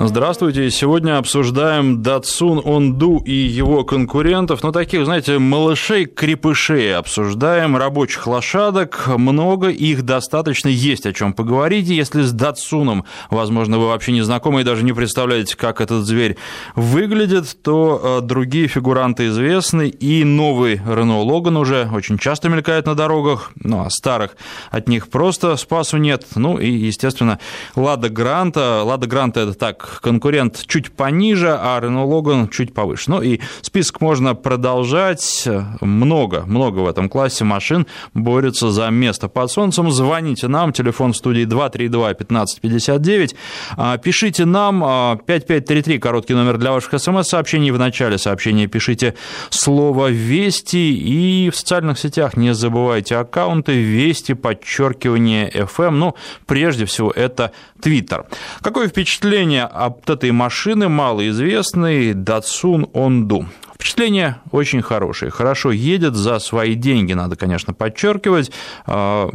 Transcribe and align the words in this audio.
Здравствуйте. 0.00 0.70
Сегодня 0.70 1.18
обсуждаем 1.18 2.02
Datsun 2.02 2.62
Онду 2.64 3.18
и 3.18 3.32
его 3.32 3.82
конкурентов. 3.82 4.62
Ну, 4.62 4.70
таких, 4.70 5.04
знаете, 5.04 5.40
малышей-крепышей 5.40 6.94
обсуждаем. 6.94 7.76
Рабочих 7.76 8.28
лошадок 8.28 9.08
много, 9.08 9.70
их 9.70 10.04
достаточно, 10.04 10.68
есть 10.68 11.04
о 11.04 11.12
чем 11.12 11.32
поговорить. 11.32 11.88
Если 11.88 12.22
с 12.22 12.30
Датсуном, 12.30 13.06
возможно, 13.28 13.80
вы 13.80 13.88
вообще 13.88 14.12
не 14.12 14.22
знакомы 14.22 14.60
и 14.60 14.64
даже 14.64 14.84
не 14.84 14.92
представляете, 14.92 15.56
как 15.56 15.80
этот 15.80 16.06
зверь 16.06 16.36
выглядит, 16.76 17.60
то 17.60 18.20
э, 18.20 18.24
другие 18.24 18.68
фигуранты 18.68 19.26
известны. 19.26 19.88
И 19.88 20.22
новый 20.22 20.76
Renault 20.76 21.26
Logan 21.26 21.58
уже 21.58 21.90
очень 21.92 22.18
часто 22.18 22.48
мелькает 22.48 22.86
на 22.86 22.94
дорогах. 22.94 23.50
Ну, 23.56 23.84
а 23.84 23.90
старых 23.90 24.36
от 24.70 24.88
них 24.88 25.08
просто 25.08 25.56
спасу 25.56 25.96
нет. 25.96 26.24
Ну, 26.36 26.56
и, 26.56 26.70
естественно, 26.70 27.40
Лада 27.74 28.08
Гранта. 28.08 28.84
Лада 28.84 29.08
Гранта– 29.08 29.40
это 29.42 29.54
так, 29.54 29.87
конкурент 30.02 30.64
чуть 30.66 30.92
пониже, 30.92 31.56
а 31.58 31.80
Renault 31.80 32.08
Logan 32.08 32.50
чуть 32.50 32.74
повыше. 32.74 33.10
Ну 33.10 33.22
и 33.22 33.40
список 33.62 34.00
можно 34.00 34.34
продолжать. 34.34 35.48
Много, 35.80 36.44
много 36.46 36.80
в 36.80 36.88
этом 36.88 37.08
классе 37.08 37.44
машин 37.44 37.86
борются 38.14 38.70
за 38.70 38.88
место 38.90 39.28
под 39.28 39.50
солнцем. 39.50 39.90
Звоните 39.90 40.48
нам, 40.48 40.72
телефон 40.72 41.12
в 41.12 41.16
студии 41.16 41.46
232-1559. 41.46 43.34
А, 43.76 43.98
пишите 43.98 44.44
нам 44.44 44.80
5533, 45.26 45.96
а, 45.96 46.00
короткий 46.00 46.34
номер 46.34 46.58
для 46.58 46.72
ваших 46.72 47.00
смс-сообщений. 47.00 47.70
В 47.70 47.78
начале 47.78 48.18
сообщения 48.18 48.66
пишите 48.66 49.14
слово 49.50 50.10
«Вести» 50.10 50.92
и 50.92 51.50
в 51.50 51.56
социальных 51.56 51.98
сетях 51.98 52.36
не 52.36 52.54
забывайте 52.54 53.16
аккаунты 53.16 53.72
«Вести», 53.72 54.34
подчеркивание 54.34 55.50
FM. 55.50 55.90
Ну, 55.90 56.14
прежде 56.46 56.84
всего, 56.84 57.10
это 57.10 57.52
Твиттер. 57.80 58.26
Какое 58.60 58.88
впечатление 58.88 59.64
от 59.86 60.10
этой 60.10 60.32
машины 60.32 60.88
малоизвестной 60.88 62.12
Datsun 62.12 62.90
Ondu. 62.92 63.46
Впечатление 63.78 64.40
очень 64.50 64.82
хорошее. 64.82 65.30
Хорошо 65.30 65.70
едет 65.70 66.16
за 66.16 66.40
свои 66.40 66.74
деньги, 66.74 67.12
надо, 67.12 67.36
конечно, 67.36 67.72
подчеркивать. 67.72 68.50
А, 68.86 69.30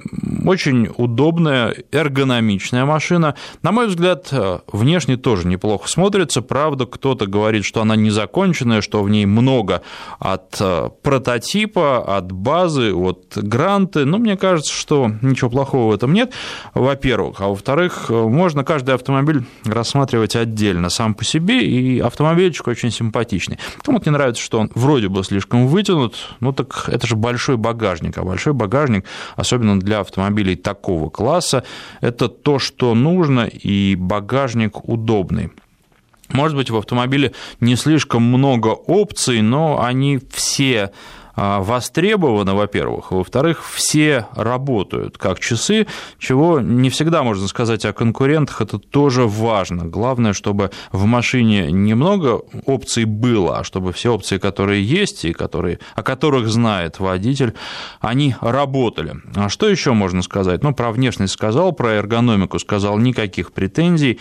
очень 0.45 0.89
удобная, 0.97 1.73
эргономичная 1.93 2.83
машина. 2.83 3.35
На 3.61 3.71
мой 3.71 3.87
взгляд, 3.87 4.33
внешне 4.67 5.15
тоже 5.15 5.47
неплохо 5.47 5.87
смотрится. 5.87 6.41
Правда, 6.41 6.85
кто-то 6.85 7.25
говорит, 7.25 7.63
что 7.63 7.81
она 7.81 7.95
незаконченная, 7.95 8.81
что 8.81 9.01
в 9.01 9.09
ней 9.09 9.25
много 9.25 9.81
от 10.19 10.57
а, 10.59 10.89
прототипа, 10.89 12.17
от 12.17 12.33
базы, 12.33 12.93
от 12.93 13.37
гранты. 13.37 14.03
Но 14.03 14.17
мне 14.17 14.35
кажется, 14.35 14.73
что 14.73 15.09
ничего 15.21 15.49
плохого 15.51 15.91
в 15.91 15.95
этом 15.95 16.11
нет, 16.11 16.33
во-первых. 16.73 17.39
А 17.39 17.47
во-вторых, 17.47 18.09
можно 18.09 18.65
каждый 18.65 18.93
автомобиль 18.93 19.45
рассматривать 19.63 20.35
отдельно 20.35 20.89
сам 20.89 21.13
по 21.13 21.23
себе, 21.23 21.65
и 21.65 21.99
автомобильчик 21.99 22.67
очень 22.67 22.91
симпатичный. 22.91 23.57
Кому-то 23.83 24.09
не 24.09 24.11
нравится 24.11 24.32
нравится, 24.33 24.43
что 24.43 24.59
он 24.59 24.71
вроде 24.75 25.07
бы 25.07 25.23
слишком 25.23 25.67
вытянут, 25.67 26.15
ну 26.39 26.53
так 26.53 26.89
это 26.89 27.07
же 27.07 27.15
большой 27.15 27.57
багажник, 27.57 28.17
а 28.17 28.23
большой 28.23 28.53
багажник, 28.53 29.05
особенно 29.35 29.79
для 29.79 29.99
автомобилей 29.99 30.55
такого 30.55 31.09
класса, 31.09 31.63
это 32.01 32.27
то, 32.27 32.59
что 32.59 32.95
нужно, 32.95 33.45
и 33.45 33.95
багажник 33.95 34.87
удобный. 34.87 35.51
Может 36.29 36.57
быть, 36.57 36.69
в 36.69 36.77
автомобиле 36.77 37.31
не 37.59 37.75
слишком 37.75 38.23
много 38.23 38.69
опций, 38.69 39.41
но 39.41 39.83
они 39.83 40.19
все 40.31 40.91
востребовано, 41.35 42.55
во-первых, 42.55 43.11
во-вторых, 43.11 43.63
все 43.65 44.27
работают 44.35 45.17
как 45.17 45.39
часы, 45.39 45.87
чего 46.19 46.59
не 46.59 46.89
всегда 46.89 47.23
можно 47.23 47.47
сказать 47.47 47.85
о 47.85 47.93
конкурентах, 47.93 48.61
это 48.61 48.77
тоже 48.79 49.25
важно. 49.25 49.85
Главное, 49.85 50.33
чтобы 50.33 50.71
в 50.91 51.05
машине 51.05 51.71
немного 51.71 52.41
опций 52.65 53.05
было, 53.05 53.59
а 53.59 53.63
чтобы 53.63 53.93
все 53.93 54.13
опции, 54.13 54.37
которые 54.37 54.83
есть 54.83 55.25
и 55.25 55.33
которые, 55.33 55.79
о 55.95 56.03
которых 56.03 56.47
знает 56.49 56.99
водитель, 56.99 57.53
они 57.99 58.35
работали. 58.41 59.15
А 59.35 59.49
что 59.49 59.67
еще 59.67 59.93
можно 59.93 60.21
сказать? 60.21 60.63
Ну, 60.63 60.73
про 60.73 60.91
внешность 60.91 61.33
сказал, 61.33 61.71
про 61.71 61.93
эргономику 61.93 62.59
сказал, 62.59 62.97
никаких 62.97 63.53
претензий. 63.53 64.19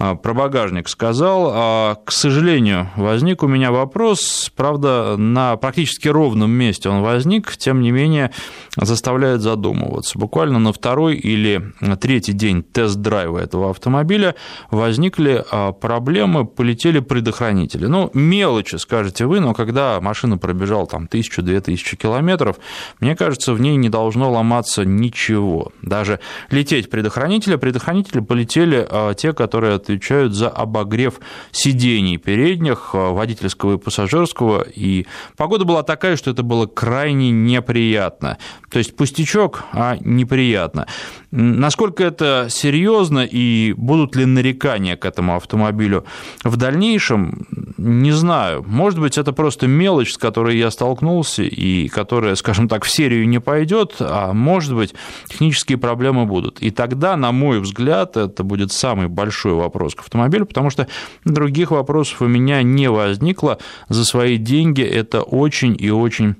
А, 0.00 0.14
про 0.14 0.32
багажник 0.32 0.88
сказал. 0.88 1.50
А, 1.52 1.96
к 2.06 2.10
сожалению, 2.10 2.88
возник 2.96 3.42
у 3.42 3.46
меня 3.46 3.70
вопрос, 3.70 4.50
правда, 4.56 5.16
на 5.18 5.56
практически 5.56 6.08
ровном 6.08 6.50
месте 6.50 6.88
он 6.88 7.02
возник, 7.02 7.54
тем 7.58 7.82
не 7.82 7.90
менее 7.90 8.30
заставляет 8.76 9.42
задумываться. 9.42 10.18
Буквально 10.18 10.58
на 10.58 10.72
второй 10.72 11.16
или 11.16 11.72
третий 12.00 12.32
день 12.32 12.62
тест-драйва 12.62 13.40
этого 13.40 13.70
автомобиля 13.70 14.36
возникли 14.70 15.44
а, 15.50 15.72
проблемы, 15.72 16.46
полетели 16.46 17.00
предохранители. 17.00 17.84
Ну, 17.84 18.10
мелочи, 18.14 18.76
скажете 18.76 19.26
вы, 19.26 19.40
но 19.40 19.52
когда 19.52 20.00
машина 20.00 20.38
пробежала 20.38 20.86
там 20.86 21.08
тысячу-две 21.08 21.60
тысячи 21.60 21.98
километров, 21.98 22.56
мне 23.00 23.14
кажется, 23.14 23.52
в 23.52 23.60
ней 23.60 23.76
не 23.76 23.90
должно 23.90 24.32
ломаться 24.32 24.86
ничего. 24.86 25.72
Даже 25.82 26.20
лететь 26.50 26.88
предохранители, 26.88 27.56
предохранители 27.56 28.20
полетели 28.20 28.88
те, 29.14 29.34
которые 29.34 29.78
отвечают 29.90 30.34
за 30.34 30.48
обогрев 30.48 31.20
сидений 31.50 32.16
передних, 32.16 32.90
э, 32.92 33.10
водительского 33.10 33.74
и 33.74 33.78
пассажирского, 33.78 34.62
и 34.62 35.06
погода 35.36 35.64
была 35.64 35.82
такая, 35.82 36.16
что 36.16 36.30
это 36.30 36.42
было 36.42 36.66
крайне 36.66 37.30
неприятно. 37.30 38.38
То 38.70 38.78
есть 38.78 38.96
пустячок, 38.96 39.64
а 39.72 39.96
неприятно. 40.00 40.86
Насколько 41.32 42.04
это 42.04 42.46
серьезно 42.50 43.20
и 43.20 43.72
будут 43.76 44.16
ли 44.16 44.26
нарекания 44.26 44.96
к 44.96 45.04
этому 45.04 45.36
автомобилю 45.36 46.04
в 46.44 46.56
дальнейшем, 46.56 47.46
не 47.76 48.12
знаю. 48.12 48.64
Может 48.66 49.00
быть, 49.00 49.18
это 49.18 49.32
просто 49.32 49.66
мелочь, 49.66 50.12
с 50.12 50.18
которой 50.18 50.58
я 50.58 50.70
столкнулся 50.70 51.42
и 51.42 51.88
которая, 51.88 52.34
скажем 52.34 52.68
так, 52.68 52.84
в 52.84 52.90
серию 52.90 53.28
не 53.28 53.40
пойдет, 53.40 53.96
а 54.00 54.32
может 54.32 54.74
быть, 54.74 54.94
технические 55.28 55.78
проблемы 55.78 56.26
будут. 56.26 56.60
И 56.60 56.70
тогда, 56.70 57.16
на 57.16 57.32
мой 57.32 57.60
взгляд, 57.60 58.16
это 58.16 58.44
будет 58.44 58.72
самый 58.72 59.08
большой 59.08 59.54
вопрос 59.54 59.79
к 59.88 60.00
автомобилю, 60.00 60.46
потому 60.46 60.70
что 60.70 60.86
других 61.24 61.70
вопросов 61.70 62.22
у 62.22 62.26
меня 62.26 62.62
не 62.62 62.88
возникло. 62.90 63.58
За 63.88 64.04
свои 64.04 64.36
деньги 64.36 64.82
это 64.82 65.22
очень 65.22 65.76
и 65.78 65.90
очень 65.90 66.36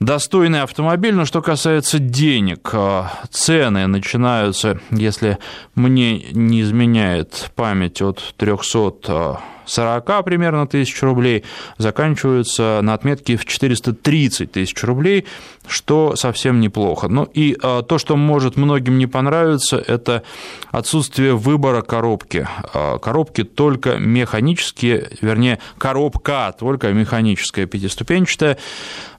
достойный 0.00 0.62
автомобиль. 0.62 1.14
Но 1.14 1.24
что 1.24 1.42
касается 1.42 1.98
денег, 1.98 2.70
э, 2.72 3.04
цены 3.30 3.86
начинаются, 3.86 4.80
если 4.90 5.38
мне 5.74 6.20
не 6.32 6.62
изменяет 6.62 7.50
память, 7.54 8.02
от 8.02 8.34
300 8.36 9.40
40 9.66 10.24
примерно 10.24 10.66
тысяч 10.66 11.00
рублей, 11.02 11.44
заканчиваются 11.78 12.80
на 12.82 12.94
отметке 12.94 13.36
в 13.36 13.44
430 13.44 14.52
тысяч 14.52 14.82
рублей, 14.84 15.26
что 15.66 16.16
совсем 16.16 16.60
неплохо. 16.60 17.08
Ну 17.08 17.24
и 17.24 17.56
а, 17.62 17.82
то, 17.82 17.98
что 17.98 18.16
может 18.16 18.56
многим 18.56 18.98
не 18.98 19.06
понравиться, 19.06 19.76
это 19.76 20.22
отсутствие 20.70 21.34
выбора 21.36 21.82
коробки. 21.82 22.46
А, 22.74 22.98
коробки 22.98 23.44
только 23.44 23.98
механические, 23.98 25.10
вернее, 25.20 25.58
коробка 25.78 26.54
только 26.58 26.92
механическая 26.92 27.66
пятиступенчатая. 27.66 28.58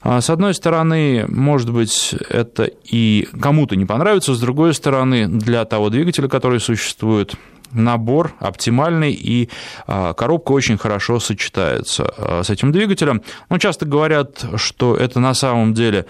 А, 0.02 0.20
с 0.20 0.30
одной 0.30 0.54
стороны, 0.54 1.24
может 1.28 1.70
быть, 1.70 2.14
это 2.28 2.70
и 2.84 3.28
кому-то 3.40 3.76
не 3.76 3.86
понравится, 3.86 4.34
с 4.34 4.40
другой 4.40 4.74
стороны, 4.74 5.26
для 5.26 5.64
того 5.64 5.90
двигателя, 5.90 6.28
который 6.28 6.60
существует, 6.60 7.34
набор 7.74 8.34
оптимальный, 8.38 9.12
и 9.12 9.50
а, 9.86 10.14
коробка 10.14 10.52
очень 10.52 10.78
хорошо 10.78 11.20
сочетается 11.20 12.12
а, 12.16 12.42
с 12.42 12.50
этим 12.50 12.72
двигателем. 12.72 13.22
Ну, 13.50 13.58
часто 13.58 13.86
говорят, 13.86 14.44
что 14.56 14.96
это 14.96 15.20
на 15.20 15.34
самом 15.34 15.74
деле 15.74 16.06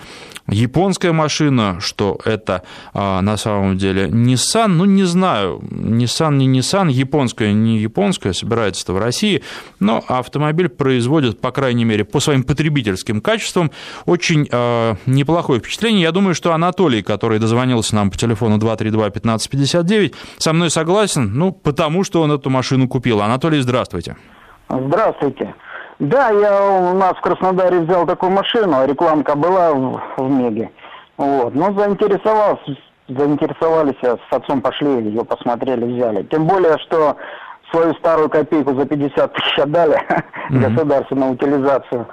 японская 0.46 1.12
машина, 1.12 1.78
что 1.80 2.18
это 2.24 2.62
а, 2.92 3.20
на 3.22 3.36
самом 3.36 3.78
деле 3.78 4.06
Nissan. 4.06 4.68
Ну, 4.68 4.84
не 4.84 5.04
знаю, 5.04 5.60
Nissan 5.70 6.36
не 6.36 6.58
Nissan, 6.58 6.90
японская 6.90 7.52
не 7.52 7.78
японская, 7.78 8.32
собирается-то 8.32 8.92
в 8.92 8.98
России, 8.98 9.42
но 9.80 10.04
автомобиль 10.06 10.68
производит, 10.68 11.40
по 11.40 11.50
крайней 11.50 11.84
мере, 11.84 12.04
по 12.04 12.20
своим 12.20 12.42
потребительским 12.42 13.20
качествам 13.20 13.70
очень 14.04 14.44
неплохое 15.06 15.60
впечатление. 15.60 16.02
Я 16.02 16.12
думаю, 16.12 16.34
что 16.34 16.52
Анатолий, 16.52 17.02
который 17.02 17.38
дозвонился 17.38 17.94
нам 17.94 18.10
по 18.10 18.18
телефону 18.18 18.58
232-1559, 18.58 20.14
со 20.38 20.52
мной 20.52 20.70
согласен. 20.70 21.32
Ну, 21.34 21.53
потому 21.62 22.04
что 22.04 22.22
он 22.22 22.32
эту 22.32 22.50
машину 22.50 22.88
купил. 22.88 23.20
Анатолий, 23.20 23.60
здравствуйте. 23.60 24.16
Здравствуйте. 24.68 25.54
Да, 25.98 26.30
я 26.30 26.90
у 26.92 26.94
нас 26.94 27.12
в 27.16 27.20
Краснодаре 27.20 27.80
взял 27.80 28.06
такую 28.06 28.32
машину, 28.32 28.84
рекламка 28.84 29.36
была 29.36 29.72
в, 29.72 30.02
в 30.16 30.30
Меге. 30.30 30.70
Вот. 31.16 31.54
Ну, 31.54 31.78
заинтересовался, 31.78 32.76
заинтересовались, 33.08 33.94
с 34.02 34.32
отцом 34.32 34.60
пошли, 34.60 34.88
ее 34.88 35.24
посмотрели, 35.24 35.84
взяли. 35.84 36.24
Тем 36.24 36.46
более, 36.46 36.78
что 36.78 37.16
свою 37.70 37.94
старую 37.94 38.28
копейку 38.28 38.74
за 38.74 38.86
50 38.86 39.32
тысяч 39.32 39.58
отдали 39.58 39.96
mm-hmm. 40.50 40.68
государственную 40.68 41.32
утилизацию. 41.32 42.06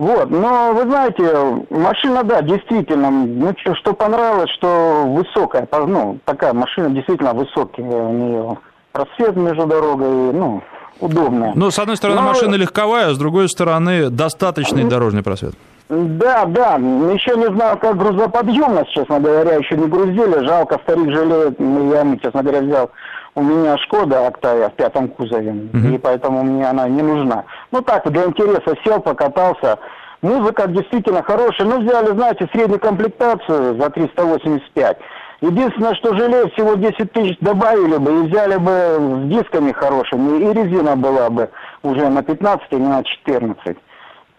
Вот, 0.00 0.30
но 0.30 0.72
вы 0.72 0.84
знаете, 0.84 1.66
машина, 1.68 2.24
да, 2.24 2.40
действительно, 2.40 3.10
ну 3.10 3.54
что, 3.58 3.74
что 3.74 3.92
понравилось, 3.92 4.48
что 4.52 5.04
высокая, 5.06 5.68
ну, 5.70 6.18
такая 6.24 6.54
машина 6.54 6.88
действительно 6.88 7.34
высокая, 7.34 7.84
у 7.84 8.12
нее 8.14 8.58
просвет 8.92 9.36
между 9.36 9.66
дорогой, 9.66 10.32
ну, 10.32 10.62
удобная. 11.00 11.52
Ну, 11.54 11.70
с 11.70 11.78
одной 11.78 11.98
стороны, 11.98 12.22
но... 12.22 12.28
машина 12.28 12.54
легковая, 12.54 13.10
а 13.10 13.14
с 13.14 13.18
другой 13.18 13.50
стороны, 13.50 14.08
достаточный 14.08 14.84
дорожный 14.84 15.22
просвет. 15.22 15.52
Да, 15.90 16.46
да, 16.46 16.76
еще 16.76 17.36
не 17.36 17.54
знаю, 17.54 17.76
как 17.76 17.98
грузоподъемность, 17.98 18.92
честно 18.92 19.20
говоря, 19.20 19.56
еще 19.56 19.76
не 19.76 19.86
грузили, 19.86 20.46
жалко, 20.46 20.80
старик 20.82 21.10
жалеет, 21.10 21.60
я, 21.60 22.16
честно 22.22 22.42
говоря, 22.42 22.62
взял 22.62 22.90
у 23.34 23.42
меня 23.42 23.78
Шкода 23.78 24.26
Октавия 24.26 24.68
в 24.68 24.74
пятом 24.74 25.08
кузове, 25.08 25.50
uh-huh. 25.50 25.94
и 25.94 25.98
поэтому 25.98 26.42
мне 26.42 26.68
она 26.68 26.88
не 26.88 27.02
нужна. 27.02 27.44
Ну 27.70 27.80
так, 27.82 28.10
для 28.10 28.24
интереса 28.24 28.76
сел, 28.84 29.00
покатался. 29.00 29.78
Музыка 30.22 30.68
действительно 30.68 31.22
хорошая. 31.22 31.66
Ну, 31.66 31.80
взяли, 31.80 32.08
знаете, 32.08 32.48
среднюю 32.52 32.80
комплектацию 32.80 33.80
за 33.80 33.88
385. 33.88 34.98
Единственное, 35.40 35.94
что 35.94 36.14
жалею, 36.14 36.50
всего 36.50 36.74
10 36.74 37.12
тысяч 37.12 37.38
добавили 37.40 37.96
бы 37.96 38.12
и 38.12 38.28
взяли 38.28 38.56
бы 38.56 38.70
с 38.70 39.28
дисками 39.28 39.72
хорошими, 39.72 40.38
и 40.38 40.52
резина 40.52 40.96
была 40.96 41.30
бы 41.30 41.48
уже 41.82 42.10
на 42.10 42.22
15, 42.22 42.66
а 42.70 42.74
не 42.74 42.86
на 42.86 43.02
14. 43.02 43.76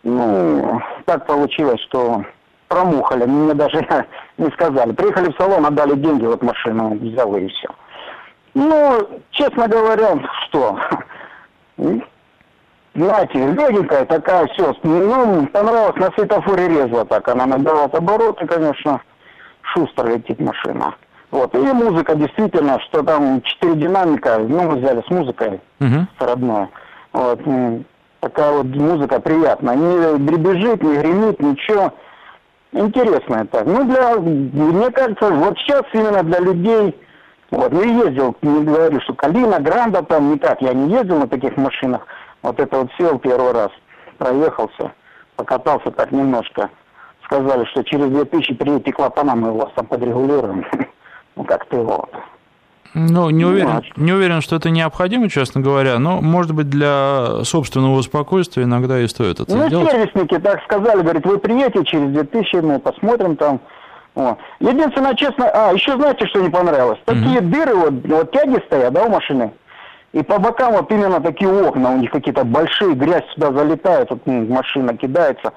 Ну, 0.03 0.81
так 1.05 1.25
получилось, 1.25 1.81
что 1.89 2.23
промухали. 2.67 3.25
Мне 3.25 3.53
даже 3.55 3.83
не 4.37 4.49
сказали. 4.51 4.91
Приехали 4.91 5.31
в 5.31 5.37
салон, 5.37 5.65
отдали 5.65 5.95
деньги, 5.95 6.25
вот 6.25 6.43
машину 6.43 6.95
взял 6.99 7.35
и 7.35 7.47
все. 7.47 7.69
Ну, 8.53 9.21
честно 9.31 9.67
говоря, 9.67 10.19
что? 10.47 10.79
Знаете, 12.93 13.47
легенькая 13.47 14.05
такая, 14.05 14.47
все. 14.47 14.75
Ну, 14.83 15.47
понравилось 15.47 15.95
на 15.95 16.11
светофоре 16.11 16.67
резво 16.67 17.05
так. 17.05 17.27
Она 17.29 17.45
набирает 17.45 17.95
обороты, 17.95 18.45
конечно. 18.45 19.01
Шустро 19.61 20.07
летит 20.07 20.39
машина. 20.41 20.93
Вот. 21.31 21.55
И 21.55 21.59
музыка 21.59 22.15
действительно, 22.15 22.79
что 22.81 23.03
там 23.03 23.41
четыре 23.43 23.75
динамика, 23.75 24.37
ну, 24.39 24.63
мы 24.63 24.75
взяли 24.75 25.01
с 25.01 25.09
музыкой 25.09 25.61
uh-huh. 25.79 26.05
с 26.19 26.21
родной. 26.21 26.67
Вот. 27.13 27.39
Такая 28.19 28.51
вот 28.51 28.65
музыка 28.65 29.21
приятная. 29.21 29.75
Не 29.75 30.17
дребезжит, 30.19 30.83
не 30.83 30.97
гремит, 30.97 31.39
ничего. 31.41 31.93
Интересно 32.73 33.47
это. 33.49 33.63
Ну, 33.63 33.85
для, 33.85 34.15
мне 34.17 34.91
кажется, 34.91 35.29
вот 35.29 35.57
сейчас 35.59 35.83
именно 35.93 36.23
для 36.23 36.39
людей 36.39 36.99
вот, 37.51 37.73
ну 37.73 37.81
и 37.83 37.89
ездил, 37.89 38.35
не 38.41 38.63
говорю, 38.63 39.01
что 39.01 39.13
Калина, 39.13 39.59
Гранда 39.59 40.03
там 40.03 40.31
никак, 40.31 40.61
я 40.61 40.73
не 40.73 40.89
ездил 40.89 41.19
на 41.19 41.27
таких 41.27 41.57
машинах. 41.57 42.07
Вот 42.41 42.59
это 42.59 42.79
вот 42.79 42.89
сел 42.97 43.19
первый 43.19 43.51
раз, 43.51 43.69
проехался, 44.17 44.93
покатался 45.35 45.91
так 45.91 46.11
немножко. 46.11 46.69
Сказали, 47.25 47.65
что 47.65 47.83
через 47.83 48.07
2000 48.07 48.55
приедете 48.55 48.93
клапана, 48.93 49.35
мы 49.35 49.51
вас 49.51 49.69
там 49.75 49.85
подрегулируем. 49.85 50.65
Ну, 51.37 51.45
как-то 51.45 51.77
вот. 51.77 52.13
Ну, 52.93 53.29
не 53.29 53.45
уверен, 53.45 53.81
не 53.95 54.11
уверен, 54.11 54.41
что 54.41 54.57
это 54.57 54.69
необходимо, 54.69 55.29
честно 55.29 55.61
говоря, 55.61 55.97
но, 55.97 56.19
может 56.19 56.53
быть, 56.53 56.69
для 56.69 57.43
собственного 57.45 58.01
спокойствия 58.01 58.63
иногда 58.63 58.99
и 58.99 59.07
стоит 59.07 59.39
это 59.39 59.55
ну, 59.55 59.67
сделать. 59.67 59.85
Ну, 59.85 59.91
сервисники 59.91 60.37
так 60.39 60.61
сказали, 60.63 61.01
говорит, 61.01 61.25
вы 61.25 61.37
приедете 61.37 61.85
через 61.85 62.11
2000, 62.11 62.55
мы 62.57 62.79
посмотрим 62.79 63.37
там, 63.37 63.61
вот. 64.15 64.37
Единственное, 64.59 65.15
честно, 65.15 65.49
а, 65.49 65.73
еще 65.73 65.95
знаете, 65.95 66.27
что 66.27 66.41
не 66.41 66.49
понравилось? 66.49 66.99
Такие 67.05 67.39
mm-hmm. 67.39 67.49
дыры, 67.49 67.75
вот, 67.75 67.93
вот 68.05 68.31
тяги 68.31 68.61
стоят, 68.65 68.93
да, 68.93 69.05
у 69.05 69.09
машины, 69.09 69.51
и 70.13 70.21
по 70.23 70.37
бокам 70.39 70.73
вот 70.73 70.91
именно 70.91 71.21
такие 71.21 71.49
окна, 71.49 71.91
у 71.91 71.97
них 71.97 72.11
какие-то 72.11 72.43
большие, 72.43 72.93
грязь 72.95 73.23
сюда 73.33 73.53
залетает, 73.53 74.09
вот 74.09 74.25
машина 74.25 74.97
кидается. 74.97 75.53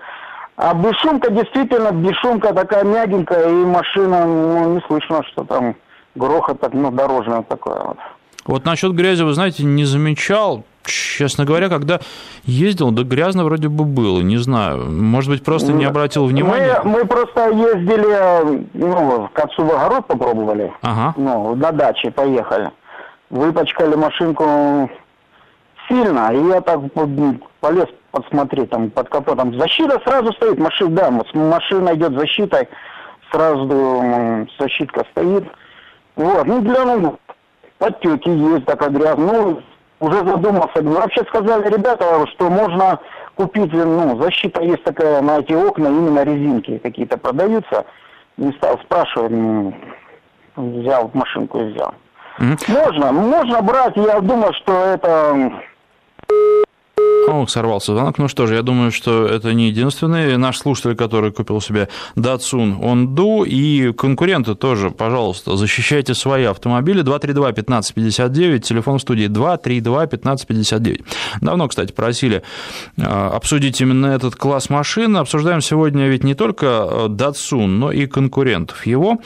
А 0.56 0.72
бесшумка 0.72 1.32
действительно, 1.32 1.90
бесшумка 1.90 2.54
такая 2.54 2.84
мягенькая, 2.84 3.48
и 3.48 3.64
машина, 3.64 4.24
ну, 4.24 4.74
не 4.74 4.80
слышно, 4.86 5.24
что 5.24 5.42
там 5.44 5.74
грохот, 6.14 6.72
ну, 6.72 6.92
дорожное 6.92 7.42
такое 7.42 7.80
вот. 7.80 7.98
Вот 8.46 8.64
насчет 8.64 8.92
грязи, 8.92 9.22
вы 9.22 9.32
знаете, 9.32 9.64
не 9.64 9.84
замечал. 9.84 10.64
Честно 10.86 11.44
говоря, 11.44 11.68
когда 11.68 12.00
ездил, 12.44 12.90
да 12.90 13.02
грязно 13.02 13.44
вроде 13.44 13.68
бы 13.68 13.84
было, 13.84 14.20
не 14.20 14.36
знаю. 14.36 14.90
Может 14.90 15.30
быть, 15.30 15.42
просто 15.42 15.72
не 15.72 15.84
обратил 15.84 16.26
внимания? 16.26 16.80
Мы, 16.84 16.90
мы 16.90 17.04
просто 17.06 17.50
ездили, 17.50 18.66
ну, 18.74 19.28
к 19.32 19.38
отцу 19.38 19.64
в 19.64 19.70
огород 19.72 20.06
попробовали. 20.06 20.72
Ага. 20.82 21.14
Ну, 21.16 21.54
на 21.54 21.72
даче 21.72 22.10
поехали. 22.10 22.70
Выпачкали 23.30 23.94
машинку 23.94 24.90
сильно, 25.88 26.32
и 26.32 26.48
я 26.48 26.60
так 26.60 26.80
полез 27.60 27.86
посмотреть, 28.10 28.70
там 28.70 28.90
под 28.90 29.08
капотом. 29.08 29.58
Защита 29.58 30.00
сразу 30.04 30.32
стоит, 30.34 30.58
машина, 30.58 30.90
да, 30.90 31.10
машина 31.10 31.94
идет 31.94 32.12
защитой, 32.12 32.68
сразу 33.32 34.02
защитка 34.58 35.04
стоит. 35.12 35.44
Вот, 36.16 36.46
ну, 36.46 36.60
глянул, 36.60 37.18
подтеки 37.78 38.28
есть, 38.28 38.66
такая 38.66 38.90
грязь. 38.90 39.16
Ну, 39.18 39.60
уже 40.00 40.18
задумался. 40.18 40.82
Вообще 40.82 41.24
сказали 41.24 41.68
ребята, 41.68 42.26
что 42.28 42.50
можно 42.50 42.98
купить, 43.34 43.72
ну, 43.72 44.20
защита 44.20 44.62
есть 44.62 44.84
такая 44.84 45.20
на 45.20 45.38
эти 45.38 45.52
окна, 45.52 45.88
именно 45.88 46.22
резинки 46.24 46.78
какие-то 46.78 47.18
продаются. 47.18 47.84
Не 48.36 48.52
стал 48.52 48.78
спрашивать, 48.80 49.32
взял 50.56 51.10
машинку 51.14 51.60
и 51.60 51.72
взял. 51.72 51.94
Mm-hmm. 52.38 52.72
Можно, 52.72 53.12
можно 53.12 53.62
брать, 53.62 53.96
я 53.96 54.20
думаю, 54.20 54.52
что 54.54 54.72
это 54.72 55.52
о, 57.28 57.46
сорвался 57.46 57.92
звонок. 57.92 58.18
Ну 58.18 58.28
что 58.28 58.46
же, 58.46 58.54
я 58.54 58.62
думаю, 58.62 58.90
что 58.92 59.26
это 59.26 59.52
не 59.54 59.68
единственный 59.68 60.36
наш 60.36 60.58
слушатель, 60.58 60.94
который 60.94 61.32
купил 61.32 61.60
себе 61.60 61.88
Datsun 62.16 62.80
Ondu, 62.80 63.46
и 63.46 63.92
конкуренты 63.92 64.54
тоже, 64.54 64.90
пожалуйста, 64.90 65.56
защищайте 65.56 66.14
свои 66.14 66.44
автомобили. 66.44 67.02
232-1559, 67.02 68.58
телефон 68.60 68.98
в 68.98 69.02
студии 69.02 69.26
232-1559. 69.28 71.04
Давно, 71.40 71.68
кстати, 71.68 71.92
просили 71.92 72.42
а, 72.98 73.30
обсудить 73.30 73.80
именно 73.80 74.06
этот 74.06 74.36
класс 74.36 74.70
машин. 74.70 75.16
Обсуждаем 75.16 75.60
сегодня 75.60 76.08
ведь 76.08 76.24
не 76.24 76.34
только 76.34 77.06
Datsun, 77.08 77.66
но 77.66 77.92
и 77.92 78.06
конкурентов 78.06 78.86
его. 78.86 79.18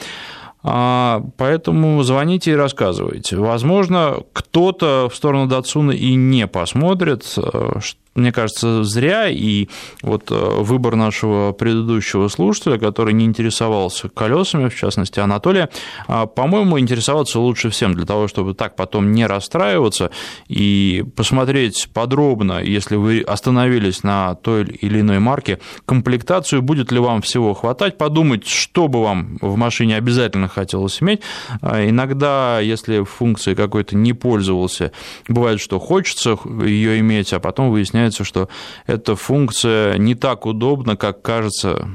А, 0.61 1.23
поэтому 1.37 2.03
звоните 2.03 2.51
и 2.51 2.55
рассказывайте. 2.55 3.37
Возможно, 3.37 4.23
кто-то 4.33 5.07
в 5.09 5.15
сторону 5.15 5.47
Датсуна 5.47 5.91
и 5.91 6.15
не 6.15 6.47
посмотрит, 6.47 7.23
э, 7.37 7.79
мне 8.15 8.31
кажется, 8.31 8.83
зря, 8.83 9.29
и 9.29 9.67
вот 10.01 10.31
э, 10.31 10.35
выбор 10.35 10.95
нашего 10.95 11.51
предыдущего 11.51 12.27
слушателя, 12.27 12.77
который 12.77 13.13
не 13.13 13.25
интересовался 13.25 14.09
колесами, 14.09 14.69
в 14.69 14.75
частности, 14.75 15.19
Анатолия, 15.19 15.69
а, 16.07 16.25
по-моему, 16.25 16.79
интересоваться 16.79 17.39
лучше 17.39 17.69
всем 17.69 17.93
для 17.93 18.05
того, 18.05 18.27
чтобы 18.27 18.53
так 18.53 18.75
потом 18.75 19.11
не 19.11 19.25
расстраиваться 19.25 20.11
и 20.47 21.05
посмотреть 21.15 21.89
подробно, 21.93 22.61
если 22.61 22.95
вы 22.95 23.21
остановились 23.21 24.03
на 24.03 24.35
той 24.35 24.65
или 24.65 25.01
иной 25.01 25.19
марке, 25.19 25.59
комплектацию, 25.85 26.61
будет 26.61 26.91
ли 26.91 26.99
вам 26.99 27.21
всего 27.21 27.53
хватать, 27.53 27.97
подумать, 27.97 28.47
что 28.47 28.87
бы 28.87 29.01
вам 29.01 29.37
в 29.41 29.55
машине 29.55 29.95
обязательно 29.95 30.47
хотелось 30.47 31.01
иметь. 31.01 31.21
А, 31.61 31.87
иногда, 31.87 32.59
если 32.59 33.03
функцией 33.03 33.55
какой-то 33.55 33.95
не 33.95 34.13
пользовался, 34.13 34.91
бывает, 35.27 35.61
что 35.61 35.79
хочется 35.79 36.37
ее 36.65 36.99
иметь, 36.99 37.33
а 37.33 37.39
потом 37.39 37.69
выясняется, 37.69 37.98
выясняется, 37.99 38.23
что 38.23 38.49
эта 38.87 39.15
функция 39.15 39.97
не 39.97 40.15
так 40.15 40.45
удобна, 40.45 40.95
как 40.95 41.21
кажется 41.21 41.89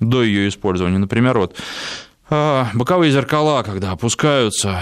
до 0.00 0.22
ее 0.22 0.48
использования. 0.48 0.98
Например, 0.98 1.38
вот 1.38 1.56
а, 2.30 2.68
Боковые 2.74 3.10
зеркала, 3.10 3.62
когда 3.62 3.92
опускаются 3.92 4.80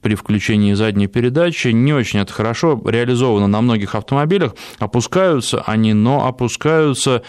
при 0.00 0.14
включении 0.14 0.74
задней 0.74 1.06
передачи, 1.06 1.68
не 1.68 1.92
очень 1.92 2.20
это 2.20 2.32
хорошо 2.32 2.80
реализовано 2.84 3.46
на 3.46 3.60
многих 3.60 3.94
автомобилях. 3.94 4.54
Опускаются 4.78 5.62
они, 5.66 5.92
но 5.92 6.26
опускаются 6.26 7.22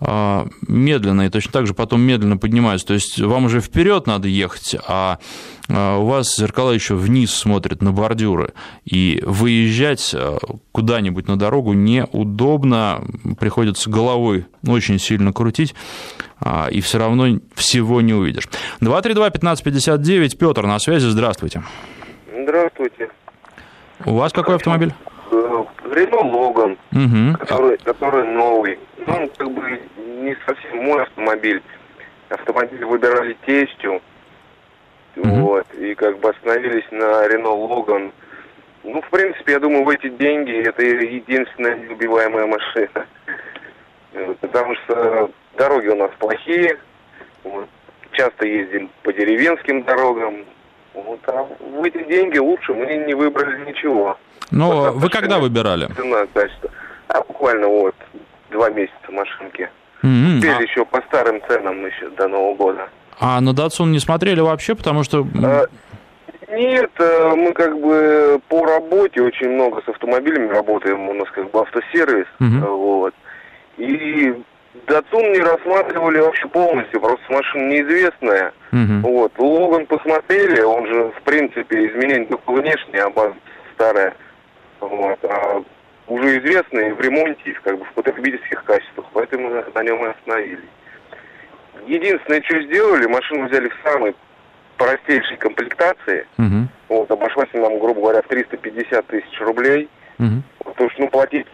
медленно, 0.00 1.26
и 1.26 1.28
точно 1.28 1.52
так 1.52 1.66
же 1.66 1.74
потом 1.74 2.00
медленно 2.00 2.38
поднимаются. 2.38 2.86
То 2.86 2.94
есть 2.94 3.20
вам 3.20 3.44
уже 3.44 3.60
вперед 3.60 4.06
надо 4.06 4.28
ехать, 4.28 4.76
а, 4.86 5.18
а 5.68 5.98
у 5.98 6.06
вас 6.06 6.36
зеркала 6.36 6.72
еще 6.72 6.94
вниз 6.94 7.34
смотрят 7.34 7.82
на 7.82 7.92
бордюры, 7.92 8.54
и 8.84 9.22
выезжать 9.24 10.14
а, 10.14 10.38
куда-нибудь 10.72 11.28
на 11.28 11.38
дорогу 11.38 11.74
неудобно, 11.74 13.02
приходится 13.38 13.90
головой 13.90 14.46
очень 14.66 14.98
сильно 14.98 15.32
крутить, 15.32 15.74
и 16.70 16.80
все 16.80 16.98
равно 16.98 17.38
всего 17.54 18.00
не 18.00 18.14
увидишь. 18.14 18.48
232-1559, 18.80 20.38
Петр 20.38 20.66
на 20.66 20.78
связи, 20.78 21.06
здравствуйте. 21.06 21.62
Здравствуйте. 22.32 23.10
У 24.06 24.14
вас 24.14 24.32
какой 24.32 24.56
автомобиль? 24.56 24.94
Рено 25.30 26.22
Логан, 26.22 26.78
угу. 26.92 27.38
который, 27.38 27.78
который 27.78 28.24
новый. 28.32 28.78
Ну, 29.06 29.30
как 29.36 29.50
бы 29.50 29.80
не 30.22 30.36
совсем 30.46 30.84
мой 30.84 31.02
автомобиль. 31.02 31.62
Автомобиль 32.28 32.84
выбирали 32.84 33.36
тестью. 33.46 34.00
Угу. 35.16 35.28
Вот. 35.28 35.66
И 35.74 35.94
как 35.94 36.18
бы 36.18 36.30
остановились 36.30 36.86
на 36.90 37.26
Рено 37.28 37.50
Логан. 37.50 38.12
Ну, 38.84 39.02
в 39.02 39.10
принципе, 39.10 39.52
я 39.52 39.60
думаю, 39.60 39.84
в 39.84 39.88
эти 39.90 40.08
деньги 40.08 40.52
это 40.52 40.82
единственная 40.82 41.76
неубиваемая 41.76 42.46
машина. 42.46 43.06
потому 44.40 44.74
что 44.76 45.30
дороги 45.56 45.88
у 45.88 45.96
нас 45.96 46.10
плохие, 46.18 46.78
вот, 47.44 47.68
часто 48.12 48.46
ездим 48.46 48.90
по 49.02 49.12
деревенским 49.12 49.82
дорогам, 49.82 50.44
вот, 50.94 51.20
а 51.26 51.46
в 51.60 51.84
эти 51.84 52.02
деньги 52.04 52.38
лучше 52.38 52.72
мы 52.74 52.86
не 52.86 53.14
выбрали 53.14 53.64
ничего. 53.66 54.16
Но 54.50 54.92
вы 54.92 55.08
когда 55.08 55.38
выбирали? 55.38 55.86
Цена, 55.94 56.26
качество. 56.32 56.70
А 57.08 57.20
буквально 57.22 57.68
вот 57.68 57.94
два 58.50 58.70
месяца 58.70 59.10
машинки. 59.10 59.70
Mm-hmm. 60.02 60.38
Теперь 60.38 60.56
а... 60.56 60.62
еще 60.62 60.84
по 60.84 61.00
старым 61.02 61.40
ценам 61.46 61.84
еще 61.86 62.08
до 62.10 62.28
Нового 62.28 62.54
года. 62.54 62.88
А 63.18 63.40
на 63.40 63.52
Датсун 63.52 63.92
не 63.92 63.98
смотрели 63.98 64.40
вообще, 64.40 64.74
потому 64.74 65.02
что... 65.02 65.26
А, 65.42 65.66
нет, 66.50 66.90
э, 66.98 67.34
мы 67.36 67.52
как 67.52 67.78
бы 67.78 68.40
по 68.48 68.64
работе 68.64 69.22
очень 69.22 69.50
много 69.50 69.82
с 69.82 69.88
автомобилями 69.88 70.48
работаем, 70.48 71.08
у 71.08 71.14
нас 71.14 71.28
как 71.30 71.50
бы 71.50 71.60
автосервис, 71.60 72.26
mm-hmm. 72.40 72.76
вот. 72.76 73.14
И 73.76 74.34
Датсун 74.86 75.32
не 75.32 75.40
рассматривали 75.40 76.18
вообще 76.18 76.48
полностью, 76.48 77.00
просто 77.00 77.24
машина 77.30 77.68
неизвестная. 77.68 78.52
Mm-hmm. 78.72 79.00
Вот. 79.02 79.32
Логан 79.38 79.86
посмотрели, 79.86 80.60
он 80.62 80.86
же, 80.86 81.12
в 81.18 81.22
принципе, 81.22 81.86
изменение 81.88 82.26
только 82.26 82.52
внешнее, 82.52 83.02
а 83.02 83.10
база 83.10 83.34
старая. 83.74 84.14
Вот. 84.80 85.18
А 85.24 85.62
уже 86.10 86.38
известный 86.38 86.92
в 86.92 87.00
ремонте, 87.00 87.52
как 87.62 87.78
бы 87.78 87.84
в 87.84 87.92
потребительских 87.92 88.64
качествах, 88.64 89.06
поэтому 89.12 89.64
на 89.74 89.82
нем 89.82 90.04
и 90.04 90.08
остановились. 90.08 90.68
Единственное, 91.86 92.42
что 92.42 92.60
сделали, 92.62 93.06
машину 93.06 93.48
взяли 93.48 93.68
в 93.68 93.76
самой 93.82 94.14
простейшей 94.76 95.36
комплектации. 95.36 96.26
Угу. 96.38 96.68
Вот, 96.88 97.10
обошлась 97.10 97.48
нам, 97.52 97.78
грубо 97.78 98.00
говоря, 98.00 98.22
в 98.22 98.28
350 98.28 99.06
тысяч 99.06 99.40
рублей. 99.40 99.88
Угу. 100.18 100.42
Потому 100.64 100.90
что, 100.90 101.02
ну, 101.02 101.08
платить 101.08 101.46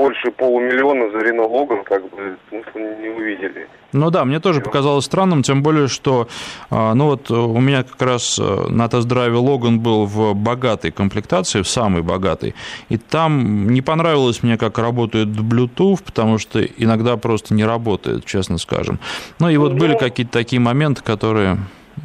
больше 0.00 0.30
полумиллиона 0.30 1.10
за 1.10 1.18
Рено 1.18 1.42
Логан, 1.42 1.84
как 1.84 2.02
бы, 2.08 2.36
не 2.74 3.08
увидели. 3.08 3.68
Ну 3.92 4.10
да, 4.10 4.24
мне 4.24 4.40
тоже 4.40 4.60
показалось 4.62 5.04
странным, 5.04 5.42
тем 5.42 5.62
более, 5.62 5.88
что, 5.88 6.26
а, 6.70 6.94
ну 6.94 7.06
вот 7.06 7.30
у 7.30 7.60
меня 7.60 7.82
как 7.82 8.00
раз 8.00 8.38
э, 8.38 8.68
на 8.68 8.88
тест-драйве 8.88 9.36
Логан 9.36 9.80
был 9.80 10.06
в 10.06 10.34
богатой 10.34 10.90
комплектации, 10.90 11.60
в 11.60 11.68
самой 11.68 12.02
богатой, 12.02 12.54
и 12.88 12.96
там 12.96 13.68
не 13.68 13.82
понравилось 13.82 14.42
мне, 14.42 14.56
как 14.56 14.78
работает 14.78 15.28
Bluetooth, 15.28 16.02
потому 16.04 16.38
что 16.38 16.62
иногда 16.62 17.16
просто 17.16 17.52
не 17.52 17.64
работает, 17.64 18.24
честно 18.24 18.56
скажем. 18.56 19.00
Ну 19.38 19.50
и 19.50 19.56
вот 19.58 19.72
ну, 19.72 19.78
были 19.78 19.98
какие-то 19.98 20.32
такие 20.32 20.60
моменты, 20.60 21.02
которые 21.02 21.58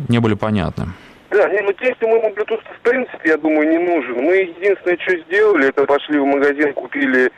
не 0.09 0.19
были 0.19 0.33
понятны. 0.33 0.87
Да, 1.29 1.47
не, 1.49 1.61
ну 1.61 1.71
тесть 1.73 2.01
ему 2.01 2.17
Bluetooth 2.17 2.61
в 2.77 2.81
принципе, 2.81 3.29
я 3.29 3.37
думаю, 3.37 3.69
не 3.69 3.77
нужен. 3.77 4.15
Мы 4.23 4.35
единственное, 4.57 4.97
что 4.97 5.17
сделали, 5.27 5.69
это 5.69 5.85
пошли 5.85 6.19
в 6.19 6.25
магазин, 6.25 6.73
купили 6.73 7.31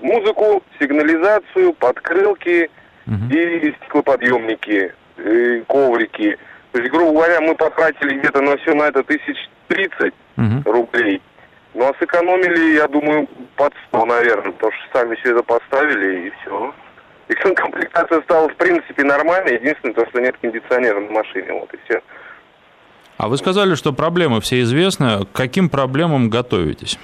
музыку, 0.00 0.62
сигнализацию, 0.78 1.72
подкрылки 1.74 2.70
угу. 3.06 3.24
и 3.30 3.74
стеклоподъемники, 3.82 4.94
и 5.18 5.64
коврики. 5.66 6.38
То 6.72 6.78
есть, 6.78 6.90
грубо 6.90 7.12
говоря, 7.12 7.40
мы 7.40 7.54
потратили 7.54 8.18
где-то 8.18 8.40
на 8.40 8.56
все 8.58 8.74
на 8.74 8.84
это 8.84 9.02
тысяч 9.02 9.36
тридцать 9.68 10.14
угу. 10.36 10.72
рублей. 10.72 11.20
Ну 11.74 11.88
а 11.88 11.94
сэкономили, 11.98 12.76
я 12.76 12.88
думаю, 12.88 13.28
под 13.56 13.72
сто, 13.88 14.04
наверное, 14.04 14.52
потому 14.52 14.72
что 14.72 14.98
сами 14.98 15.14
все 15.16 15.32
это 15.32 15.42
поставили 15.42 16.28
и 16.28 16.32
все. 16.42 16.74
И 17.28 17.34
комплектация 17.54 18.22
стала, 18.22 18.48
в 18.48 18.56
принципе, 18.56 19.04
нормальной. 19.04 19.54
Единственное, 19.54 19.94
то, 19.94 20.06
что 20.08 20.20
нет 20.20 20.36
кондиционера 20.40 21.00
на 21.00 21.10
машине. 21.10 21.52
Вот 21.52 21.72
и 21.72 21.78
все. 21.84 22.02
А 23.18 23.28
вы 23.28 23.36
сказали, 23.36 23.74
что 23.74 23.92
проблемы 23.92 24.40
все 24.40 24.62
известны. 24.62 25.26
К 25.26 25.32
каким 25.32 25.68
проблемам 25.68 26.30
готовитесь? 26.30 26.98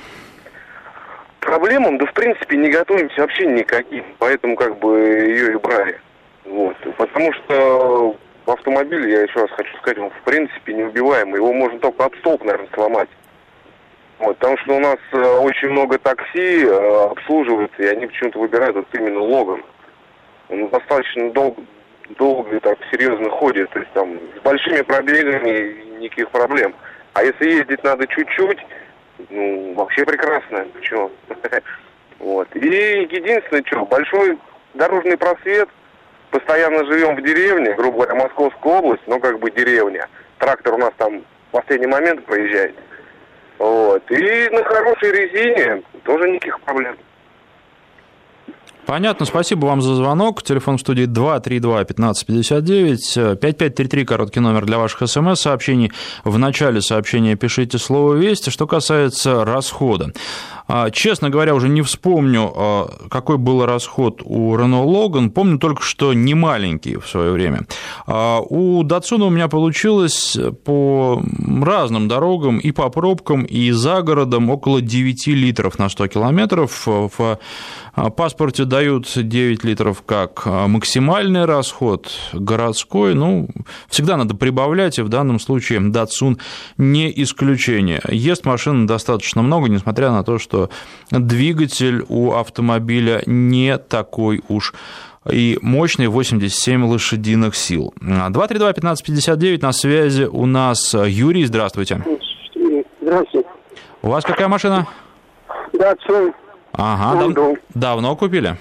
Проблемам, 1.46 1.96
да 1.98 2.06
в 2.06 2.12
принципе 2.12 2.56
не 2.56 2.68
готовимся 2.68 3.22
вообще 3.22 3.46
никаким, 3.46 4.04
поэтому 4.18 4.56
как 4.56 4.78
бы 4.78 4.98
ее 4.98 5.52
и 5.52 5.56
брали. 5.56 6.00
Вот. 6.44 6.76
Потому 6.98 7.32
что 7.32 8.16
автомобиль, 8.46 9.08
я 9.10 9.22
еще 9.22 9.40
раз 9.40 9.50
хочу 9.52 9.74
сказать, 9.78 9.98
он 9.98 10.10
в 10.10 10.22
принципе 10.24 10.74
неубиваемый, 10.74 11.36
его 11.36 11.52
можно 11.52 11.78
только 11.78 12.04
об 12.04 12.16
столб, 12.16 12.44
наверное, 12.44 12.68
сломать. 12.74 13.08
Вот, 14.18 14.36
потому 14.38 14.56
что 14.58 14.76
у 14.76 14.80
нас 14.80 14.98
э, 15.12 15.38
очень 15.38 15.68
много 15.68 15.98
такси 15.98 16.64
э, 16.64 17.08
обслуживается, 17.10 17.82
и 17.82 17.86
они 17.86 18.06
почему-то 18.06 18.38
выбирают 18.38 18.76
вот 18.76 18.86
именно 18.94 19.20
Логан. 19.20 19.62
Он 20.48 20.68
достаточно 20.68 21.30
долго, 21.32 21.62
долго 22.18 22.60
так 22.60 22.78
серьезно 22.90 23.28
ходит, 23.28 23.68
то 23.70 23.80
есть 23.80 23.92
там 23.92 24.18
с 24.38 24.42
большими 24.42 24.80
пробегами 24.82 25.98
никаких 26.00 26.30
проблем. 26.30 26.74
А 27.12 27.24
если 27.24 27.50
ездить 27.58 27.84
надо 27.84 28.06
чуть-чуть, 28.06 28.58
ну, 29.30 29.74
вообще 29.74 30.04
прекрасно. 30.04 30.66
Почему? 30.74 31.10
Вот. 32.18 32.48
И 32.56 32.66
единственное, 32.66 33.62
что, 33.66 33.84
большой 33.84 34.38
дорожный 34.72 35.18
просвет, 35.18 35.68
постоянно 36.30 36.82
живем 36.86 37.14
в 37.14 37.22
деревне, 37.22 37.74
грубо 37.74 38.04
говоря, 38.04 38.14
Московская 38.14 38.72
область, 38.72 39.02
но 39.06 39.20
как 39.20 39.38
бы 39.38 39.50
деревня. 39.50 40.08
Трактор 40.38 40.74
у 40.74 40.78
нас 40.78 40.92
там 40.96 41.20
в 41.20 41.52
последний 41.52 41.86
момент 41.86 42.24
проезжает. 42.24 42.74
Вот. 43.58 44.02
И 44.10 44.48
на 44.50 44.64
хорошей 44.64 45.12
резине 45.12 45.82
тоже 46.04 46.30
никаких 46.30 46.58
проблем. 46.60 46.96
Понятно, 48.86 49.26
спасибо 49.26 49.66
вам 49.66 49.82
за 49.82 49.96
звонок. 49.96 50.44
Телефон 50.44 50.78
в 50.78 50.80
студии 50.80 51.06
232-1559. 51.06 53.36
5533, 53.36 54.04
короткий 54.04 54.40
номер 54.40 54.64
для 54.64 54.78
ваших 54.78 55.08
смс-сообщений. 55.08 55.90
В 56.22 56.38
начале 56.38 56.80
сообщения 56.80 57.34
пишите 57.34 57.78
слово 57.78 58.14
«Вести». 58.14 58.50
Что 58.50 58.68
касается 58.68 59.44
расхода. 59.44 60.12
А, 60.68 60.90
честно 60.90 61.30
говоря, 61.30 61.54
уже 61.54 61.68
не 61.68 61.82
вспомню, 61.82 62.52
а, 62.54 62.90
какой 63.08 63.38
был 63.38 63.64
расход 63.64 64.20
у 64.24 64.56
Renault 64.56 64.86
Logan. 64.86 65.30
Помню 65.30 65.58
только, 65.58 65.82
что 65.82 66.12
не 66.12 66.34
маленький 66.34 66.96
в 66.96 67.06
свое 67.06 67.30
время. 67.30 67.66
А, 68.06 68.40
у 68.40 68.82
Datsun 68.82 69.22
у 69.22 69.30
меня 69.30 69.48
получилось 69.48 70.36
по 70.64 71.22
разным 71.62 72.08
дорогам 72.08 72.58
и 72.58 72.72
по 72.72 72.88
пробкам, 72.88 73.44
и 73.44 73.70
за 73.70 74.02
городом 74.02 74.50
около 74.50 74.80
9 74.80 75.28
литров 75.28 75.78
на 75.78 75.88
100 75.88 76.08
километров. 76.08 76.86
В 76.86 77.38
паспорте 78.16 78.64
дают 78.64 79.10
9 79.14 79.64
литров 79.64 80.02
как 80.04 80.44
максимальный 80.46 81.44
расход, 81.44 82.10
городской. 82.32 83.14
Ну, 83.14 83.48
всегда 83.88 84.16
надо 84.16 84.34
прибавлять, 84.34 84.98
и 84.98 85.02
в 85.02 85.08
данном 85.08 85.38
случае 85.38 85.80
Datsun 85.80 86.38
не 86.76 87.12
исключение. 87.22 88.00
Ест 88.08 88.44
машина 88.44 88.86
достаточно 88.86 89.42
много, 89.42 89.68
несмотря 89.68 90.10
на 90.10 90.24
то, 90.24 90.38
что 90.38 90.55
что 90.56 90.70
двигатель 91.10 92.04
у 92.08 92.32
автомобиля 92.32 93.22
не 93.26 93.76
такой 93.78 94.42
уж 94.48 94.74
и 95.30 95.58
мощный 95.60 96.06
87 96.06 96.84
лошадиных 96.86 97.56
сил. 97.56 97.92
232-1559 98.00 99.62
на 99.62 99.72
связи 99.72 100.24
у 100.24 100.46
нас 100.46 100.94
Юрий, 100.94 101.44
здравствуйте. 101.44 102.00
Здравствуйте. 103.00 103.48
У 104.02 104.08
вас 104.08 104.24
какая 104.24 104.48
машина? 104.48 104.86
Датсун. 105.72 106.32
Ага, 106.72 107.32
дав... 107.32 107.56
давно 107.74 108.16
купили? 108.16 108.56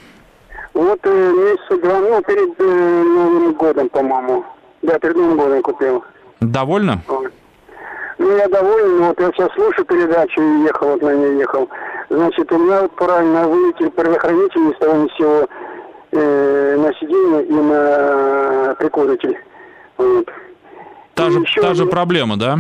Вот 0.74 1.00
э, 1.04 1.10
месяца 1.10 1.82
два, 1.82 2.00
ну, 2.00 2.22
перед 2.22 2.60
э, 2.60 3.04
Новым 3.04 3.54
годом, 3.54 3.90
по-моему. 3.90 4.46
Да, 4.82 5.00
перед 5.00 5.16
Новым 5.16 5.38
годом 5.38 5.62
купил. 5.62 6.04
Довольно? 6.40 7.02
Вот. 7.08 7.32
Ну, 8.26 8.36
я 8.38 8.48
доволен, 8.48 9.04
вот 9.04 9.20
я 9.20 9.32
сейчас 9.34 9.52
слушаю 9.54 9.86
передачу 9.86 10.42
и 10.42 10.64
ехал, 10.64 10.88
вот 10.88 11.02
на 11.04 11.14
ней 11.14 11.38
ехал. 11.42 11.70
Значит, 12.10 12.52
у 12.52 12.58
меня 12.58 12.82
вот 12.82 12.96
правильно 12.96 13.48
вылетели 13.48 13.90
предохранитель 13.90 14.62
ни 14.62 14.74
с 14.74 14.78
того 14.80 15.04
ни 15.04 15.08
с 15.10 15.16
сего 15.16 15.48
э, 16.12 16.76
на 16.76 16.92
сиденье 16.96 17.46
и 17.46 17.54
на 17.54 18.76
прикуритель. 18.80 19.38
Вот. 20.00 20.28
Та, 21.14 21.30
же, 21.30 21.44
та 21.62 21.76
же 21.76 21.86
проблема, 21.86 22.36
да? 22.36 22.58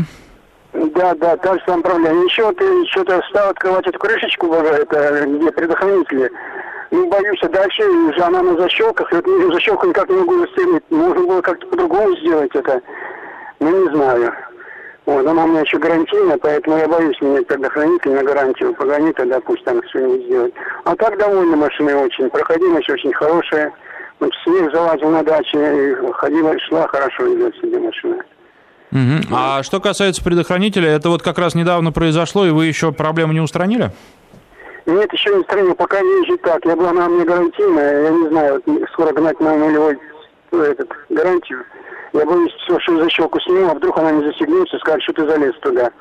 Да, 0.74 1.15
да, 1.15 1.36
та 1.38 1.55
же 1.55 1.63
самая 1.65 1.81
проблема. 1.81 2.25
Еще 2.25 2.43
вот 2.45 2.62
что-то 2.89 3.24
стал 3.31 3.50
открывать 3.50 3.88
эту 3.88 3.98
крышечку, 3.98 4.53
это, 4.53 5.25
где 5.25 5.51
предохранители. 5.51 6.31
Ну, 6.91 7.10
боюсь, 7.10 7.41
а 7.41 7.50
дальше 7.50 7.81
уже 7.89 8.22
она 8.22 8.43
на 8.43 8.55
защелках, 8.55 9.12
и 9.12 9.15
вот 9.15 9.53
защелку 9.53 9.88
никак 9.88 10.10
не 10.10 10.17
могу 10.17 10.38
застегнуть. 10.41 10.84
Можно 10.91 11.25
было 11.25 11.41
как-то 11.41 11.65
по-другому 11.65 12.15
сделать 12.17 12.51
это. 12.53 12.84
Ну, 13.60 13.84
не 13.84 13.95
знаю. 13.95 14.31
Вот, 15.06 15.26
она 15.26 15.44
у 15.44 15.48
меня 15.48 15.62
еще 15.62 15.78
гарантийная, 15.78 16.38
поэтому 16.38 16.78
я 16.78 16.88
боюсь 16.88 17.22
менять 17.22 17.46
предохранитель 17.46 18.12
на 18.12 18.24
гарантию. 18.24 18.74
Погони 18.74 19.12
тогда 19.12 19.40
пусть 19.40 19.64
там 19.64 19.80
что-нибудь 19.90 20.26
сделать. 20.26 20.54
А 20.84 20.96
так 20.96 21.18
довольна 21.20 21.56
машиной 21.56 21.94
очень. 21.94 22.30
Проходимость 22.30 22.90
очень 22.90 23.14
хорошая. 23.14 23.72
Вот 24.20 24.32
снег 24.44 24.74
залазил 24.74 25.10
на 25.10 25.24
даче, 25.24 25.96
ходила, 26.14 26.58
шла, 26.60 26.88
хорошо 26.88 27.34
идет 27.36 27.56
себе 27.58 27.80
машина. 27.80 28.18
Угу. 28.92 29.36
А 29.36 29.62
что 29.62 29.80
касается 29.80 30.24
предохранителя, 30.24 30.90
это 30.90 31.10
вот 31.10 31.22
как 31.22 31.38
раз 31.38 31.54
недавно 31.54 31.92
произошло, 31.92 32.46
и 32.46 32.52
вы 32.52 32.66
еще 32.66 32.92
проблему 32.92 33.34
не 33.34 33.42
устранили? 33.42 33.92
Нет, 34.88 35.12
еще 35.14 35.32
не 35.32 35.38
устранил. 35.38 35.76
Пока 35.76 36.00
езжу 36.00 36.38
так. 36.38 36.66
Я 36.66 36.76
была 36.76 36.94
на 36.94 37.10
мне 37.10 37.26
гарантийная. 37.26 38.04
Я 38.04 38.10
не 38.10 38.30
знаю, 38.30 38.62
скоро 38.94 39.12
гнать 39.14 39.40
на 39.40 39.56
нулевой 39.56 39.98
этот, 40.52 40.90
гарантию. 41.10 41.64
Я 42.19 42.25
боюсь, 42.25 42.53
что 42.65 42.98
защелку 42.98 43.39
сниму, 43.41 43.69
а 43.72 43.75
вдруг 43.75 43.98
она 43.98 44.12
не 44.12 44.25
застегнется, 44.25 44.77
скажет, 44.79 45.03
что 45.03 45.13
ты 45.13 45.27
залез 45.27 45.53
туда. 45.62 45.91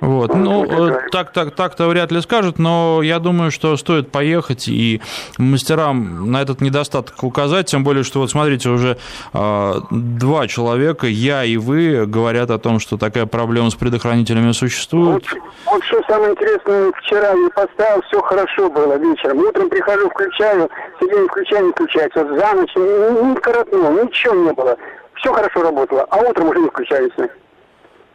Вот. 0.00 0.34
Ну, 0.34 0.64
э, 0.64 1.08
так, 1.10 1.32
так, 1.32 1.54
так-то 1.54 1.88
вряд 1.88 2.12
ли 2.12 2.20
скажут, 2.20 2.58
но 2.58 3.00
я 3.02 3.18
думаю, 3.18 3.50
что 3.50 3.76
стоит 3.76 4.10
поехать 4.10 4.68
и 4.68 5.00
мастерам 5.38 6.30
на 6.30 6.42
этот 6.42 6.60
недостаток 6.60 7.22
указать, 7.22 7.66
тем 7.66 7.84
более, 7.84 8.04
что 8.04 8.20
вот 8.20 8.30
смотрите, 8.30 8.68
уже 8.68 8.98
э, 9.32 9.72
два 9.90 10.46
человека, 10.46 11.06
я 11.06 11.44
и 11.44 11.56
вы, 11.56 12.04
говорят 12.06 12.50
о 12.50 12.58
том, 12.58 12.80
что 12.80 12.98
такая 12.98 13.24
проблема 13.26 13.70
с 13.70 13.74
предохранителями 13.74 14.52
существует. 14.52 15.24
Вот, 15.30 15.42
вот 15.66 15.84
что 15.84 16.02
самое 16.06 16.32
интересное, 16.32 16.92
вчера 17.00 17.30
я 17.32 17.50
поставил, 17.50 18.02
все 18.02 18.20
хорошо 18.20 18.68
было 18.68 18.98
вечером. 18.98 19.38
Утром 19.38 19.70
прихожу, 19.70 20.10
включаю, 20.10 20.68
сиденье 21.00 21.28
включаю, 21.28 21.66
не 21.66 21.72
включается. 21.72 22.24
Вот 22.24 22.38
за 22.38 22.52
ночь 22.52 22.74
ни, 22.76 23.30
ни 23.30 23.34
коротнуло, 23.36 24.02
ничего 24.02 24.34
не 24.34 24.52
было. 24.52 24.76
Все 25.24 25.32
хорошо 25.32 25.62
работало, 25.62 26.06
а 26.10 26.18
утром 26.18 26.50
уже 26.50 26.60
не 26.60 26.68
включается. 26.68 27.30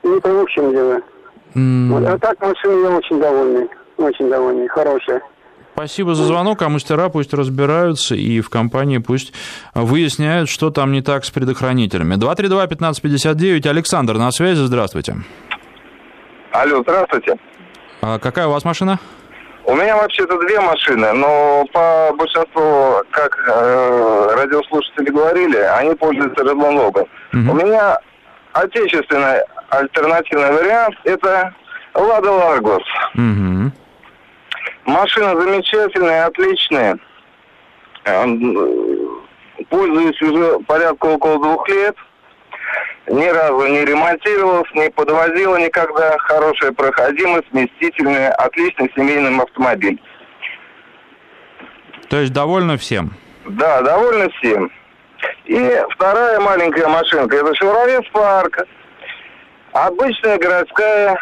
Не 0.04 0.20
пойму, 0.20 0.46
в 0.46 0.50
чем 0.52 0.72
дело. 0.72 1.00
Mm. 1.56 2.08
А 2.08 2.20
так 2.20 2.40
машина 2.40 2.88
я 2.88 2.96
очень 2.96 3.20
довольный. 3.20 3.68
Очень 3.98 4.30
довольный, 4.30 4.68
хорошая. 4.68 5.20
Спасибо 5.74 6.14
за 6.14 6.26
звонок, 6.26 6.62
а 6.62 6.70
мастера 6.70 7.10
пусть 7.10 7.34
разбираются 7.34 8.14
и 8.14 8.42
в 8.42 8.52
компании 8.52 9.00
пусть 9.00 9.34
выясняют, 9.74 10.50
что 10.50 10.70
там 10.70 10.92
не 10.92 11.02
так 11.02 11.26
с 11.26 11.32
предохранителями. 11.32 12.14
232-1559, 12.14 13.68
Александр 13.68 14.20
на 14.20 14.30
связи, 14.30 14.60
здравствуйте. 14.60 15.16
Алло, 16.52 16.84
здравствуйте. 16.84 17.40
А 18.02 18.20
какая 18.20 18.46
у 18.46 18.52
вас 18.52 18.64
машина? 18.64 19.00
У 19.70 19.76
меня 19.76 19.96
вообще-то 19.98 20.36
две 20.40 20.60
машины, 20.60 21.14
но 21.14 21.64
по 21.72 22.12
большинству, 22.16 23.04
как 23.12 23.38
э, 23.48 24.36
радиослушатели 24.36 25.12
говорили, 25.12 25.58
они 25.58 25.94
пользуются 25.94 26.44
Redlon 26.44 26.74
Logan. 26.74 27.08
Угу. 27.34 27.52
У 27.52 27.54
меня 27.54 28.00
отечественный 28.54 29.44
альтернативный 29.70 30.52
вариант– 30.54 30.96
это 31.04 31.54
Лада 31.94 32.32
Ларгос. 32.32 32.82
Угу. 33.14 33.72
Машина 34.86 35.40
замечательная, 35.40 36.26
отличная. 36.26 36.98
Пользуюсь 39.70 40.20
уже 40.24 40.60
порядка 40.62 41.06
около 41.06 41.38
двух 41.38 41.70
лет. 41.70 41.96
Ни 43.10 43.26
разу 43.26 43.66
не 43.66 43.84
ремонтировалась, 43.86 44.70
не 44.76 44.90
подвозила 44.92 45.58
никогда. 45.58 46.16
Хорошая 46.20 46.72
проходимость, 46.72 47.52
вместительная, 47.52 48.32
отличный 48.34 48.92
семейный 48.96 49.36
автомобиль. 49.42 50.00
То 52.10 52.18
есть 52.18 52.34
довольно 52.34 52.78
всем? 52.78 53.16
Да, 53.46 53.82
довольно 53.82 54.30
всем. 54.30 54.72
И 55.46 55.82
вторая 55.96 56.40
маленькая 56.40 56.88
машинка, 56.88 57.38
это 57.38 57.52
Chevrolet 57.54 58.00
Spark. 58.14 58.68
Обычная 59.74 60.38
городская, 60.38 61.18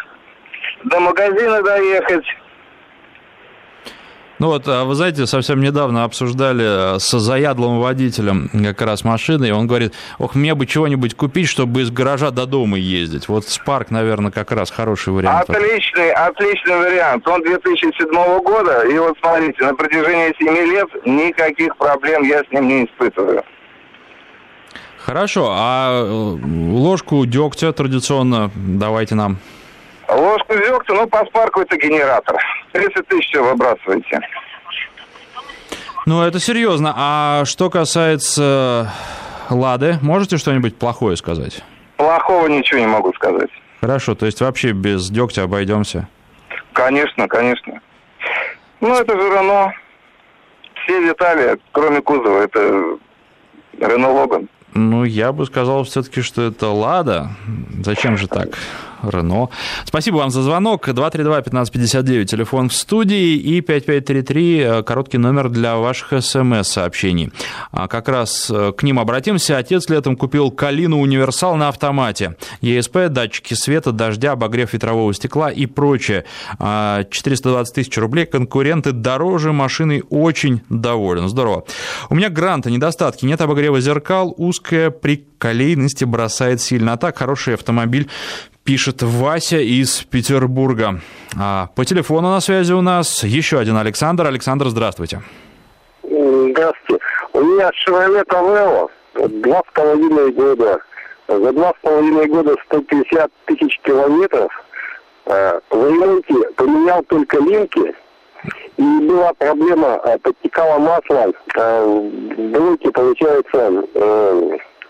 до 0.84 1.00
магазина 1.00 1.62
доехать. 1.62 2.24
Ну 4.38 4.48
вот, 4.48 4.68
а 4.68 4.84
вы 4.84 4.94
знаете, 4.94 5.26
совсем 5.26 5.60
недавно 5.60 6.04
обсуждали 6.04 6.98
с 6.98 7.18
заядлым 7.18 7.80
водителем 7.80 8.48
как 8.52 8.82
раз 8.82 9.02
машины, 9.02 9.48
и 9.48 9.50
он 9.50 9.66
говорит, 9.66 9.94
ох, 10.18 10.36
мне 10.36 10.54
бы 10.54 10.66
чего-нибудь 10.66 11.16
купить, 11.16 11.48
чтобы 11.48 11.82
из 11.82 11.90
гаража 11.90 12.30
до 12.30 12.46
дома 12.46 12.78
ездить. 12.78 13.28
Вот 13.28 13.48
Спарк, 13.48 13.90
наверное, 13.90 14.30
как 14.30 14.52
раз 14.52 14.70
хороший 14.70 15.12
вариант. 15.12 15.50
Отличный, 15.50 16.12
отличный 16.12 16.76
вариант. 16.76 17.26
Он 17.26 17.42
2007 17.42 18.08
года, 18.42 18.82
и 18.82 18.96
вот 18.98 19.16
смотрите, 19.20 19.64
на 19.64 19.74
протяжении 19.74 20.32
7 20.38 20.72
лет 20.72 20.88
никаких 21.04 21.76
проблем 21.76 22.22
я 22.22 22.44
с 22.44 22.50
ним 22.52 22.68
не 22.68 22.84
испытываю. 22.84 23.42
Хорошо, 24.98 25.48
а 25.50 26.04
э, 26.04 26.36
ложку 26.70 27.26
дегтя 27.26 27.72
традиционно 27.72 28.50
давайте 28.54 29.16
нам. 29.16 29.38
Ложку 30.08 30.54
дегтя, 30.54 30.94
ну, 30.94 31.08
по 31.08 31.24
спарку 31.26 31.62
это 31.62 31.76
генератор. 31.76 32.36
30 32.72 33.06
тысяч 33.08 33.34
выбрасываете. 33.34 34.20
Ну, 36.06 36.22
это 36.22 36.40
серьезно. 36.40 36.94
А 36.96 37.44
что 37.44 37.70
касается 37.70 38.90
Лады, 39.50 39.98
можете 40.02 40.38
что-нибудь 40.38 40.76
плохое 40.76 41.16
сказать? 41.16 41.62
Плохого 41.96 42.46
ничего 42.46 42.80
не 42.80 42.86
могу 42.86 43.12
сказать. 43.14 43.50
Хорошо, 43.80 44.14
то 44.14 44.26
есть 44.26 44.40
вообще 44.40 44.72
без 44.72 45.10
дегтя 45.10 45.42
обойдемся? 45.42 46.08
Конечно, 46.72 47.28
конечно. 47.28 47.80
Ну, 48.80 48.94
это 48.94 49.12
же 49.12 49.28
Рено. 49.28 49.72
Все 50.84 51.04
детали, 51.04 51.58
кроме 51.72 52.00
кузова, 52.00 52.42
это 52.42 52.98
Рено 53.78 54.10
Логан. 54.10 54.48
Ну, 54.74 55.04
я 55.04 55.32
бы 55.32 55.44
сказал 55.46 55.84
все-таки, 55.84 56.22
что 56.22 56.42
это 56.42 56.68
Лада. 56.68 57.30
Зачем 57.82 58.16
же 58.16 58.28
так? 58.28 58.50
Рено. 59.02 59.48
Спасибо 59.84 60.16
вам 60.16 60.30
за 60.30 60.42
звонок. 60.42 60.88
232-1559, 60.88 62.24
телефон 62.24 62.68
в 62.68 62.74
студии, 62.74 63.34
и 63.36 63.60
5533, 63.60 64.58
э, 64.58 64.82
короткий 64.82 65.18
номер 65.18 65.48
для 65.48 65.76
ваших 65.76 66.22
смс-сообщений. 66.22 67.32
А 67.70 67.88
как 67.88 68.08
раз 68.08 68.50
э, 68.50 68.72
к 68.76 68.82
ним 68.82 68.98
обратимся. 68.98 69.58
Отец 69.58 69.88
летом 69.88 70.16
купил 70.16 70.50
Калину 70.50 71.00
Универсал 71.00 71.56
на 71.56 71.68
автомате. 71.68 72.36
ЕСП, 72.60 73.08
датчики 73.08 73.54
света, 73.54 73.92
дождя, 73.92 74.32
обогрев 74.32 74.72
ветрового 74.72 75.12
стекла 75.14 75.50
и 75.50 75.66
прочее. 75.66 76.24
420 76.58 77.72
а, 77.72 77.74
тысяч 77.74 77.96
рублей. 77.98 78.26
Конкуренты 78.26 78.92
дороже 78.92 79.52
машины 79.52 80.02
очень 80.10 80.62
доволен. 80.68 81.28
Здорово. 81.28 81.64
У 82.10 82.14
меня 82.14 82.28
гранта, 82.28 82.70
недостатки. 82.70 83.24
Нет 83.24 83.40
обогрева 83.40 83.80
зеркал, 83.80 84.34
узкая 84.36 84.90
приколейности 84.90 86.04
бросает 86.04 86.60
сильно. 86.60 86.94
А 86.94 86.96
так, 86.96 87.18
хороший 87.18 87.54
автомобиль 87.54 88.08
пишет 88.68 89.02
Вася 89.02 89.60
из 89.60 90.02
Петербурга. 90.02 91.00
А 91.40 91.70
по 91.74 91.86
телефону 91.86 92.28
на 92.28 92.40
связи 92.40 92.74
у 92.74 92.82
нас 92.82 93.24
еще 93.24 93.58
один 93.58 93.78
Александр. 93.78 94.26
Александр, 94.26 94.68
здравствуйте. 94.68 95.22
Здравствуйте. 96.02 97.02
У 97.32 97.40
меня 97.40 97.70
Chevrolet 97.70 98.26
Aveo 98.26 98.90
два 99.40 99.62
с 99.66 99.72
половиной 99.72 100.32
года. 100.32 100.82
За 101.28 101.50
два 101.50 101.70
с 101.70 101.76
половиной 101.80 102.26
года 102.26 102.56
150 102.66 103.32
тысяч 103.46 103.80
километров. 103.84 104.52
Э, 105.24 105.60
в 105.70 105.88
ремонте 105.88 106.34
поменял 106.56 107.02
только 107.04 107.38
линки. 107.38 107.94
И 108.76 108.82
была 108.82 109.32
проблема, 109.32 109.98
э, 110.04 110.18
подтекало 110.18 110.78
масло. 110.78 111.32
Э, 111.56 111.86
в 111.86 112.50
блоке, 112.50 112.90
получается, 112.90 113.82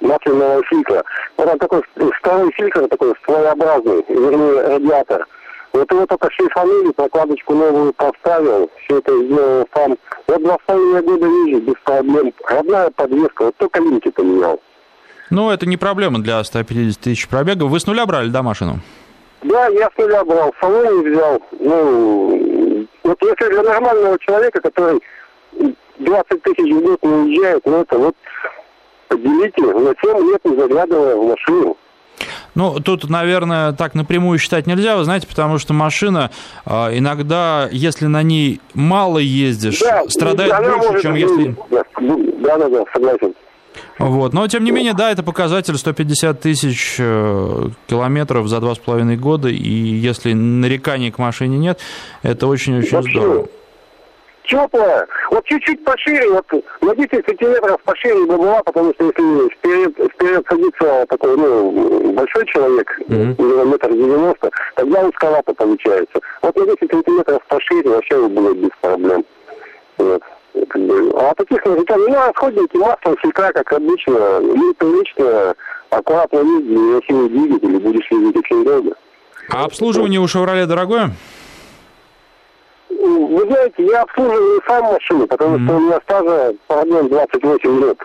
масляного 0.00 0.62
фильтра. 0.64 1.04
Вот 1.36 1.48
он 1.48 1.58
такой 1.58 1.82
второй 2.18 2.52
фильтр, 2.52 2.88
такой 2.88 3.14
своеобразный, 3.24 4.04
вернее, 4.08 4.60
радиатор. 4.62 5.26
Вот 5.72 5.90
его 5.92 6.06
только 6.06 6.30
шлифанули, 6.32 6.92
прокладочку 6.92 7.54
новую 7.54 7.92
поставил, 7.92 8.70
все 8.84 8.98
это 8.98 9.12
сделал 9.24 9.68
сам. 9.74 9.96
Вот 10.26 10.42
два 10.42 10.54
с 10.54 10.66
половиной 10.66 11.02
года 11.02 11.26
вижу, 11.26 11.60
без 11.60 11.74
проблем. 11.84 12.32
Родная 12.46 12.90
подвеска, 12.90 13.44
вот 13.44 13.56
только 13.56 13.80
линки 13.80 14.10
поменял. 14.10 14.60
Ну, 15.30 15.50
это 15.50 15.66
не 15.66 15.76
проблема 15.76 16.20
для 16.20 16.42
150 16.42 17.00
тысяч 17.00 17.28
пробега. 17.28 17.64
Вы 17.64 17.78
с 17.78 17.86
нуля 17.86 18.06
брали, 18.06 18.30
да, 18.30 18.42
машину? 18.42 18.80
Да, 19.42 19.66
я 19.68 19.90
с 19.94 19.98
нуля 19.98 20.24
брал, 20.24 20.54
салон 20.60 21.02
взял. 21.02 21.42
Ну, 21.60 22.86
вот 23.04 23.18
если 23.22 23.50
для 23.50 23.62
нормального 23.62 24.18
человека, 24.20 24.60
который 24.62 25.00
20 25.98 26.42
тысяч 26.42 26.72
в 26.72 26.80
год 26.80 27.02
не 27.02 27.12
уезжает, 27.12 27.62
ну, 27.66 27.82
это 27.82 27.98
вот 27.98 28.16
поделите 29.08 29.62
на 29.62 29.94
7 30.00 30.30
лет, 30.30 30.40
не 30.44 30.56
заглядывая 30.56 31.16
в 31.16 31.28
машину. 31.28 31.76
Ну, 32.54 32.80
тут, 32.80 33.08
наверное, 33.08 33.72
так 33.72 33.94
напрямую 33.94 34.38
считать 34.38 34.66
нельзя, 34.66 34.96
вы 34.96 35.04
знаете, 35.04 35.26
потому 35.26 35.58
что 35.58 35.74
машина 35.74 36.30
а, 36.66 36.90
иногда, 36.92 37.68
если 37.70 38.06
на 38.06 38.22
ней 38.22 38.60
мало 38.74 39.18
ездишь, 39.18 39.78
да, 39.80 40.02
страдает 40.08 40.52
больше, 40.56 40.76
может, 40.76 41.02
чем 41.02 41.14
если... 41.14 41.54
Да, 41.70 42.58
да, 42.58 42.68
да, 42.68 42.84
согласен. 42.92 43.34
Вот. 43.98 44.32
Но, 44.32 44.48
тем 44.48 44.64
не 44.64 44.72
менее, 44.72 44.94
да, 44.94 45.12
это 45.12 45.22
показатель 45.22 45.76
150 45.76 46.40
тысяч 46.40 46.96
э, 46.98 47.68
километров 47.86 48.48
за 48.48 48.56
2,5 48.56 49.16
года, 49.16 49.48
и 49.48 49.70
если 49.70 50.32
нареканий 50.32 51.12
к 51.12 51.18
машине 51.18 51.58
нет, 51.58 51.78
это 52.22 52.48
очень-очень 52.48 53.02
здорово 53.02 53.48
теплая, 54.48 55.06
вот 55.30 55.44
чуть-чуть 55.44 55.84
пошире, 55.84 56.30
вот 56.30 56.46
на 56.80 56.94
10 56.94 57.10
сантиметров 57.26 57.80
пошире 57.84 58.24
бы 58.24 58.36
была, 58.36 58.62
потому 58.62 58.92
что 58.94 59.04
если 59.04 59.48
вперед, 59.54 60.12
вперед 60.14 60.44
садится 60.48 61.06
такой, 61.08 61.36
ну, 61.36 62.12
большой 62.12 62.46
человек, 62.46 62.90
mm-hmm. 63.08 63.66
метр 63.66 63.92
девяносто, 63.92 64.50
тогда 64.74 65.04
узковато 65.04 65.54
получается. 65.54 66.20
Вот 66.42 66.56
на 66.56 66.64
10 66.66 66.90
сантиметров 66.90 67.42
пошире 67.48 67.90
вообще 67.90 68.28
было 68.28 68.54
без 68.54 68.70
проблем. 68.80 69.24
Вот. 69.98 70.22
А 70.54 71.34
таких 71.34 71.64
нареканий, 71.64 72.08
ну, 72.08 72.14
расходники, 72.14 72.76
масло, 72.76 73.14
фильтра, 73.22 73.52
как 73.52 73.72
обычно, 73.72 74.40
ну, 74.40 74.74
прилично, 74.74 75.54
аккуратно 75.90 76.38
ездить, 76.38 77.02
если 77.02 77.12
не 77.12 77.28
двигатель, 77.28 77.78
будешь 77.78 78.10
ездить 78.10 78.36
очень 78.36 78.64
долго. 78.64 78.92
А 79.50 79.64
обслуживание 79.64 80.20
у 80.20 80.26
«Шевроле» 80.26 80.66
дорогое? 80.66 81.12
Вы 82.88 83.40
знаете, 83.48 83.86
я 83.86 84.02
обслуживаю 84.02 84.62
сам 84.66 84.84
машину, 84.84 85.26
потому 85.26 85.56
mm-hmm. 85.56 85.66
что 85.66 85.76
у 85.76 85.80
меня 85.80 86.00
стажа 86.04 86.54
проблем 86.66 87.08
28 87.08 87.80
лет 87.80 87.98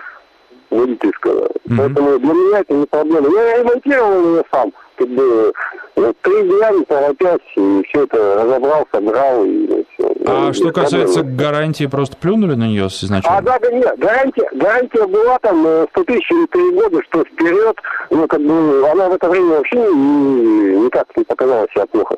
водительского. 0.69 1.45
Mm-hmm. 1.45 1.77
Поэтому 1.77 2.19
для 2.19 2.33
меня 2.33 2.59
это 2.59 2.73
не 2.73 2.85
проблема. 2.85 3.29
Я 3.29 3.57
ремонтировал 3.59 4.35
ее 4.35 4.43
сам. 4.51 4.73
Как 4.95 5.07
бы, 5.09 5.51
Ну, 5.95 6.13
три 6.21 6.43
дня, 6.43 6.71
по 6.87 7.07
опять, 7.07 7.41
и 7.55 7.83
все 7.87 8.03
это 8.03 8.43
разобрал, 8.43 8.87
собрал, 8.91 9.45
и 9.45 9.85
все. 9.93 10.07
А 10.27 10.47
ну, 10.47 10.53
что 10.53 10.71
касается 10.71 11.19
проблемы. 11.19 11.37
гарантии, 11.37 11.85
просто 11.85 12.17
плюнули 12.17 12.55
на 12.55 12.67
нее 12.67 12.87
изначально? 12.87 13.37
А, 13.37 13.41
да, 13.41 13.59
да, 13.59 13.71
нет, 13.71 13.97
гарантия, 13.97 14.49
гарантия 14.53 15.07
была 15.07 15.39
там 15.39 15.61
100 15.61 15.87
э, 16.01 16.03
тысяч 16.05 16.31
или 16.31 16.45
три 16.47 16.71
года, 16.71 17.01
что 17.09 17.23
вперед, 17.23 17.75
ну, 18.09 18.27
как 18.27 18.41
бы, 18.41 18.89
она 18.89 19.09
в 19.09 19.13
это 19.13 19.29
время 19.29 19.57
вообще 19.57 19.77
не, 19.77 20.85
никак 20.85 21.07
не 21.15 21.23
показала 21.23 21.67
себя 21.73 21.85
плохо. 21.87 22.15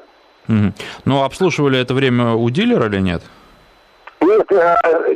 Ну, 0.47 1.23
обслуживали 1.23 1.79
это 1.79 1.93
время 1.93 2.34
у 2.34 2.49
дилера 2.49 2.88
или 2.88 2.99
нет? 2.99 3.21
Нет, 4.21 4.51
э, 4.51 4.75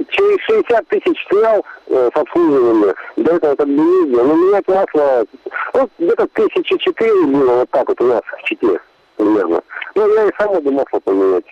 через 0.10 0.40
60 0.44 0.88
тысяч 0.88 1.18
снял 1.30 1.66
э, 1.88 2.10
с 2.14 2.18
обслуживания. 2.18 2.94
До 3.18 3.36
этого 3.36 3.56
как 3.56 3.68
бы 3.68 3.74
ездил. 3.74 4.26
Но 4.26 4.36
менять 4.36 4.68
масло, 4.68 5.26
вот 5.74 5.90
где-то 5.98 6.28
тысячи 6.28 6.78
четыре 6.78 7.26
было 7.26 7.60
вот 7.60 7.70
так 7.72 7.88
вот 7.88 8.00
у 8.02 8.06
нас 8.06 8.22
в 8.22 8.44
Чите 8.44 8.80
примерно. 9.18 9.62
Ну, 9.96 10.14
я 10.14 10.26
и 10.28 10.32
сам 10.38 10.54
могу 10.54 10.72
масло 10.72 11.00
поменять. 11.00 11.46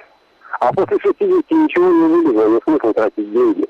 А 0.60 0.72
после 0.74 0.98
60 1.00 1.20
ничего 1.52 1.90
не 1.90 2.08
вылезло, 2.08 2.48
не 2.48 2.60
смысл 2.64 2.94
тратить 2.94 3.32
деньги. 3.32 3.68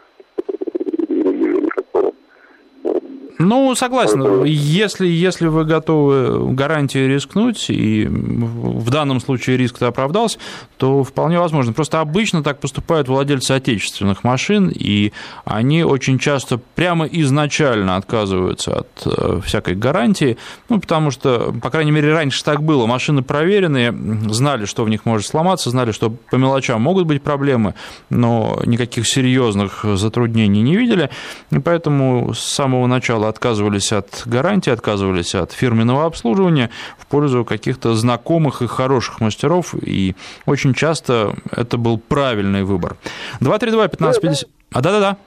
Ну, 3.39 3.76
согласен. 3.76 4.43
Если, 4.45 5.08
если 5.08 5.47
вы 5.47 5.63
готовы 5.63 6.54
гарантии 6.54 7.08
рискнуть, 7.08 7.69
и 7.69 8.08
в 8.08 8.89
данном 8.89 9.19
случае 9.19 9.58
риск-то 9.58 9.88
оправдался, 9.88 10.39
то 10.78 11.04
вполне 11.04 11.39
возможно. 11.39 11.73
Просто 11.73 12.02
обычно 12.02 12.43
так 12.43 12.60
поступают 12.60 13.08
владельцы 13.08 13.52
отечественных 13.52 14.23
машин, 14.23 14.71
и 14.73 15.12
они 15.45 15.84
очень 15.84 16.17
часто 16.17 16.60
прямо 16.76 17.06
изначально 17.06 17.95
отказываются 17.95 18.80
от 18.80 18.88
э, 19.06 19.39
всякой 19.45 19.76
гарантии, 19.76 20.38
ну, 20.69 20.80
потому 20.80 21.12
что, 21.12 21.54
по 21.62 21.69
крайней 21.69 21.91
мере, 21.91 22.13
раньше 22.13 22.43
так 22.43 22.63
было. 22.63 22.88
Машины 22.88 23.21
проверенные, 23.21 23.95
знали, 24.32 24.65
что 24.65 24.84
в 24.84 24.89
них 24.89 25.06
может 25.06 25.28
сломаться, 25.28 25.69
знали, 25.69 25.91
что 25.91 26.10
по 26.10 26.36
мелочам 26.38 26.82
могут 26.82 27.06
быть 27.06 27.21
проблемы, 27.21 27.76
но 28.10 28.60
никаких 28.65 29.08
серьезных 29.08 29.86
затруднений 29.93 30.62
не 30.62 30.76
видели, 30.76 31.12
и 31.52 31.60
поэтому 31.60 32.34
с 32.34 32.39
самого 32.39 32.88
начала 32.88 33.26
отказывались 33.27 33.91
от 33.91 34.23
гарантии, 34.25 34.69
отказывались 34.69 35.35
от 35.35 35.51
фирменного 35.51 36.05
обслуживания 36.05 36.69
в 36.97 37.05
пользу 37.05 37.45
каких-то 37.45 37.95
знакомых 37.95 38.61
и 38.61 38.67
хороших 38.67 39.21
мастеров, 39.21 39.75
и 39.81 40.15
очень 40.45 40.73
часто 40.73 41.35
это 41.51 41.77
был 41.77 41.97
правильный 41.97 42.63
выбор. 42.63 42.97
232-1550... 43.41 44.47
А, 44.71 44.81
да-да-да. 44.81 45.17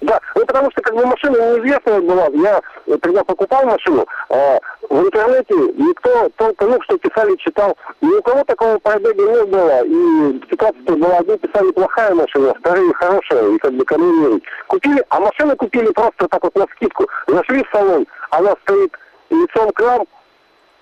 Да, 0.00 0.20
ну 0.36 0.46
потому 0.46 0.70
что 0.70 0.82
как 0.82 0.94
бы 0.94 1.04
машина 1.06 1.36
неизвестная 1.36 2.00
была. 2.00 2.28
Я 2.34 2.60
когда 3.02 3.24
покупал 3.24 3.64
машину, 3.64 4.06
э, 4.30 4.58
в 4.88 5.00
интернете 5.04 5.54
никто 5.54 6.28
только, 6.36 6.66
ну, 6.66 6.80
что 6.82 6.98
писали, 6.98 7.36
читал, 7.36 7.76
ни 8.00 8.14
у 8.14 8.22
кого 8.22 8.44
такого 8.44 8.78
пробега 8.78 9.22
не 9.22 9.44
было. 9.44 9.84
И 9.84 10.40
ситуация 10.50 10.96
была, 10.96 11.18
одни 11.18 11.36
писали 11.36 11.70
плохая 11.72 12.14
машина, 12.14 12.54
вторые 12.60 12.92
хорошая, 12.94 13.48
и 13.50 13.58
как 13.58 13.72
бы 13.72 13.84
верить. 13.88 14.44
Купили, 14.68 15.04
а 15.08 15.20
машину 15.20 15.56
купили 15.56 15.90
просто 15.92 16.28
так 16.28 16.42
вот 16.42 16.54
на 16.54 16.66
скидку. 16.76 17.06
Зашли 17.26 17.64
в 17.64 17.76
салон, 17.76 18.06
она 18.30 18.54
стоит 18.62 18.92
лицом 19.30 19.70
к 19.72 19.80
нам, 19.80 20.06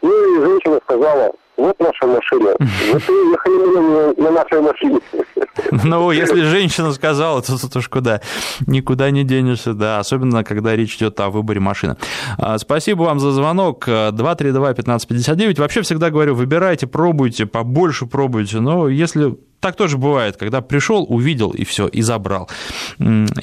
ну 0.07 0.37
и 0.37 0.41
женщина 0.41 0.79
сказала, 0.85 1.33
вот 1.57 1.77
наша 1.81 2.07
машина. 2.07 2.55
Вот 2.93 3.03
и 3.09 3.31
ехали 3.31 4.21
на 4.21 4.31
нашей 4.31 4.61
машине. 4.61 5.01
Ну, 5.85 6.11
если 6.11 6.43
женщина 6.43 6.93
сказала, 6.93 7.41
то 7.43 7.59
тут 7.59 7.75
уж 7.77 7.89
куда, 7.89 8.21
никуда 8.67 9.11
не 9.11 9.25
денешься, 9.25 9.73
да, 9.73 9.99
особенно, 9.99 10.45
когда 10.45 10.77
речь 10.77 10.97
идет 10.97 11.19
о 11.19 11.31
выборе 11.31 11.61
машины. 11.61 11.97
А, 12.39 12.59
спасибо 12.59 13.03
вам 13.05 13.19
за 13.19 13.33
звонок. 13.33 13.89
232-1559. 13.89 15.59
Вообще 15.59 15.81
всегда 15.81 16.11
говорю, 16.11 16.35
выбирайте, 16.35 16.87
пробуйте, 16.87 17.47
побольше 17.47 18.07
пробуйте, 18.07 18.61
но 18.61 18.89
если 18.89 19.37
так 19.61 19.77
тоже 19.77 19.97
бывает, 19.97 20.37
когда 20.37 20.61
пришел, 20.61 21.07
увидел 21.09 21.51
и 21.51 21.65
все, 21.65 21.87
и 21.89 22.03
забрал. 22.03 22.49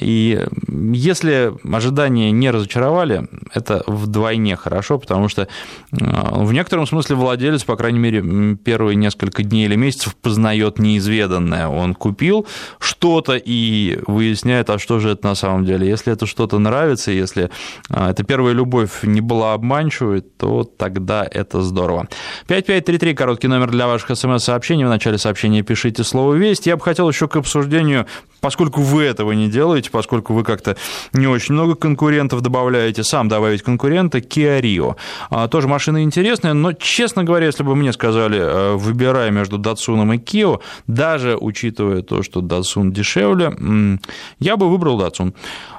И 0.00 0.46
если 0.68 1.52
ожидания 1.74 2.30
не 2.30 2.50
разочаровали, 2.50 3.28
это 3.52 3.82
вдвойне 3.86 4.56
хорошо, 4.56 4.98
потому 4.98 5.28
что 5.28 5.48
а, 5.92 6.44
в 6.44 6.52
некотором 6.52 6.86
смысле 6.86 7.16
владелец, 7.16 7.64
по 7.64 7.76
крайней 7.76 7.98
мере, 7.98 8.56
первые 8.56 8.96
несколько 8.96 9.42
дней 9.42 9.66
или 9.66 9.76
месяцев 9.76 10.14
познает 10.16 10.78
неизведанное. 10.78 11.68
Он 11.68 11.94
купил 11.94 12.46
что-то 12.78 13.34
и 13.34 13.98
выясняет, 14.06 14.70
а 14.70 14.78
что 14.78 15.00
же 15.00 15.10
это 15.10 15.28
на 15.28 15.34
самом 15.34 15.64
деле. 15.64 15.88
Если 15.88 16.12
это 16.12 16.26
что-то 16.26 16.58
нравится, 16.58 17.10
если 17.10 17.50
а, 17.90 18.10
эта 18.10 18.24
первая 18.24 18.54
любовь 18.54 19.02
не 19.02 19.20
была 19.20 19.54
обманчивой, 19.54 20.20
то 20.20 20.64
тогда 20.64 21.26
это 21.28 21.62
здорово. 21.62 22.08
5533, 22.46 23.14
короткий 23.14 23.48
номер 23.48 23.70
для 23.70 23.86
ваших 23.86 24.16
смс-сообщений. 24.16 24.84
В 24.84 24.88
начале 24.88 25.18
сообщения 25.18 25.62
пишите 25.62 26.03
слово 26.04 26.34
«Весть». 26.34 26.66
Я 26.66 26.76
бы 26.76 26.82
хотел 26.82 27.08
еще 27.08 27.28
к 27.28 27.36
обсуждению, 27.36 28.06
поскольку 28.40 28.82
вы 28.82 29.04
этого 29.04 29.32
не 29.32 29.48
делаете, 29.48 29.90
поскольку 29.90 30.34
вы 30.34 30.44
как-то 30.44 30.76
не 31.12 31.26
очень 31.26 31.54
много 31.54 31.74
конкурентов 31.74 32.42
добавляете, 32.42 33.02
сам 33.02 33.28
добавить 33.28 33.62
конкурента, 33.62 34.18
Kia 34.18 34.60
Rio. 34.60 34.96
А, 35.30 35.48
тоже 35.48 35.66
машина 35.66 36.02
интересная, 36.02 36.52
но, 36.52 36.72
честно 36.72 37.24
говоря, 37.24 37.46
если 37.46 37.62
бы 37.62 37.74
мне 37.74 37.92
сказали, 37.92 38.38
э, 38.38 38.74
выбирай 38.74 39.30
между 39.30 39.58
Datsun 39.58 40.14
и 40.14 40.18
Kia, 40.18 40.60
даже 40.86 41.36
учитывая 41.36 42.02
то, 42.02 42.22
что 42.22 42.40
Datsun 42.40 42.90
дешевле, 42.90 43.98
я 44.38 44.56
бы 44.56 44.68
выбрал 44.68 45.00
Datsun. 45.00 45.34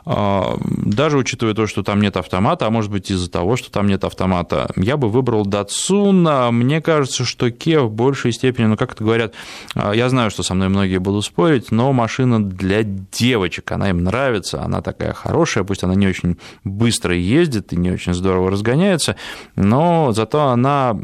А, 0.05 0.57
даже 0.61 1.17
учитывая 1.17 1.55
то, 1.55 1.65
что 1.65 1.81
там 1.81 1.99
нет 1.99 2.15
автомата, 2.17 2.67
а 2.67 2.69
может 2.69 2.91
быть 2.91 3.09
из-за 3.09 3.29
того, 3.29 3.55
что 3.55 3.71
там 3.71 3.87
нет 3.87 4.03
автомата, 4.03 4.71
я 4.75 4.97
бы 4.97 5.09
выбрал 5.09 5.45
Datsun. 5.45 6.51
Мне 6.51 6.81
кажется, 6.81 7.25
что 7.25 7.47
Kia 7.47 7.81
в 7.81 7.91
большей 7.91 8.31
степени, 8.31 8.65
ну, 8.65 8.77
как 8.77 8.93
это 8.93 9.03
говорят, 9.03 9.33
а, 9.73 9.93
я 9.93 10.09
знаю, 10.09 10.29
что 10.29 10.43
со 10.43 10.53
мной 10.53 10.69
многие 10.69 10.99
будут 10.99 11.25
спорить, 11.25 11.71
но 11.71 11.91
машина 11.91 12.43
для 12.43 12.83
девочек, 12.83 13.71
она 13.71 13.89
им 13.89 14.03
нравится, 14.03 14.61
она 14.63 14.81
такая 14.81 15.13
хорошая, 15.13 15.63
пусть 15.63 15.83
она 15.83 15.95
не 15.95 16.07
очень 16.07 16.37
быстро 16.63 17.15
ездит 17.15 17.73
и 17.73 17.77
не 17.77 17.91
очень 17.91 18.13
здорово 18.13 18.51
разгоняется, 18.51 19.15
но 19.55 20.11
зато 20.11 20.47
она 20.49 20.95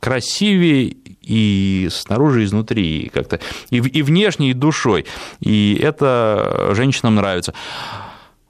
красивее 0.00 0.96
и 1.22 1.88
снаружи, 1.90 2.42
и 2.42 2.44
изнутри, 2.44 3.10
как-то 3.12 3.40
и, 3.70 3.78
и 3.78 4.02
внешне, 4.02 4.50
и 4.50 4.54
душой. 4.54 5.06
И 5.40 5.78
это 5.82 6.70
женщинам 6.74 7.16
нравится. 7.16 7.52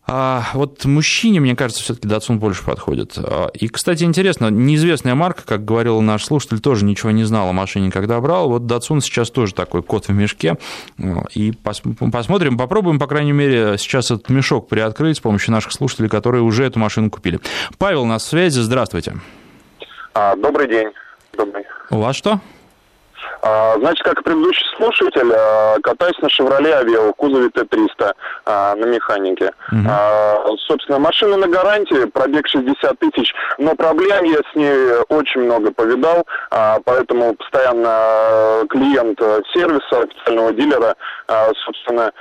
А 0.09 0.45
вот 0.55 0.85
мужчине, 0.85 1.41
мне 1.41 1.57
кажется, 1.57 1.83
все-таки 1.83 2.07
Datsun 2.07 2.37
больше 2.37 2.65
подходит. 2.65 3.15
А, 3.19 3.49
и, 3.49 3.67
кстати, 3.67 4.05
интересно, 4.05 4.51
неизвестная 4.51 5.17
марка, 5.17 5.43
как 5.45 5.65
говорил 5.65 6.01
наш 6.01 6.25
слушатель, 6.25 6.61
тоже 6.61 6.85
ничего 6.85 7.11
не 7.11 7.25
знал 7.25 7.49
о 7.49 7.53
машине, 7.53 7.91
когда 7.91 8.21
брал. 8.21 8.49
Вот 8.49 8.63
Datsun 8.63 9.01
сейчас 9.01 9.31
тоже 9.31 9.53
такой 9.53 9.83
кот 9.83 10.07
в 10.07 10.13
мешке. 10.13 10.59
И 11.35 11.53
посмотрим, 12.13 12.57
попробуем, 12.57 13.01
по 13.01 13.09
крайней 13.09 13.33
мере, 13.33 13.79
сейчас 13.79 14.13
этот 14.13 14.29
мешок 14.29 14.69
приоткрыть 14.69 15.17
с 15.17 15.21
помощью 15.21 15.53
наших 15.53 15.73
слушателей, 15.73 16.09
которые 16.09 16.43
уже 16.43 16.65
эту 16.65 16.79
машину 16.79 17.11
купили. 17.11 17.41
Павел 17.79 18.03
у 18.03 18.07
нас 18.07 18.23
в 18.23 18.29
связи, 18.29 18.61
здравствуйте. 18.61 19.17
А, 20.15 20.37
добрый 20.37 20.69
день. 20.69 20.89
Добрый. 21.37 21.65
У 21.91 21.99
вас 21.99 22.15
что? 22.15 22.41
А, 23.43 23.77
значит, 23.79 24.05
как 24.05 24.21
и 24.21 24.23
предыдущий 24.23 24.67
слушатель, 24.77 25.33
а, 25.33 25.77
катаюсь 25.83 26.19
на 26.21 26.29
«Шевроле 26.29 26.75
Авео» 26.75 27.13
в 27.13 27.13
кузове 27.15 27.51
Т-300 27.51 28.13
а, 28.47 28.75
на 28.75 28.85
механике. 28.87 29.53
Угу. 29.73 30.57
Собственно, 30.67 30.99
машина 30.99 31.37
на 31.37 31.49
гарантии, 31.49 32.07
пробег 32.07 32.49
60 32.49 32.99
тысяч, 32.99 33.35
но 33.59 33.75
проблем 33.75 34.25
я 34.25 34.39
с 34.53 34.55
ней 34.55 34.75
очень 35.09 35.43
много 35.43 35.71
повидал, 35.71 36.27
поэтому 36.85 37.35
постоянно 37.35 38.67
клиент 38.69 39.21
сервиса, 39.53 40.03
официального 40.03 40.53
дилера, 40.53 40.97
собственно, 41.65 42.13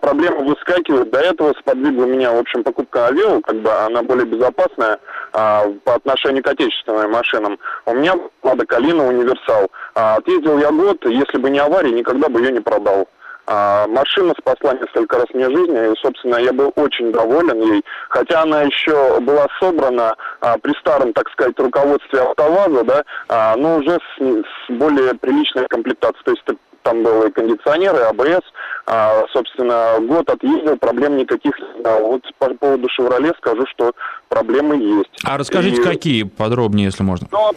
проблемы 0.00 0.44
выскакивают. 0.44 1.10
До 1.10 1.20
этого 1.20 1.54
сподвигла 1.58 2.04
меня, 2.04 2.32
в 2.32 2.38
общем, 2.38 2.62
покупка 2.62 3.06
Авео, 3.06 3.40
как 3.40 3.56
бы 3.56 3.72
она 3.72 4.02
более 4.02 4.26
безопасная 4.26 4.98
по 5.32 5.94
отношению 5.94 6.42
к 6.42 6.48
отечественным 6.48 7.10
машинам. 7.10 7.58
У 7.86 7.94
меня 7.94 8.14
Лада 8.42 8.66
Калина 8.66 9.06
универсал. 9.06 9.70
Отъездил 9.94 10.47
я 10.56 10.70
год, 10.70 11.04
если 11.04 11.36
бы 11.36 11.50
не 11.50 11.58
авария, 11.58 11.92
никогда 11.92 12.28
бы 12.28 12.40
ее 12.40 12.52
не 12.52 12.60
продал. 12.60 13.08
А, 13.50 13.86
машина 13.88 14.34
спасла 14.38 14.74
несколько 14.74 15.16
раз 15.16 15.26
мне 15.32 15.46
жизнь, 15.46 15.74
и, 15.74 15.96
собственно, 16.02 16.36
я 16.36 16.52
был 16.52 16.70
очень 16.76 17.10
доволен 17.12 17.60
ей. 17.62 17.82
Хотя 18.10 18.42
она 18.42 18.62
еще 18.62 19.20
была 19.20 19.46
собрана 19.58 20.14
а, 20.40 20.58
при 20.58 20.72
старом, 20.80 21.14
так 21.14 21.30
сказать, 21.30 21.58
руководстве 21.58 22.20
АвтоВАЗа, 22.20 22.84
да, 22.84 23.04
а, 23.28 23.56
но 23.56 23.78
уже 23.78 23.98
с, 23.98 24.22
с 24.22 24.70
более 24.70 25.14
приличной 25.14 25.66
комплектацией. 25.66 26.24
То 26.24 26.30
есть 26.32 26.60
там 26.82 27.02
был 27.02 27.22
и 27.22 27.30
кондиционер, 27.30 27.94
и 27.96 28.02
АБС. 28.02 28.44
А, 28.86 29.24
собственно, 29.32 29.96
год 30.00 30.28
отъездил, 30.28 30.76
проблем 30.76 31.16
никаких 31.16 31.58
не. 31.58 32.00
Вот 32.00 32.22
по 32.38 32.48
поводу 32.50 32.88
«Шевроле» 32.90 33.32
скажу, 33.38 33.64
что 33.66 33.92
проблемы 34.28 34.76
есть. 34.76 35.10
А 35.24 35.38
расскажите, 35.38 35.80
и... 35.80 35.84
какие 35.84 36.22
подробнее, 36.24 36.86
если 36.86 37.02
можно? 37.02 37.28
Ну, 37.32 37.52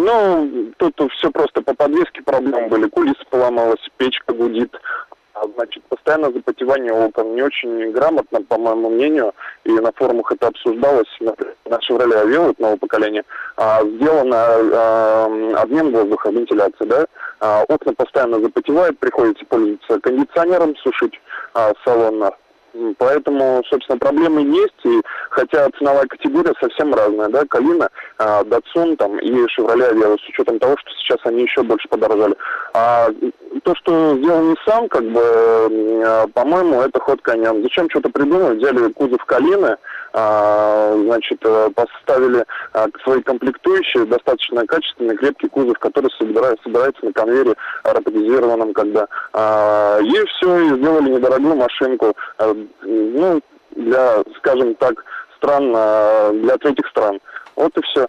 ну, 0.00 0.72
тут 0.78 1.12
все 1.12 1.30
просто 1.30 1.62
по 1.62 1.74
подвеске 1.74 2.22
проблемы 2.22 2.68
были. 2.68 2.88
Кулиса 2.88 3.24
поломалась, 3.30 3.80
печка 3.96 4.32
гудит, 4.32 4.74
значит, 5.54 5.82
постоянно 5.84 6.32
запотевание 6.32 6.92
окон, 6.92 7.34
не 7.34 7.42
очень 7.42 7.92
грамотно, 7.92 8.42
по 8.42 8.58
моему 8.58 8.90
мнению, 8.90 9.32
и 9.64 9.72
на 9.72 9.92
форумах 9.92 10.32
это 10.32 10.48
обсуждалось, 10.48 11.08
например, 11.20 11.54
на 11.66 11.74
Chevrolet 11.76 12.24
Aveo, 12.24 12.54
нового 12.58 12.76
поколения, 12.76 13.24
а, 13.56 13.82
сделано 13.82 14.36
а, 14.36 15.62
обмен 15.62 15.92
воздуха, 15.92 16.30
вентиляция, 16.30 16.86
да, 16.86 17.06
а, 17.40 17.64
окна 17.68 17.94
постоянно 17.94 18.40
запотевают, 18.40 18.98
приходится 18.98 19.44
пользоваться 19.46 20.00
кондиционером, 20.00 20.76
сушить 20.76 21.20
а, 21.54 21.72
салон, 21.84 22.24
Поэтому, 22.98 23.62
собственно, 23.68 23.98
проблемы 23.98 24.42
есть, 24.42 24.84
и 24.84 25.00
хотя 25.30 25.68
ценовая 25.78 26.06
категория 26.06 26.52
совсем 26.60 26.94
разная, 26.94 27.28
да, 27.28 27.44
Калина, 27.48 27.88
а, 28.18 28.44
Датсун 28.44 28.96
там 28.96 29.18
и 29.18 29.48
Шевроле 29.48 29.86
Авео, 29.86 30.16
с 30.16 30.28
учетом 30.28 30.58
того, 30.58 30.76
что 30.78 30.90
сейчас 30.92 31.18
они 31.24 31.42
еще 31.42 31.62
больше 31.62 31.88
подорожали. 31.88 32.34
А 32.74 33.08
то, 33.64 33.74
что 33.74 34.16
сделал 34.16 34.52
Nissan, 34.52 34.88
как 34.88 35.04
бы, 35.04 35.20
а, 35.20 36.26
по-моему, 36.32 36.80
это 36.80 37.00
ход 37.00 37.20
конем. 37.22 37.62
Зачем 37.62 37.90
что-то 37.90 38.10
придумать? 38.10 38.58
Взяли 38.58 38.92
кузов 38.92 39.24
Калины, 39.24 39.76
значит, 40.12 41.38
э, 41.44 41.70
поставили 41.74 42.44
а, 42.72 42.86
свои 43.04 43.22
комплектующие, 43.22 44.04
достаточно 44.06 44.66
качественный, 44.66 45.16
крепкий 45.16 45.48
кузов, 45.48 45.78
который 45.78 46.10
собирается, 46.18 46.68
на 47.02 47.12
конвейере 47.12 47.54
роботизированном, 47.84 48.72
когда 48.72 49.06
а, 49.32 49.98
и 50.00 50.26
все, 50.26 50.58
и 50.58 50.78
сделали 50.78 51.10
недорогую 51.10 51.56
машинку, 51.56 52.16
ну, 52.82 53.40
для, 53.76 54.22
скажем 54.38 54.74
так, 54.76 55.04
стран, 55.36 55.70
для 56.42 56.56
третьих 56.58 56.86
стран. 56.88 57.20
Вот 57.56 57.76
и 57.76 57.82
все. 57.82 58.06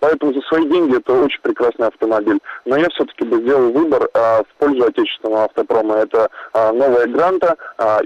Поэтому 0.00 0.34
за 0.34 0.40
свои 0.42 0.66
деньги 0.68 0.96
это 0.96 1.12
очень 1.12 1.40
прекрасный 1.40 1.88
автомобиль. 1.88 2.38
Но 2.64 2.76
я 2.76 2.88
все-таки 2.90 3.24
бы 3.24 3.40
сделал 3.40 3.72
выбор 3.72 4.08
в 4.12 4.46
пользу 4.58 4.84
отечественного 4.84 5.44
автопрома. 5.44 5.96
Это 5.96 6.28
новая 6.54 7.06
Гранта 7.06 7.56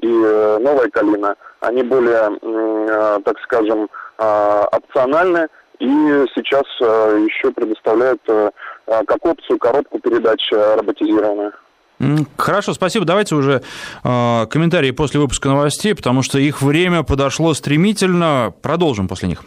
и 0.02 0.08
э, 0.08 0.58
новая 0.60 0.88
Калина 0.90 1.36
они 1.60 1.82
более, 1.82 2.30
э, 2.40 3.18
так 3.24 3.38
скажем, 3.44 3.88
э, 4.18 4.64
опциональны 4.72 5.48
и 5.78 5.86
сейчас 6.34 6.64
э, 6.80 7.26
еще 7.26 7.50
предоставляют 7.50 8.20
как 8.86 9.26
опцию 9.26 9.58
коробку 9.58 9.98
передач 9.98 10.46
роботизированную. 10.52 11.52
Хорошо, 12.36 12.74
спасибо. 12.74 13.06
Давайте 13.06 13.34
уже 13.34 13.62
э, 14.02 14.46
комментарии 14.50 14.90
после 14.90 15.20
выпуска 15.20 15.48
новостей, 15.48 15.94
потому 15.94 16.22
что 16.22 16.38
их 16.38 16.60
время 16.60 17.02
подошло 17.02 17.54
стремительно. 17.54 18.52
Продолжим 18.62 19.08
после 19.08 19.28
них. 19.28 19.42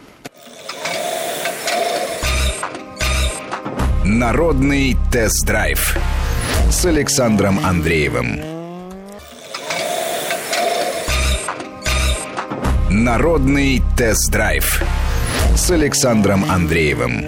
Народный 4.10 4.96
тест-драйв 5.12 5.94
с 6.70 6.86
Александром 6.86 7.60
Андреевым. 7.62 8.40
Народный 12.88 13.82
тест-драйв 13.98 14.82
с 15.54 15.70
Александром 15.70 16.50
Андреевым. 16.50 17.22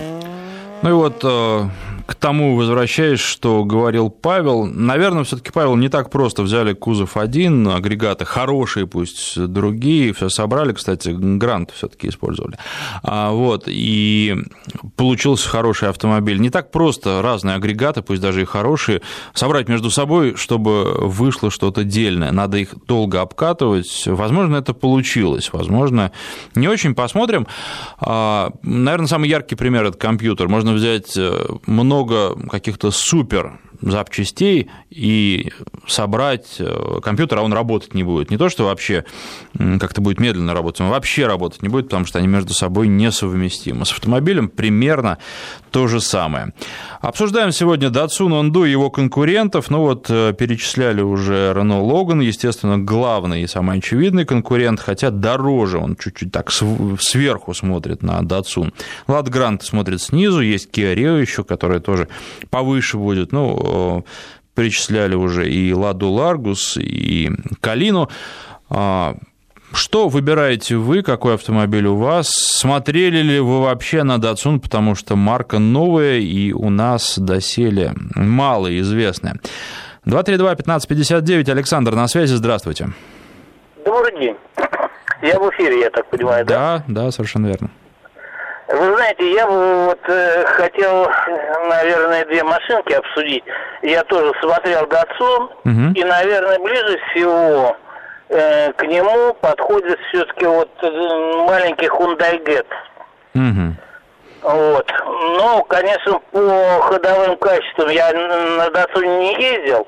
Ну 0.81 0.89
и 0.89 0.93
вот 0.93 1.21
э, 1.23 1.69
к 2.11 2.17
тому 2.17 2.57
возвращаясь, 2.57 3.21
что 3.21 3.63
говорил 3.63 4.11
Павел, 4.11 4.67
наверное, 4.67 5.23
все-таки 5.23 5.53
Павел 5.53 5.77
не 5.77 5.89
так 5.89 6.11
просто 6.11 6.43
взяли 6.43 6.73
кузов 6.73 7.17
один, 7.17 7.69
агрегаты 7.69 8.25
хорошие, 8.25 8.89
пусть 8.89 9.41
другие, 9.41 10.13
все 10.13 10.29
собрали, 10.29 10.73
кстати, 10.73 11.11
грант 11.11 11.71
все-таки 11.71 12.09
использовали, 12.09 12.59
а, 13.05 13.31
вот, 13.31 13.67
и 13.69 14.37
получился 14.97 15.49
хороший 15.49 15.89
автомобиль. 15.89 16.41
Не 16.41 16.51
так 16.51 16.73
просто 16.73 17.23
разные 17.23 17.55
агрегаты, 17.55 18.03
пусть 18.03 18.21
даже 18.21 18.43
и 18.43 18.45
хорошие, 18.45 19.03
собрать 19.33 19.69
между 19.69 19.89
собой, 19.89 20.35
чтобы 20.35 20.95
вышло 20.99 21.49
что-то 21.49 21.85
дельное. 21.85 22.33
Надо 22.33 22.59
их 22.59 22.75
долго 22.89 23.21
обкатывать. 23.21 24.03
Возможно, 24.07 24.57
это 24.57 24.75
получилось, 24.75 25.53
возможно, 25.53 26.11
не 26.57 26.67
очень. 26.67 26.97
Посмотрим. 26.97 27.47
А, 28.01 28.51
наверное, 28.63 29.07
самый 29.07 29.29
яркий 29.29 29.55
пример– 29.55 29.85
это 29.87 29.97
компьютер. 29.97 30.49
Можно 30.49 30.73
взять 30.73 31.17
э, 31.17 31.47
много 31.67 32.00
много 32.01 32.49
каких-то 32.49 32.91
супер 32.91 33.59
запчастей 33.83 34.71
и 34.91 35.53
собрать 35.87 36.57
э, 36.59 37.01
компьютер, 37.03 37.39
а 37.39 37.43
он 37.43 37.53
работать 37.53 37.95
не 37.95 38.03
будет. 38.03 38.31
Не 38.31 38.37
то, 38.37 38.49
что 38.49 38.65
вообще 38.65 39.05
как-то 39.57 40.01
будет 40.01 40.21
медленно 40.21 40.55
работать, 40.55 40.81
он 40.83 40.89
вообще 40.89 41.27
работать 41.27 41.63
не 41.63 41.69
будет, 41.69 41.87
потому 41.87 42.05
что 42.05 42.19
они 42.19 42.29
между 42.29 42.53
собой 42.55 42.89
несовместимы. 42.89 43.85
С 43.85 43.93
автомобилем 43.93 44.49
примерно 44.49 45.19
то 45.71 45.87
же 45.87 46.01
самое. 46.01 46.53
Обсуждаем 47.01 47.53
сегодня 47.53 47.89
Datsun 47.89 48.31
Ondu 48.31 48.67
и 48.67 48.71
его 48.71 48.91
конкурентов. 48.91 49.71
Ну 49.71 49.81
вот, 49.81 50.07
э, 50.11 50.35
перечисляли 50.39 51.01
уже 51.03 51.53
Renault 51.53 51.89
Logan, 51.89 52.23
естественно, 52.23 52.79
главный 52.79 53.43
и 53.43 53.47
самый 53.47 53.79
очевидный 53.79 54.25
конкурент, 54.25 54.81
хотя 54.81 55.11
дороже, 55.11 55.79
он 55.79 55.97
чуть-чуть 55.97 56.33
так 56.33 56.51
сверху 56.51 57.55
смотрит 57.55 58.03
на 58.03 58.21
Datsun. 58.21 58.73
Grant 59.07 59.63
смотрит 59.63 60.03
снизу, 60.03 60.41
есть 60.41 60.71
Kia 60.71 60.95
Rio 60.95 61.21
еще, 61.21 61.45
которая 61.45 61.81
тоже 61.81 62.09
повыше 62.51 62.99
будет. 62.99 63.33
Ну, 63.33 63.70
перечисляли 64.55 65.15
уже 65.15 65.51
и 65.51 65.73
Ладу 65.73 66.11
Ларгус, 66.11 66.77
и 66.77 67.31
Калину. 67.61 68.09
А, 68.69 69.17
что 69.73 70.09
выбираете 70.09 70.77
вы, 70.77 71.03
какой 71.03 71.35
автомобиль 71.35 71.87
у 71.87 71.97
вас? 71.97 72.29
Смотрели 72.31 73.23
ли 73.23 73.41
вы 73.41 73.63
вообще 73.63 74.03
на 74.03 74.17
Datsun, 74.17 74.59
потому 74.59 74.95
что 74.95 75.17
марка 75.17 75.59
новая 75.59 76.19
и 76.19 76.53
у 76.53 76.71
нас 76.71 77.19
доселе 77.19 77.95
мало 78.15 78.79
известная. 78.81 79.41
232-1559, 80.07 81.51
Александр 81.51 81.95
на 81.95 82.09
связи, 82.09 82.35
здравствуйте. 82.35 82.89
Добрый 83.85 84.19
день. 84.21 84.37
Я 85.23 85.39
в 85.39 85.51
эфире, 85.51 85.81
я 85.81 85.91
так 85.91 86.09
понимаю, 86.11 86.45
да? 86.47 86.85
Да, 86.89 87.05
да, 87.05 87.11
совершенно 87.11 87.47
верно. 87.47 87.71
Вы 88.73 88.97
знаете, 88.97 89.33
я 89.33 89.47
бы 89.49 89.87
вот 89.87 89.99
э, 90.09 90.45
хотел, 90.47 91.11
наверное, 91.69 92.25
две 92.27 92.45
машинки 92.45 92.93
обсудить. 92.93 93.43
Я 93.83 94.05
тоже 94.05 94.33
смотрел 94.41 94.87
Датсон, 94.87 95.45
угу. 95.65 95.93
и, 95.95 96.05
наверное, 96.05 96.59
ближе 96.61 96.99
всего 97.11 97.77
э, 98.29 98.73
к 98.73 98.85
нему 98.85 99.35
подходит 99.35 99.99
все-таки 100.09 100.47
вот 100.47 100.71
э, 100.83 100.89
маленький 101.49 101.87
Hyundai 101.87 102.39
Getz. 102.45 102.67
Угу. 103.35 103.75
Вот. 104.43 104.93
Но, 105.39 105.65
конечно, 105.65 106.21
по 106.31 106.81
ходовым 106.83 107.37
качествам 107.39 107.89
я 107.89 108.13
на 108.13 108.71
Датсуне 108.71 109.19
не 109.19 109.43
ездил. 109.43 109.87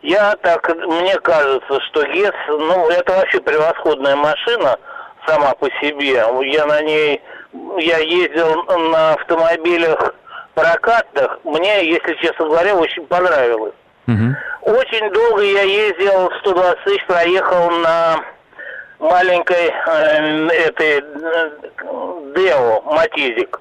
Я 0.00 0.36
так, 0.36 0.74
мне 0.74 1.14
кажется, 1.20 1.80
что 1.88 2.02
ГЕС, 2.04 2.32
ну, 2.48 2.88
это 2.88 3.12
вообще 3.12 3.40
превосходная 3.40 4.16
машина 4.16 4.78
сама 5.26 5.54
по 5.54 5.68
себе. 5.80 6.24
Я 6.42 6.66
на 6.66 6.82
ней 6.82 7.20
я 7.78 7.98
ездил 7.98 8.64
на 8.64 9.14
автомобилях 9.14 10.14
прокатных, 10.54 11.38
мне, 11.44 11.86
если 11.86 12.14
честно 12.14 12.46
говоря, 12.46 12.76
очень 12.76 13.06
понравилось. 13.06 13.74
Угу. 14.06 14.72
Очень 14.76 15.12
долго 15.12 15.42
я 15.42 15.62
ездил, 15.62 16.30
120 16.40 16.84
тысяч 16.84 17.06
проехал 17.06 17.70
на 17.70 18.24
маленькой 18.98 19.68
э, 19.68 20.48
этой 20.48 21.00
э, 21.00 21.50
Део 22.36 22.82
Матизик. 22.82 23.60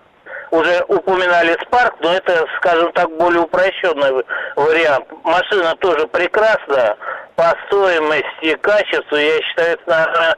Уже 0.52 0.84
упоминали 0.89 1.58
Спарк, 1.62 1.95
но 2.02 2.13
это, 2.13 2.45
скажем 2.58 2.91
так, 2.91 3.10
более 3.17 3.41
упрощенный 3.41 4.24
вариант. 4.58 5.06
Машина 5.24 5.76
тоже 5.78 6.08
прекрасная 6.08 6.97
по 7.36 7.56
стоимости, 7.67 8.56
качеству. 8.62 9.15
Я 9.15 9.41
считаю, 9.41 9.74
это, 9.74 9.84
наверное, 9.88 10.36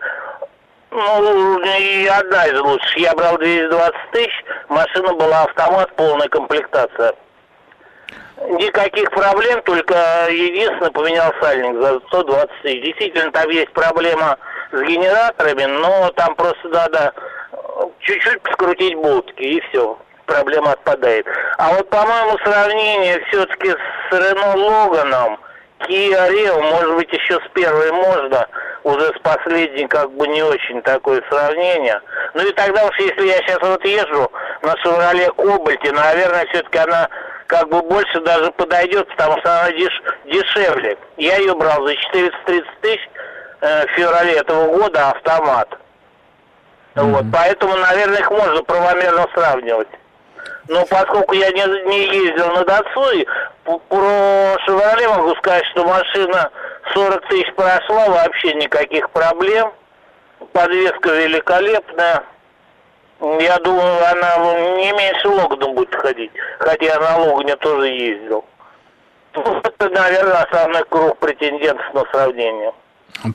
ну, 0.94 1.60
и 1.60 2.06
одна 2.06 2.46
из 2.48 2.60
лучших. 2.60 2.98
Я 2.98 3.14
брал 3.16 3.38
220 3.38 3.96
тысяч, 4.12 4.46
машина 4.70 5.14
была 5.14 5.44
автомат, 5.44 5.96
полная 5.96 6.28
комплектация. 6.28 7.14
Никаких 8.50 9.10
проблем, 9.12 9.62
только 9.64 9.96
единственное, 10.30 10.92
поменял 10.92 11.34
сальник 11.42 11.82
за 11.82 12.00
120 12.08 12.50
тысяч. 12.62 12.84
Действительно, 12.84 13.32
там 13.32 13.50
есть 13.50 13.72
проблема 13.72 14.38
с 14.72 14.82
генераторами, 14.82 15.66
но 15.66 16.10
там 16.16 16.36
просто 16.36 16.68
надо 16.70 17.14
чуть-чуть 18.00 18.42
скрутить 18.52 18.96
болтики, 18.96 19.42
и 19.42 19.62
все, 19.70 19.98
проблема 20.26 20.74
отпадает. 20.74 21.26
А 21.58 21.74
вот, 21.74 21.90
по-моему, 21.90 22.38
сравнение 22.44 23.24
все-таки 23.30 23.70
с 23.70 24.12
Рено 24.12 24.58
Логаном, 24.58 25.40
Kia 25.80 26.30
Rio, 26.30 26.62
может 26.62 26.96
быть, 26.96 27.12
еще 27.12 27.36
с 27.36 27.50
первой 27.54 27.92
можно– 27.92 28.48
уже 28.84 29.14
с 29.16 29.20
последней 29.20 29.88
как 29.88 30.12
бы 30.12 30.28
не 30.28 30.44
очень 30.44 30.82
такое 30.82 31.22
сравнение. 31.30 32.02
Ну 32.34 32.48
и 32.48 32.52
тогда 32.54 32.86
уж 32.86 33.00
если 33.00 33.28
я 33.28 33.38
сейчас 33.38 33.60
вот 33.62 33.84
езжу 33.86 34.32
на 34.62 34.76
Шевроле 34.78 35.32
Кобальте, 35.32 35.92
наверное, 35.92 36.46
все-таки 36.48 36.78
она 36.78 37.10
как 37.48 37.70
бы 37.70 37.82
больше 37.82 38.20
даже 38.22 38.52
подойдет, 38.52 39.08
потому 39.10 39.38
что 39.40 39.62
она 39.62 39.72
деш 39.72 40.02
дешевле. 40.26 40.98
Я 41.18 41.38
ее 41.38 41.56
брал 41.56 41.86
за 41.86 41.96
430 41.96 42.66
тысяч 42.82 43.10
э, 43.62 43.88
в 43.88 43.92
феврале 43.92 44.34
этого 44.34 44.78
года 44.78 45.10
автомат. 45.10 45.70
Mm-hmm. 46.96 47.12
Вот, 47.12 47.26
поэтому, 47.32 47.76
наверное, 47.76 48.20
их 48.20 48.32
можно 48.32 48.64
правомерно 48.64 49.28
сравнивать. 49.34 49.88
Но 50.68 50.86
поскольку 50.86 51.34
я 51.34 51.50
не, 51.52 51.66
не 51.90 52.06
ездил 52.06 52.48
на 52.54 52.64
Датсу, 52.64 53.04
про 53.64 54.58
Шевроле 54.66 55.08
могу 55.08 55.36
сказать, 55.36 55.66
что 55.72 55.86
машина 55.86 56.52
40 56.94 57.28
тысяч 57.28 57.54
прошла, 57.56 58.10
вообще 58.10 58.54
никаких 58.56 59.10
проблем. 59.12 59.72
Подвеска 60.52 61.10
великолепная. 61.10 62.24
Я 63.22 63.58
думаю, 63.60 64.06
она 64.12 64.38
не 64.78 64.92
меньше 64.92 65.30
Логана 65.30 65.70
будет 65.70 65.96
ходить. 65.96 66.32
Хотя 66.60 66.86
я 66.86 67.00
на 67.00 67.18
Логане 67.20 67.56
тоже 67.58 67.88
ездил. 67.88 68.44
Это, 69.34 69.90
наверное, 69.90 70.44
основной 70.44 70.84
круг 70.86 71.18
претендентов 71.20 71.94
на 71.94 72.04
сравнение. 72.12 72.74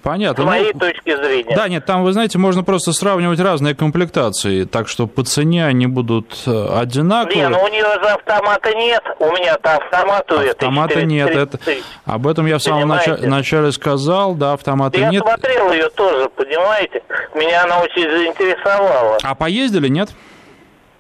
Понятно. 0.03 0.45
С 0.45 0.47
моей 0.47 0.73
ну, 0.75 0.81
точки 0.81 1.17
зрения. 1.17 1.57
Да, 1.57 1.69
нет, 1.69 1.87
там, 1.87 2.03
вы 2.03 2.13
знаете, 2.13 2.39
можно 2.39 2.63
просто 2.63 2.93
сравнивать 2.93 3.41
разные 3.41 3.75
комплектации, 3.75 4.65
так 4.65 4.89
что 4.89 5.07
по 5.07 5.25
цене 5.25 5.65
они 5.65 5.87
будут 5.87 6.43
э, 6.47 6.79
одинаковые. 6.79 7.39
Не, 7.39 7.49
ну 7.49 7.63
у 7.63 7.69
нее 7.69 7.85
же 7.85 8.09
автомата 8.11 8.75
нет, 8.75 9.03
у 9.19 9.27
меня-то 9.33 9.77
автомат 9.77 10.31
у 10.31 10.35
этой. 10.37 10.51
Автомата 10.51 11.03
нет, 11.03 11.31
это, 11.31 11.59
об 12.05 12.27
этом 12.27 12.47
я 12.47 12.59
в 12.59 12.63
самом 12.63 12.89
нач... 12.89 13.07
начале 13.07 13.73
сказал, 13.73 14.35
да, 14.35 14.53
автомата 14.53 14.99
я 14.99 15.09
нет. 15.09 15.25
Я 15.25 15.31
смотрел 15.31 15.73
ее 15.73 15.89
тоже, 15.91 16.29
понимаете, 16.31 17.03
меня 17.35 17.65
она 17.65 17.81
очень 17.81 18.11
заинтересовала. 18.11 19.19
А 19.23 19.35
поездили, 19.35 19.89
нет? 19.89 20.11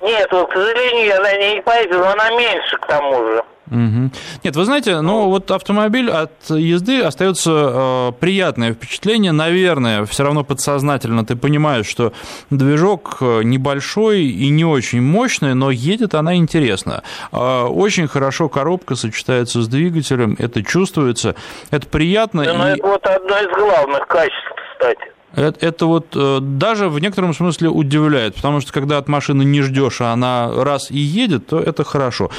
Нет, 0.00 0.28
вот, 0.30 0.48
к 0.48 0.52
сожалению, 0.54 1.16
она 1.18 1.32
не 1.32 1.60
поездила, 1.60 2.12
она 2.12 2.30
меньше 2.30 2.76
к 2.76 2.86
тому 2.86 3.22
же. 3.22 3.44
Угу. 3.70 4.10
Нет, 4.44 4.56
вы 4.56 4.64
знаете, 4.64 5.00
ну 5.00 5.28
вот 5.28 5.50
автомобиль 5.50 6.10
от 6.10 6.32
езды 6.50 7.02
остается 7.02 7.50
э, 7.50 8.12
приятное 8.18 8.72
впечатление, 8.72 9.32
наверное, 9.32 10.04
все 10.04 10.24
равно 10.24 10.44
подсознательно 10.44 11.24
ты 11.24 11.36
понимаешь, 11.36 11.86
что 11.86 12.12
движок 12.50 13.18
э, 13.20 13.42
небольшой 13.42 14.22
и 14.22 14.48
не 14.48 14.64
очень 14.64 15.02
мощный, 15.02 15.54
но 15.54 15.70
едет 15.70 16.14
она 16.14 16.36
интересно. 16.36 17.02
Э, 17.32 17.64
очень 17.64 18.08
хорошо 18.08 18.48
коробка 18.48 18.94
сочетается 18.94 19.62
с 19.62 19.68
двигателем, 19.68 20.36
это 20.38 20.62
чувствуется, 20.62 21.34
это 21.70 21.86
приятно. 21.86 22.44
Да, 22.44 22.54
ну, 22.54 22.68
и... 22.68 22.70
это 22.72 22.86
вот 22.86 23.06
одно 23.06 23.38
из 23.38 23.56
главных 23.56 24.06
качеств, 24.06 24.52
кстати. 24.72 25.17
Это, 25.34 25.66
это 25.66 25.86
вот 25.86 26.06
э, 26.14 26.38
даже 26.40 26.88
в 26.88 26.98
некотором 27.00 27.34
смысле 27.34 27.68
удивляет, 27.68 28.36
потому 28.36 28.60
что 28.60 28.72
когда 28.72 28.98
от 28.98 29.08
машины 29.08 29.42
не 29.44 29.60
ждешь, 29.60 30.00
а 30.00 30.12
она 30.12 30.50
раз 30.64 30.90
и 30.90 30.98
едет, 30.98 31.46
то 31.46 31.60
это 31.60 31.84
хорошо. 31.84 32.30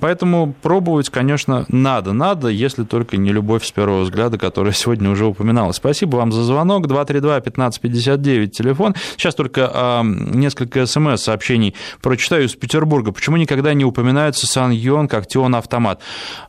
Поэтому 0.00 0.54
пробовать, 0.62 1.10
конечно, 1.10 1.66
надо. 1.68 2.12
Надо, 2.12 2.48
если 2.48 2.84
только 2.84 3.16
не 3.16 3.32
любовь 3.32 3.64
с 3.64 3.72
первого 3.72 4.02
взгляда, 4.02 4.38
которая 4.38 4.72
сегодня 4.72 5.10
уже 5.10 5.26
упоминалась. 5.26 5.76
Спасибо 5.76 6.16
вам 6.16 6.32
за 6.32 6.44
звонок. 6.44 6.86
232-1559 6.86 8.46
телефон. 8.48 8.94
Сейчас 9.16 9.34
только 9.34 9.70
э, 9.72 10.02
несколько 10.04 10.86
смс-сообщений 10.86 11.74
прочитаю 12.00 12.44
из 12.44 12.54
Петербурга. 12.54 13.12
Почему 13.12 13.36
никогда 13.36 13.74
не 13.74 13.84
упоминается 13.84 14.46
Сан 14.46 14.70
Йон 14.70 15.08
как 15.08 15.26
Тион 15.26 15.56
Автомат? 15.56 16.00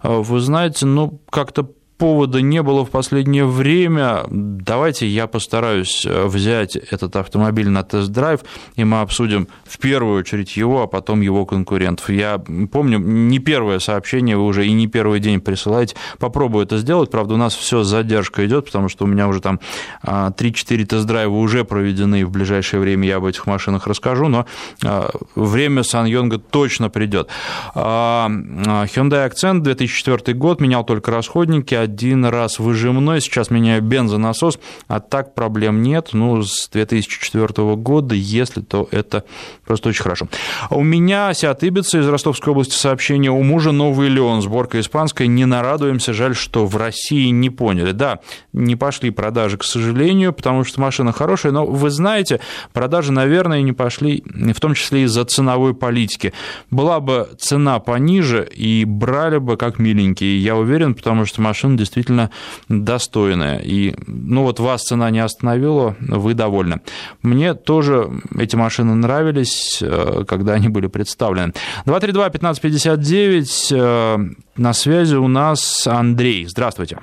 Э, 0.03 0.17
вы 0.21 0.39
знаете, 0.39 0.85
ну, 0.85 1.19
как-то 1.29 1.69
повода 1.99 2.41
не 2.41 2.63
было 2.63 2.85
в 2.85 2.89
последнее 2.89 3.45
время. 3.45 4.23
Давайте 4.29 5.05
я 5.05 5.27
постараюсь 5.27 6.05
э, 6.05 6.25
взять 6.25 6.77
этот 6.77 7.17
автомобиль 7.17 7.69
на 7.69 7.83
тест-драйв, 7.83 8.39
и 8.75 8.85
мы 8.85 9.01
обсудим 9.01 9.49
в 9.65 9.77
первую 9.77 10.19
очередь 10.19 10.55
его, 10.55 10.81
а 10.81 10.87
потом 10.87 11.19
его 11.19 11.45
конкурентов. 11.45 12.09
Я 12.09 12.41
помню, 12.71 12.99
не 12.99 13.39
первое 13.39 13.79
сообщение 13.79 14.37
вы 14.37 14.45
уже 14.45 14.65
и 14.65 14.71
не 14.71 14.87
первый 14.87 15.19
день 15.19 15.41
присылаете. 15.41 15.97
Попробую 16.19 16.65
это 16.65 16.77
сделать. 16.77 17.11
Правда, 17.11 17.33
у 17.33 17.37
нас 17.37 17.53
все 17.53 17.83
с 17.83 17.87
задержкой 17.87 18.47
идет, 18.47 18.65
потому 18.65 18.87
что 18.87 19.03
у 19.03 19.07
меня 19.07 19.27
уже 19.27 19.41
там 19.41 19.59
3-4 20.03 20.31
а, 20.31 20.85
тест-драйва 20.85 21.35
уже 21.35 21.65
проведены, 21.65 22.21
и 22.21 22.23
в 22.23 22.31
ближайшее 22.31 22.79
время 22.79 23.07
я 23.09 23.17
об 23.17 23.25
этих 23.25 23.45
машинах 23.45 23.87
расскажу, 23.87 24.29
но 24.29 24.45
а, 24.85 25.09
время 25.35 25.83
Сан-Йонга 25.83 26.37
точно 26.37 26.89
придет. 26.89 27.27
А, 27.75 28.29
Hyundai 28.29 29.29
Accent 29.29 29.59
2004 29.59 30.37
год, 30.37 30.61
менял 30.61 30.85
только 30.85 31.11
расходники, 31.11 31.88
один 31.89 32.25
раз 32.25 32.59
выжимной, 32.59 33.19
сейчас 33.19 33.49
меняю 33.49 33.81
бензонасос, 33.81 34.59
а 34.87 34.99
так 34.99 35.33
проблем 35.33 35.81
нет. 35.81 36.09
Ну, 36.13 36.43
с 36.43 36.69
2004 36.69 37.75
года, 37.75 38.15
если, 38.15 38.61
то 38.61 38.87
это 38.91 39.23
просто 39.65 39.89
очень 39.89 40.03
хорошо. 40.03 40.27
У 40.69 40.83
меня 40.83 41.33
Сиат 41.33 41.63
Ибица 41.63 41.99
из 41.99 42.07
Ростовской 42.07 42.51
области 42.51 42.75
сообщение. 42.75 43.31
У 43.31 43.41
мужа 43.41 43.71
новый 43.71 44.09
Леон, 44.09 44.41
сборка 44.41 44.79
испанская, 44.79 45.27
не 45.27 45.45
нарадуемся, 45.45 46.13
жаль, 46.13 46.35
что 46.35 46.65
в 46.65 46.77
России 46.77 47.29
не 47.29 47.49
поняли. 47.49 47.91
Да, 47.91 48.19
не 48.53 48.75
пошли 48.75 49.09
продажи, 49.09 49.57
к 49.57 49.63
сожалению, 49.63 50.31
потому 50.31 50.63
что 50.63 50.79
машина 50.79 51.11
хорошая, 51.11 51.51
но 51.51 51.65
вы 51.65 51.89
знаете, 51.89 52.39
продажи, 52.71 53.11
наверное, 53.11 53.61
не 53.61 53.73
пошли, 53.73 54.23
в 54.25 54.59
том 54.59 54.75
числе 54.75 55.03
из-за 55.03 55.25
ценовой 55.25 55.73
политики. 55.73 56.33
Была 56.69 56.99
бы 56.99 57.29
цена 57.39 57.79
пониже, 57.79 58.47
и 58.55 58.85
брали 58.85 59.37
бы 59.37 59.57
как 59.57 59.79
миленькие, 59.79 60.41
я 60.41 60.55
уверен, 60.55 60.93
потому 60.93 61.25
что 61.25 61.41
машина 61.41 61.77
действительно 61.79 62.29
достойная. 62.67 63.59
И, 63.59 63.95
ну 64.05 64.43
вот 64.43 64.59
вас 64.59 64.83
цена 64.83 65.09
не 65.09 65.19
остановила, 65.19 65.95
вы 65.99 66.33
довольны. 66.35 66.81
Мне 67.23 67.53
тоже 67.55 68.09
эти 68.37 68.55
машины 68.55 68.93
нравились, 68.93 69.81
э, 69.81 70.23
когда 70.27 70.53
они 70.53 70.69
были 70.69 70.87
представлены. 70.87 71.53
232-1559, 71.85 73.71
э, 73.71 74.17
на 74.57 74.73
связи 74.73 75.15
у 75.15 75.27
нас 75.27 75.87
Андрей. 75.87 76.45
Здравствуйте. 76.45 76.99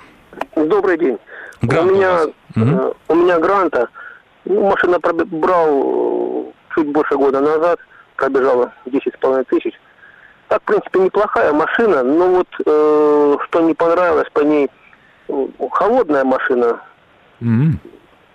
Добрый 0.54 0.98
день. 0.98 1.18
Грант 1.62 1.90
у 1.90 1.94
меня, 1.94 2.20
угу. 2.54 2.94
у 3.08 3.14
меня 3.14 3.38
гранта. 3.40 3.88
Ну, 4.44 4.70
машина 4.70 4.98
брал 5.00 6.52
чуть 6.74 6.88
больше 6.92 7.16
года 7.16 7.40
назад, 7.40 7.80
пробежала 8.16 8.72
10,5 8.86 9.44
тысяч. 9.48 9.74
Так, 10.48 10.62
в 10.62 10.64
принципе, 10.64 11.00
неплохая 11.00 11.52
машина, 11.52 12.02
но 12.02 12.28
вот 12.28 12.48
э, 12.64 13.36
что 13.44 13.60
не 13.60 13.74
понравилось 13.74 14.28
по 14.32 14.40
ней, 14.40 14.70
холодная 15.72 16.24
машина. 16.24 16.80
Mm-hmm. 17.40 17.72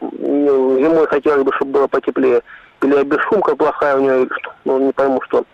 Зимой 0.02 1.08
хотелось 1.08 1.44
бы, 1.44 1.54
чтобы 1.54 1.72
было 1.72 1.88
потеплее. 1.88 2.42
Или 2.82 3.04
бесшумка 3.04 3.56
плохая 3.56 3.96
у 3.98 4.02
нее, 4.02 4.28
ну, 4.66 4.80
не 4.80 4.92
пойму 4.92 5.22
что. 5.22 5.46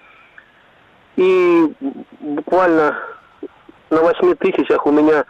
И 1.17 1.73
буквально 2.21 2.95
на 3.89 4.01
8 4.01 4.35
тысячах 4.35 4.85
у 4.85 4.91
меня 4.91 5.25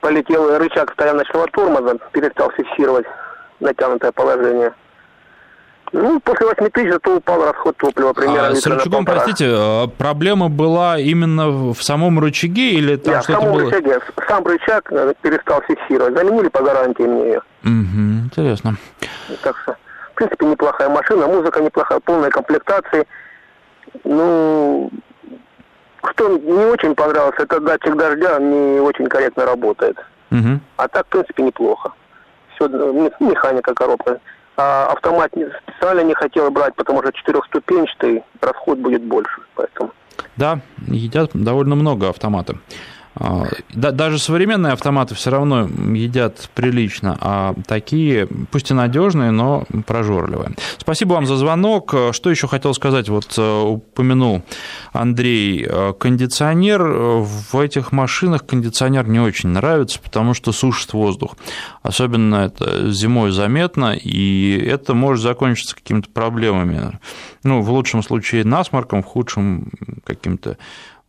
полетел 0.00 0.58
рычаг 0.58 0.92
стояночного 0.92 1.46
тормоза, 1.48 1.98
перестал 2.12 2.50
фиксировать 2.50 3.06
натянутое 3.60 4.12
положение. 4.12 4.74
Ну, 5.92 6.20
после 6.20 6.46
8 6.46 6.68
тысяч 6.70 6.92
зато 6.92 7.16
упал 7.16 7.44
расход 7.44 7.76
топлива 7.76 8.12
примерно. 8.12 8.48
А 8.48 8.54
с 8.54 8.66
рычагом, 8.66 9.04
простите, 9.04 9.46
а 9.48 9.86
проблема 9.86 10.48
была 10.48 10.98
именно 10.98 11.48
в 11.48 11.82
самом 11.82 12.18
рычаге 12.18 12.72
или 12.72 12.96
там 12.96 13.14
Нет, 13.14 13.24
что-то 13.24 13.46
было? 13.46 13.60
рычаге. 13.70 14.00
Сам 14.28 14.44
рычаг 14.46 14.92
э, 14.92 15.14
перестал 15.22 15.62
фиксировать. 15.62 16.14
Заменили 16.14 16.48
по 16.48 16.62
гарантии 16.62 17.02
мне 17.02 17.24
ее. 17.26 17.42
Угу, 17.64 18.24
интересно. 18.26 18.76
Так 19.42 19.56
что, 19.62 19.76
в 20.12 20.14
принципе, 20.14 20.46
неплохая 20.46 20.88
машина, 20.88 21.26
музыка 21.28 21.60
неплохая, 21.60 22.00
полная 22.00 22.30
комплектации. 22.30 23.06
Ну, 24.04 24.90
что 26.10 26.28
не 26.38 26.64
очень 26.64 26.94
понравилось, 26.94 27.36
это 27.38 27.60
датчик 27.60 27.96
дождя 27.96 28.38
не 28.38 28.80
очень 28.80 29.06
корректно 29.06 29.44
работает. 29.44 29.98
Угу. 30.30 30.60
А 30.76 30.88
так, 30.88 31.06
в 31.06 31.10
принципе, 31.10 31.42
неплохо. 31.42 31.92
Все, 32.54 32.68
механика 33.20 33.74
коробка. 33.74 34.18
А 34.56 34.86
автомат 34.86 35.32
специально 35.62 36.00
не 36.00 36.14
хотел 36.14 36.50
брать, 36.50 36.74
потому 36.74 37.02
что 37.02 37.12
четырехступенчатый 37.12 38.22
расход 38.40 38.78
будет 38.78 39.02
больше. 39.02 39.42
Поэтому. 39.54 39.92
Да, 40.36 40.60
едят 40.88 41.30
довольно 41.34 41.74
много 41.74 42.08
автомата. 42.08 42.56
А, 43.18 43.46
да, 43.72 43.92
даже 43.92 44.18
современные 44.18 44.74
автоматы 44.74 45.14
все 45.14 45.30
равно 45.30 45.68
едят 45.94 46.50
прилично, 46.54 47.16
а 47.20 47.54
такие, 47.66 48.28
пусть 48.50 48.70
и 48.70 48.74
надежные, 48.74 49.30
но 49.30 49.64
прожорливые. 49.86 50.54
Спасибо 50.76 51.14
вам 51.14 51.26
за 51.26 51.36
звонок. 51.36 51.94
Что 52.12 52.30
еще 52.30 52.46
хотел 52.46 52.74
сказать? 52.74 53.08
Вот 53.08 53.34
э, 53.38 53.62
упомянул 53.62 54.42
Андрей 54.92 55.66
э, 55.66 55.94
кондиционер. 55.98 56.82
В 56.82 57.58
этих 57.58 57.90
машинах 57.90 58.44
кондиционер 58.44 59.08
не 59.08 59.20
очень 59.20 59.48
нравится, 59.48 59.98
потому 59.98 60.34
что 60.34 60.52
сушит 60.52 60.92
воздух. 60.92 61.36
Особенно 61.82 62.36
это 62.36 62.90
зимой 62.90 63.30
заметно, 63.30 63.94
и 63.94 64.58
это 64.58 64.92
может 64.92 65.22
закончиться 65.22 65.74
какими-то 65.74 66.10
проблемами. 66.10 66.98
Ну, 67.44 67.62
в 67.62 67.70
лучшем 67.70 68.02
случае 68.02 68.44
насморком, 68.44 69.02
в 69.02 69.06
худшем 69.06 69.70
каким-то 70.04 70.58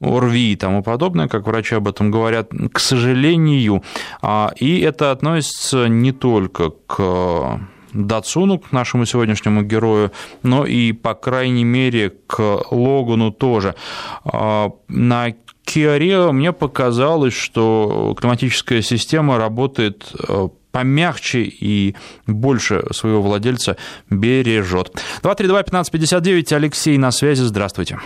ОРВИ 0.01 0.53
и 0.53 0.55
тому 0.55 0.83
подобное, 0.83 1.27
как 1.27 1.47
врачи 1.47 1.75
об 1.75 1.87
этом 1.87 2.11
говорят, 2.11 2.51
к 2.71 2.79
сожалению. 2.79 3.83
А, 4.21 4.51
и 4.55 4.79
это 4.79 5.11
относится 5.11 5.87
не 5.87 6.11
только 6.11 6.69
к 6.69 7.59
Датсуну, 7.93 8.59
к 8.59 8.71
нашему 8.71 9.05
сегодняшнему 9.05 9.63
герою, 9.63 10.11
но 10.43 10.65
и, 10.65 10.91
по 10.91 11.13
крайней 11.15 11.63
мере, 11.63 12.13
к 12.27 12.39
Логану 12.71 13.31
тоже. 13.31 13.75
А, 14.23 14.71
на 14.87 15.33
Kia 15.65 16.31
мне 16.31 16.53
показалось, 16.53 17.33
что 17.33 18.15
климатическая 18.17 18.81
система 18.81 19.37
работает 19.37 20.13
э, 20.27 20.47
помягче 20.71 21.41
и 21.41 21.95
больше 22.25 22.85
своего 22.91 23.21
владельца 23.21 23.75
бережет. 24.09 24.93
232-1559, 25.23 26.53
Алексей 26.53 26.97
на 26.97 27.11
связи, 27.11 27.41
здравствуйте. 27.41 27.99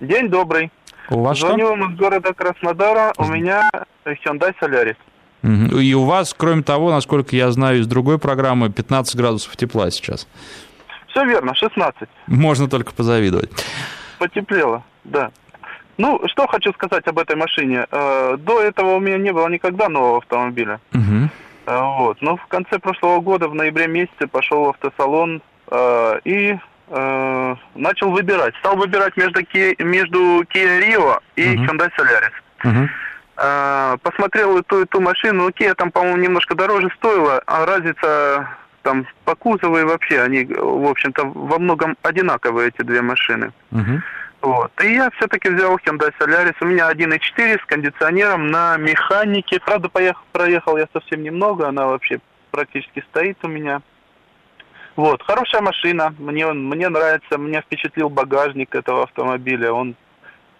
День 0.00 0.28
добрый. 0.28 0.70
У 1.10 1.22
вас 1.22 1.38
Звоню 1.38 1.68
вам 1.68 1.92
из 1.92 1.98
города 1.98 2.32
Краснодара. 2.32 3.12
У 3.18 3.24
меня 3.26 3.68
Hyundai 4.04 4.54
Solaris. 4.60 4.96
И 5.80 5.94
у 5.94 6.04
вас, 6.04 6.34
кроме 6.36 6.62
того, 6.62 6.90
насколько 6.90 7.36
я 7.36 7.50
знаю 7.50 7.80
из 7.80 7.86
другой 7.86 8.18
программы, 8.18 8.70
15 8.70 9.16
градусов 9.16 9.56
тепла 9.56 9.90
сейчас. 9.90 10.26
Все 11.08 11.24
верно, 11.24 11.54
16. 11.54 12.08
Можно 12.26 12.68
только 12.68 12.92
позавидовать. 12.92 13.50
Потеплело, 14.18 14.82
да. 15.04 15.30
Ну, 15.98 16.20
что 16.26 16.46
хочу 16.46 16.72
сказать 16.72 17.06
об 17.06 17.18
этой 17.18 17.36
машине. 17.36 17.86
Э, 17.90 18.36
до 18.38 18.60
этого 18.60 18.96
у 18.96 19.00
меня 19.00 19.18
не 19.18 19.32
было 19.32 19.48
никогда 19.48 19.88
нового 19.88 20.18
автомобиля. 20.18 20.80
Угу. 20.92 21.28
Вот. 21.66 22.20
Но 22.20 22.36
в 22.36 22.46
конце 22.46 22.78
прошлого 22.78 23.20
года, 23.20 23.48
в 23.48 23.54
ноябре 23.54 23.86
месяце, 23.86 24.26
пошел 24.26 24.64
в 24.64 24.68
автосалон 24.70 25.40
э, 26.88 27.54
и 27.74 27.80
начал 27.80 28.10
выбирать. 28.10 28.54
Стал 28.56 28.76
выбирать 28.76 29.16
между, 29.16 29.40
Kia, 29.40 29.82
между 29.82 30.42
Kia 30.42 30.80
Rio 30.80 31.20
и 31.36 31.54
угу. 31.54 31.64
Hyundai 31.64 31.90
Solaris. 31.98 32.32
Угу. 32.64 33.98
Посмотрел 34.02 34.58
эту 34.58 34.82
и 34.82 34.86
ту 34.86 35.00
машину. 35.00 35.44
Ну, 35.44 35.48
Kia 35.50 35.74
там, 35.74 35.90
по-моему, 35.90 36.18
немножко 36.18 36.54
дороже 36.54 36.88
стоила, 36.96 37.42
а 37.46 37.66
разница 37.66 38.48
там 38.82 39.06
по 39.24 39.34
кузову 39.34 39.78
и 39.78 39.82
вообще, 39.82 40.20
они, 40.20 40.44
в 40.44 40.88
общем-то, 40.88 41.24
во 41.24 41.58
многом 41.58 41.96
одинаковые, 42.02 42.68
эти 42.68 42.82
две 42.86 43.02
машины. 43.02 43.52
Угу. 43.72 44.02
Вот. 44.42 44.70
И 44.84 44.92
я 44.92 45.10
все-таки 45.16 45.48
взял 45.48 45.74
Hyundai 45.76 46.12
Solaris. 46.20 46.54
У 46.60 46.66
меня 46.66 46.90
1.4 46.92 47.62
с 47.62 47.64
кондиционером 47.66 48.48
на 48.50 48.76
механике. 48.76 49.58
Правда, 49.58 49.88
поехал, 49.88 50.22
проехал 50.32 50.76
я 50.76 50.86
совсем 50.92 51.22
немного, 51.22 51.66
она 51.66 51.86
вообще 51.86 52.20
практически 52.50 53.02
стоит 53.10 53.38
у 53.42 53.48
меня. 53.48 53.80
Вот, 54.96 55.22
хорошая 55.22 55.60
машина, 55.60 56.14
мне, 56.18 56.46
мне 56.52 56.88
нравится, 56.88 57.36
меня 57.36 57.62
впечатлил 57.62 58.08
багажник 58.08 58.74
этого 58.74 59.02
автомобиля, 59.02 59.72
он 59.72 59.96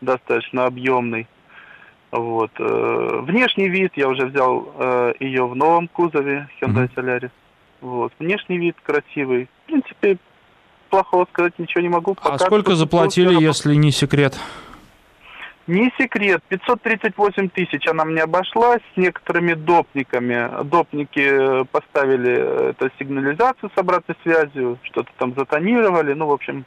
достаточно 0.01 0.67
объемный. 0.67 1.29
Вот. 2.11 2.51
Э, 2.59 3.21
внешний 3.23 3.69
вид, 3.69 3.93
я 3.97 4.09
уже 4.09 4.27
взял 4.27 4.73
э, 4.79 5.15
ее 5.21 5.47
в 5.47 5.57
новом 5.57 5.89
кузове 5.89 6.49
Hyundai 6.61 6.89
Solaris. 6.95 7.31
Вот. 7.81 8.13
Внешний 8.19 8.59
вид 8.59 8.77
красивый. 8.85 9.49
В 9.65 9.67
принципе, 9.67 10.19
плохого 10.91 11.27
сказать 11.33 11.59
ничего 11.59 11.81
не 11.83 11.89
могу. 11.89 12.17
А 12.23 12.39
сколько 12.39 12.77
заплатили, 12.77 13.35
если 13.43 13.75
не 13.75 13.91
секрет? 13.91 14.39
Не 15.67 15.91
секрет, 15.99 16.43
538 16.49 17.49
тысяч 17.49 17.87
она 17.89 18.05
мне 18.05 18.23
обошлась 18.23 18.83
с 18.93 18.97
некоторыми 18.99 19.55
допниками. 19.55 20.63
Допники 20.65 21.21
э, 21.21 21.65
поставили 21.65 22.37
э, 22.37 22.71
это 22.71 22.91
сигнализацию 22.99 23.71
с 23.75 23.79
обратной 23.79 24.15
связью, 24.23 24.79
что-то 24.83 25.11
там 25.17 25.35
затонировали. 25.35 26.13
Ну, 26.13 26.27
в 26.27 26.33
общем, 26.33 26.67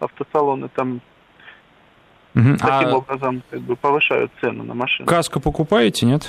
автосалоны 0.00 0.68
там 0.68 1.00
угу. 2.34 2.56
таким 2.58 2.88
а... 2.88 2.96
образом 2.96 3.42
как 3.48 3.60
бы 3.60 3.74
повышают 3.74 4.30
цену 4.40 4.64
на 4.64 4.74
машину. 4.74 5.08
Каско 5.08 5.40
покупаете, 5.40 6.04
нет? 6.04 6.28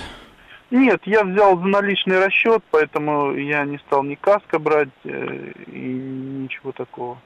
Нет, 0.71 1.01
я 1.05 1.23
взял 1.23 1.57
за 1.57 1.65
наличный 1.65 2.23
расчет, 2.25 2.63
поэтому 2.71 3.33
я 3.35 3.65
не 3.65 3.77
стал 3.79 4.03
ни 4.03 4.15
каска 4.15 4.59
брать 4.59 4.89
э, 5.03 5.51
и 5.67 5.79
ничего 5.79 6.71
такого. 6.71 7.17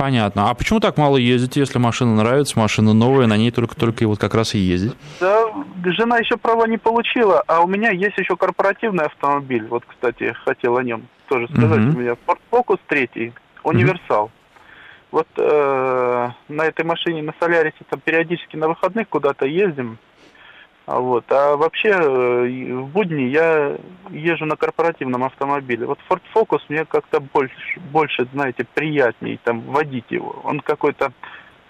Понятно. 0.00 0.48
А 0.48 0.54
почему 0.54 0.80
так 0.80 0.96
мало 0.96 1.18
ездите, 1.18 1.60
если 1.60 1.78
машина 1.78 2.14
нравится, 2.14 2.58
машина 2.58 2.94
новая, 2.94 3.26
на 3.26 3.36
ней 3.36 3.50
только-только 3.50 4.04
и 4.04 4.06
вот 4.06 4.18
как 4.18 4.32
раз 4.34 4.54
и 4.54 4.58
ездить? 4.58 4.94
Да, 5.20 5.44
жена 5.84 6.16
еще 6.16 6.38
права 6.38 6.64
не 6.64 6.78
получила, 6.78 7.44
а 7.46 7.60
у 7.60 7.66
меня 7.66 7.90
есть 7.90 8.16
еще 8.16 8.34
корпоративный 8.34 9.04
автомобиль. 9.04 9.66
Вот, 9.68 9.84
кстати, 9.86 10.34
хотел 10.46 10.78
о 10.78 10.82
нем 10.82 11.06
тоже 11.28 11.48
сказать. 11.48 11.80
Uh-huh. 11.80 11.94
У 11.94 11.98
меня 11.98 12.16
Ford 12.26 12.38
Focus 12.50 12.78
3, 12.86 13.34
универсал. 13.62 14.26
Uh-huh. 14.26 15.10
Вот 15.10 15.28
э, 15.36 16.28
на 16.48 16.62
этой 16.64 16.86
машине, 16.86 17.20
на 17.20 17.34
Солярисе, 17.38 17.84
там 17.90 18.00
периодически 18.00 18.56
на 18.56 18.68
выходных 18.68 19.06
куда-то 19.06 19.44
ездим. 19.44 19.98
А 20.86 20.98
вот. 20.98 21.24
А 21.30 21.56
вообще 21.56 21.90
э, 21.90 22.74
в 22.74 22.86
будни 22.88 23.22
я 23.22 23.76
езжу 24.10 24.44
на 24.46 24.56
корпоративном 24.56 25.24
автомобиле. 25.24 25.86
Вот 25.86 25.98
Ford 26.08 26.22
Focus 26.34 26.60
мне 26.68 26.84
как-то 26.84 27.20
больше, 27.20 27.80
больше, 27.92 28.26
знаете, 28.32 28.66
приятней 28.74 29.38
там 29.44 29.60
водить 29.60 30.10
его. 30.10 30.40
Он 30.44 30.60
какой-то 30.60 31.12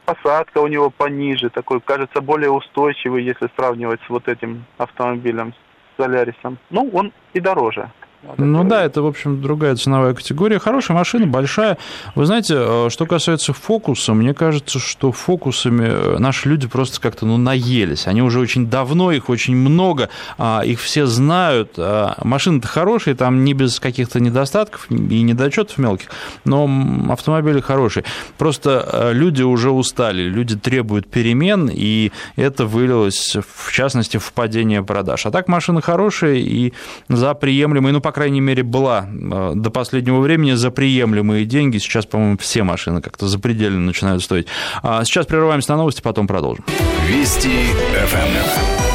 посадка 0.05 0.59
у 0.59 0.67
него 0.67 0.91
пониже, 0.91 1.51
такой, 1.51 1.81
кажется, 1.81 2.21
более 2.21 2.51
устойчивый, 2.51 3.23
если 3.23 3.49
сравнивать 3.57 4.01
с 4.07 4.09
вот 4.09 4.27
этим 4.29 4.65
автомобилем, 4.79 5.53
с 5.53 6.03
Солярисом. 6.03 6.59
Ну, 6.71 6.89
он 6.93 7.13
и 7.33 7.41
дороже. 7.41 7.91
Ну 8.37 8.65
да, 8.65 8.85
это, 8.85 9.01
в 9.01 9.07
общем, 9.07 9.41
другая 9.41 9.77
ценовая 9.77 10.13
категория. 10.13 10.59
Хорошая 10.59 10.95
машина, 10.95 11.27
большая. 11.27 11.79
Вы 12.15 12.27
знаете, 12.27 12.55
э, 12.57 12.89
что 12.91 13.07
касается 13.07 13.55
фокуса, 13.55 14.13
мне 14.13 14.35
кажется, 14.35 14.79
что 14.79 15.11
фокусами 15.11 15.87
э, 15.89 16.19
наши 16.19 16.49
люди 16.49 16.69
просто 16.69 17.01
как-то 17.01 17.25
ну, 17.25 17.39
наелись. 17.39 18.07
Они 18.07 18.21
уже 18.21 18.39
очень 18.41 18.67
давно, 18.67 19.11
их 19.11 19.31
очень 19.31 19.57
много, 19.57 20.11
а, 20.37 20.61
их 20.61 20.81
все 20.81 21.07
знают. 21.07 21.73
А, 21.79 22.19
машины-то 22.23 22.69
хорошие, 22.69 23.17
там 23.17 23.43
не 23.43 23.55
без 23.55 23.81
каких-то 23.81 24.21
недостатков 24.21 24.91
и 24.91 25.23
недочетов 25.23 25.79
мелких, 25.79 26.09
но 26.45 26.69
автомобили 27.09 27.61
хорошие. 27.61 28.05
Просто 28.37 28.87
э, 28.93 29.13
люди 29.15 29.43
уже 29.43 29.71
устали, 29.71 30.25
люди 30.25 30.57
требуют 30.57 31.11
перемен, 31.11 31.71
и 31.73 32.13
это 32.37 32.67
вылилось, 32.67 33.37
в 33.37 33.73
частности, 33.73 34.19
в 34.19 34.31
падение 34.35 34.83
продаж. 34.83 35.25
А 35.25 35.31
так 35.31 35.49
машины 35.49 35.81
хорошие 35.81 36.43
и 36.43 36.75
за 37.09 37.33
приемлемые, 37.33 37.95
ну, 37.95 38.01
по 38.03 38.10
крайней 38.13 38.41
мере, 38.41 38.63
была 38.63 39.07
э, 39.09 39.53
до 39.55 39.71
последнего 39.71 40.21
времени 40.21 40.53
за 40.53 40.71
приемлемые 40.71 41.45
деньги. 41.45 41.79
Сейчас, 41.79 42.07
по-моему, 42.07 42.39
все 42.39 42.63
машины 42.63 43.01
как-то 43.01 43.29
запредельно 43.29 43.81
начинают 43.81 44.23
стоить. 44.23 44.47
А 44.83 45.05
сейчас 45.05 45.27
прерываемся 45.27 45.73
на 45.73 45.79
новости, 45.79 46.01
потом 46.01 46.27
продолжим. 46.27 46.65
Вести 47.09 47.67
ФМ. 48.07 48.91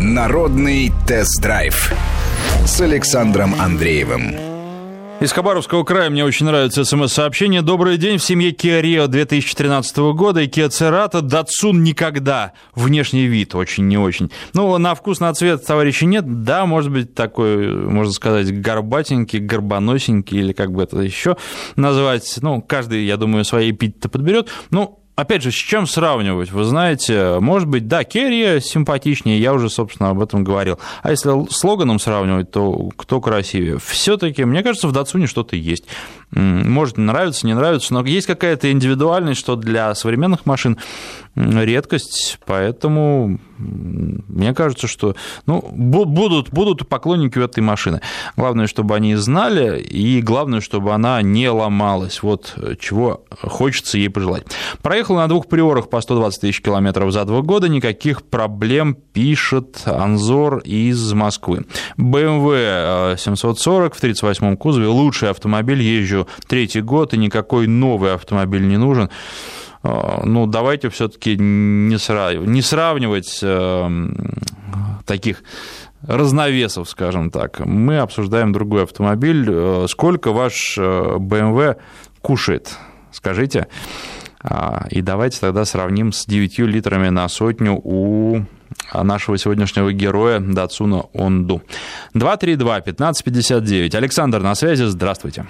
Народный 0.00 0.92
тест-драйв 1.06 1.92
с 2.66 2.80
Александром 2.80 3.54
Андреевым. 3.60 4.53
Из 5.20 5.32
Хабаровского 5.32 5.84
края 5.84 6.10
мне 6.10 6.24
очень 6.24 6.44
нравится 6.44 6.84
смс-сообщение. 6.84 7.62
Добрый 7.62 7.96
день 7.98 8.18
в 8.18 8.22
семье 8.22 8.50
Kia 8.50 8.82
Rio 8.82 9.06
2013 9.06 9.96
года 10.12 10.40
и 10.40 10.48
Kia 10.48 10.68
Cerato 10.68 11.22
Datsun 11.22 11.78
никогда. 11.78 12.52
Внешний 12.74 13.26
вид 13.26 13.54
очень 13.54 13.86
не 13.86 13.96
очень. 13.96 14.30
Ну, 14.52 14.76
на 14.76 14.94
вкус, 14.94 15.20
на 15.20 15.32
цвет 15.32 15.64
товарища 15.64 16.04
нет. 16.04 16.42
Да, 16.42 16.66
может 16.66 16.90
быть, 16.90 17.14
такой, 17.14 17.68
можно 17.68 18.12
сказать, 18.12 18.60
горбатенький, 18.60 19.38
горбоносенький 19.38 20.40
или 20.40 20.52
как 20.52 20.72
бы 20.72 20.82
это 20.82 20.98
еще 20.98 21.36
назвать. 21.76 22.38
Ну, 22.42 22.60
каждый, 22.60 23.06
я 23.06 23.16
думаю, 23.16 23.44
свои 23.44 23.70
эпитеты 23.70 24.08
подберет. 24.08 24.48
Ну, 24.70 25.03
опять 25.16 25.42
же, 25.42 25.50
с 25.50 25.54
чем 25.54 25.86
сравнивать? 25.86 26.50
Вы 26.50 26.64
знаете, 26.64 27.38
может 27.40 27.68
быть, 27.68 27.88
да, 27.88 28.04
Керри 28.04 28.60
симпатичнее, 28.60 29.38
я 29.38 29.52
уже, 29.52 29.70
собственно, 29.70 30.10
об 30.10 30.20
этом 30.20 30.44
говорил. 30.44 30.78
А 31.02 31.10
если 31.10 31.48
с 31.50 31.64
Логаном 31.64 31.98
сравнивать, 31.98 32.50
то 32.50 32.90
кто 32.96 33.20
красивее? 33.20 33.78
Все-таки, 33.78 34.44
мне 34.44 34.62
кажется, 34.62 34.88
в 34.88 34.92
Датсуне 34.92 35.26
что-то 35.26 35.56
есть. 35.56 35.84
Может, 36.30 36.98
нравится, 36.98 37.46
не 37.46 37.54
нравится, 37.54 37.94
но 37.94 38.04
есть 38.04 38.26
какая-то 38.26 38.70
индивидуальность, 38.72 39.40
что 39.40 39.56
для 39.56 39.94
современных 39.94 40.46
машин 40.46 40.78
редкость, 41.36 42.38
поэтому 42.46 43.38
мне 43.58 44.54
кажется, 44.54 44.86
что 44.86 45.14
ну, 45.46 45.62
будут, 45.72 46.50
будут 46.50 46.88
поклонники 46.88 47.38
этой 47.38 47.60
машины. 47.60 48.00
Главное, 48.36 48.66
чтобы 48.66 48.94
они 48.94 49.14
знали, 49.14 49.80
и 49.80 50.20
главное, 50.20 50.60
чтобы 50.60 50.92
она 50.92 51.20
не 51.22 51.48
ломалась. 51.48 52.22
Вот 52.22 52.56
чего 52.78 53.24
хочется 53.40 53.98
ей 53.98 54.08
пожелать. 54.08 54.44
Проехал 54.82 55.16
на 55.16 55.28
двух 55.28 55.46
приорах 55.46 55.88
по 55.88 56.00
120 56.00 56.40
тысяч 56.40 56.62
километров 56.62 57.12
за 57.12 57.24
два 57.24 57.42
года, 57.42 57.68
никаких 57.68 58.22
проблем, 58.22 58.94
пишет 58.94 59.82
Анзор 59.84 60.58
из 60.58 61.12
Москвы. 61.12 61.64
BMW 61.98 63.16
740 63.18 63.94
в 63.94 64.02
38-м 64.02 64.56
кузове, 64.56 64.86
лучший 64.86 65.30
автомобиль, 65.30 65.82
езжу 65.82 66.28
третий 66.46 66.80
год, 66.80 67.14
и 67.14 67.18
никакой 67.18 67.66
новый 67.66 68.14
автомобиль 68.14 68.66
не 68.66 68.76
нужен. 68.76 69.10
А, 69.84 70.22
ну, 70.24 70.46
давайте 70.46 70.88
все-таки 70.88 71.36
не, 71.36 71.98
сравнивать, 71.98 72.48
не 72.48 72.62
сравнивать 72.62 73.38
э, 73.42 74.08
таких 75.04 75.42
разновесов, 76.02 76.88
скажем 76.88 77.30
так. 77.30 77.60
Мы 77.60 77.98
обсуждаем 77.98 78.52
другой 78.52 78.84
автомобиль. 78.84 79.46
Э, 79.46 79.86
сколько 79.88 80.32
ваш 80.32 80.78
BMW 80.78 81.72
э, 81.72 81.74
кушает? 82.22 82.74
Скажите. 83.12 83.68
А, 84.42 84.86
и 84.90 85.02
давайте 85.02 85.38
тогда 85.40 85.66
сравним 85.66 86.12
с 86.12 86.24
9 86.24 86.60
литрами 86.60 87.10
на 87.10 87.28
сотню 87.28 87.78
у 87.84 88.40
нашего 88.94 89.36
сегодняшнего 89.36 89.92
героя 89.92 90.40
Датсуна 90.40 91.04
Онду. 91.12 91.62
232-1559. 92.14 93.94
Александр 93.94 94.40
на 94.40 94.54
связи, 94.54 94.84
здравствуйте. 94.84 95.44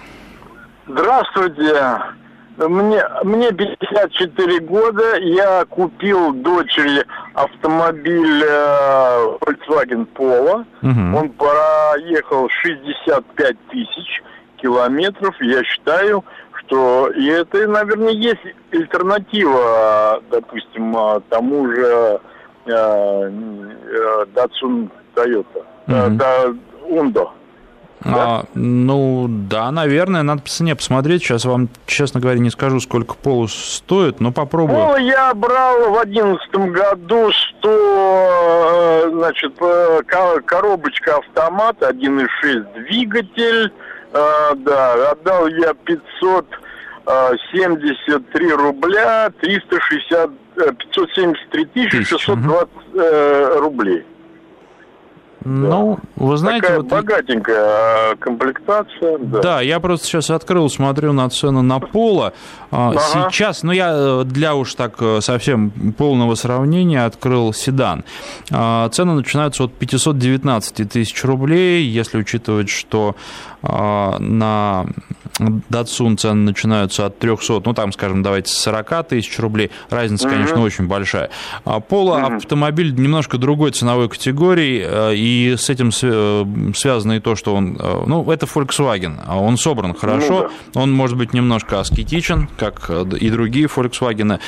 Здравствуйте. 0.88 2.23
Мне, 2.56 3.02
мне 3.24 3.52
54 3.52 4.60
года, 4.60 5.16
я 5.18 5.64
купил 5.64 6.32
дочери 6.32 7.04
автомобиль 7.34 8.44
э, 8.44 9.36
Volkswagen 9.40 10.06
Polo. 10.14 10.64
Угу. 10.82 11.18
Он 11.18 11.30
проехал 11.30 12.48
65 12.48 13.56
тысяч 13.70 14.22
километров. 14.56 15.34
Я 15.40 15.64
считаю, 15.64 16.24
что 16.52 17.08
и 17.08 17.26
это, 17.26 17.66
наверное, 17.66 18.12
есть 18.12 18.40
альтернатива, 18.72 20.22
допустим, 20.30 20.96
тому 21.28 21.68
же 21.72 22.20
Datsun 24.34 24.90
Toyota, 25.14 25.64
mm-hmm. 25.86 26.10
да, 26.16 26.54
Undo. 26.88 27.30
Да? 28.00 28.14
А, 28.14 28.44
ну, 28.54 29.26
да, 29.28 29.70
наверное, 29.70 30.22
надо 30.22 30.40
по 30.42 30.48
цене 30.48 30.74
посмотреть. 30.74 31.22
Сейчас 31.22 31.44
вам, 31.44 31.68
честно 31.86 32.20
говоря, 32.20 32.38
не 32.38 32.50
скажу, 32.50 32.80
сколько 32.80 33.14
полус 33.14 33.54
стоит, 33.54 34.20
но 34.20 34.32
попробую. 34.32 34.78
Ну, 34.78 34.96
я 34.96 35.34
брал 35.34 35.90
в 35.90 35.98
одиннадцатом 35.98 36.72
году, 36.72 37.30
что, 37.32 39.10
значит, 39.12 39.54
коробочка 40.44 41.16
автомат, 41.16 41.76
1.6 41.80 42.84
двигатель, 42.84 43.72
да, 44.12 45.12
отдал 45.12 45.46
я 45.46 45.74
573 45.74 48.52
рубля, 48.52 49.30
360, 49.40 50.30
573 50.78 51.64
тысячи 51.66 52.04
620 52.04 52.68
рублей. 53.60 54.04
Ну, 55.44 55.98
да. 56.00 56.24
вы 56.24 56.36
знаете... 56.36 56.62
Такая 56.62 56.80
вот... 56.80 56.88
богатенькая 56.88 57.56
а, 57.58 58.16
комплектация. 58.16 59.18
Да. 59.18 59.40
да, 59.40 59.60
я 59.60 59.78
просто 59.78 60.06
сейчас 60.06 60.30
открыл, 60.30 60.70
смотрю 60.70 61.12
на 61.12 61.28
цену 61.28 61.62
на 61.62 61.80
Пола. 61.80 62.32
А, 62.70 62.90
ага. 62.90 63.30
Сейчас, 63.30 63.62
ну 63.62 63.72
я 63.72 63.92
э, 63.94 64.22
для 64.24 64.54
уж 64.54 64.74
так 64.74 64.96
э, 65.00 65.20
совсем 65.20 65.70
полного 65.96 66.34
сравнения 66.34 67.04
открыл 67.04 67.52
седан. 67.52 68.04
А, 68.50 68.88
цены 68.88 69.14
начинаются 69.14 69.64
от 69.64 69.74
519 69.74 70.90
тысяч 70.90 71.24
рублей, 71.24 71.84
если 71.86 72.18
учитывать, 72.18 72.70
что 72.70 73.14
на 73.62 74.84
Datsun 75.38 76.16
цены 76.16 76.42
начинаются 76.42 77.06
от 77.06 77.18
300, 77.18 77.62
ну 77.64 77.72
там, 77.72 77.92
скажем, 77.92 78.22
давайте 78.22 78.52
40 78.52 79.08
тысяч 79.08 79.38
рублей. 79.38 79.70
Разница, 79.90 80.28
конечно, 80.28 80.56
mm-hmm. 80.56 80.64
очень 80.64 80.86
большая. 80.86 81.30
Пола 81.88 82.18
mm-hmm. 82.18 82.36
автомобиль 82.36 82.94
немножко 82.94 83.38
другой 83.38 83.72
ценовой 83.72 84.08
категории, 84.08 84.84
э, 84.86 85.14
и 85.34 85.56
с 85.56 85.70
этим 85.70 85.90
э, 86.02 86.72
связано 86.74 87.12
и 87.12 87.20
то, 87.20 87.34
что 87.34 87.54
он, 87.54 87.76
э, 87.78 88.04
ну, 88.06 88.30
это 88.30 88.46
Volkswagen, 88.46 89.20
а 89.26 89.38
он 89.38 89.56
собран 89.56 89.94
хорошо, 89.94 90.34
mm-hmm. 90.44 90.80
он 90.80 90.92
может 90.92 91.16
быть 91.16 91.34
немножко 91.34 91.80
аскетичен, 91.80 92.48
как 92.56 92.90
и 92.90 93.30
другие 93.30 93.66
Volkswagen, 93.66 94.38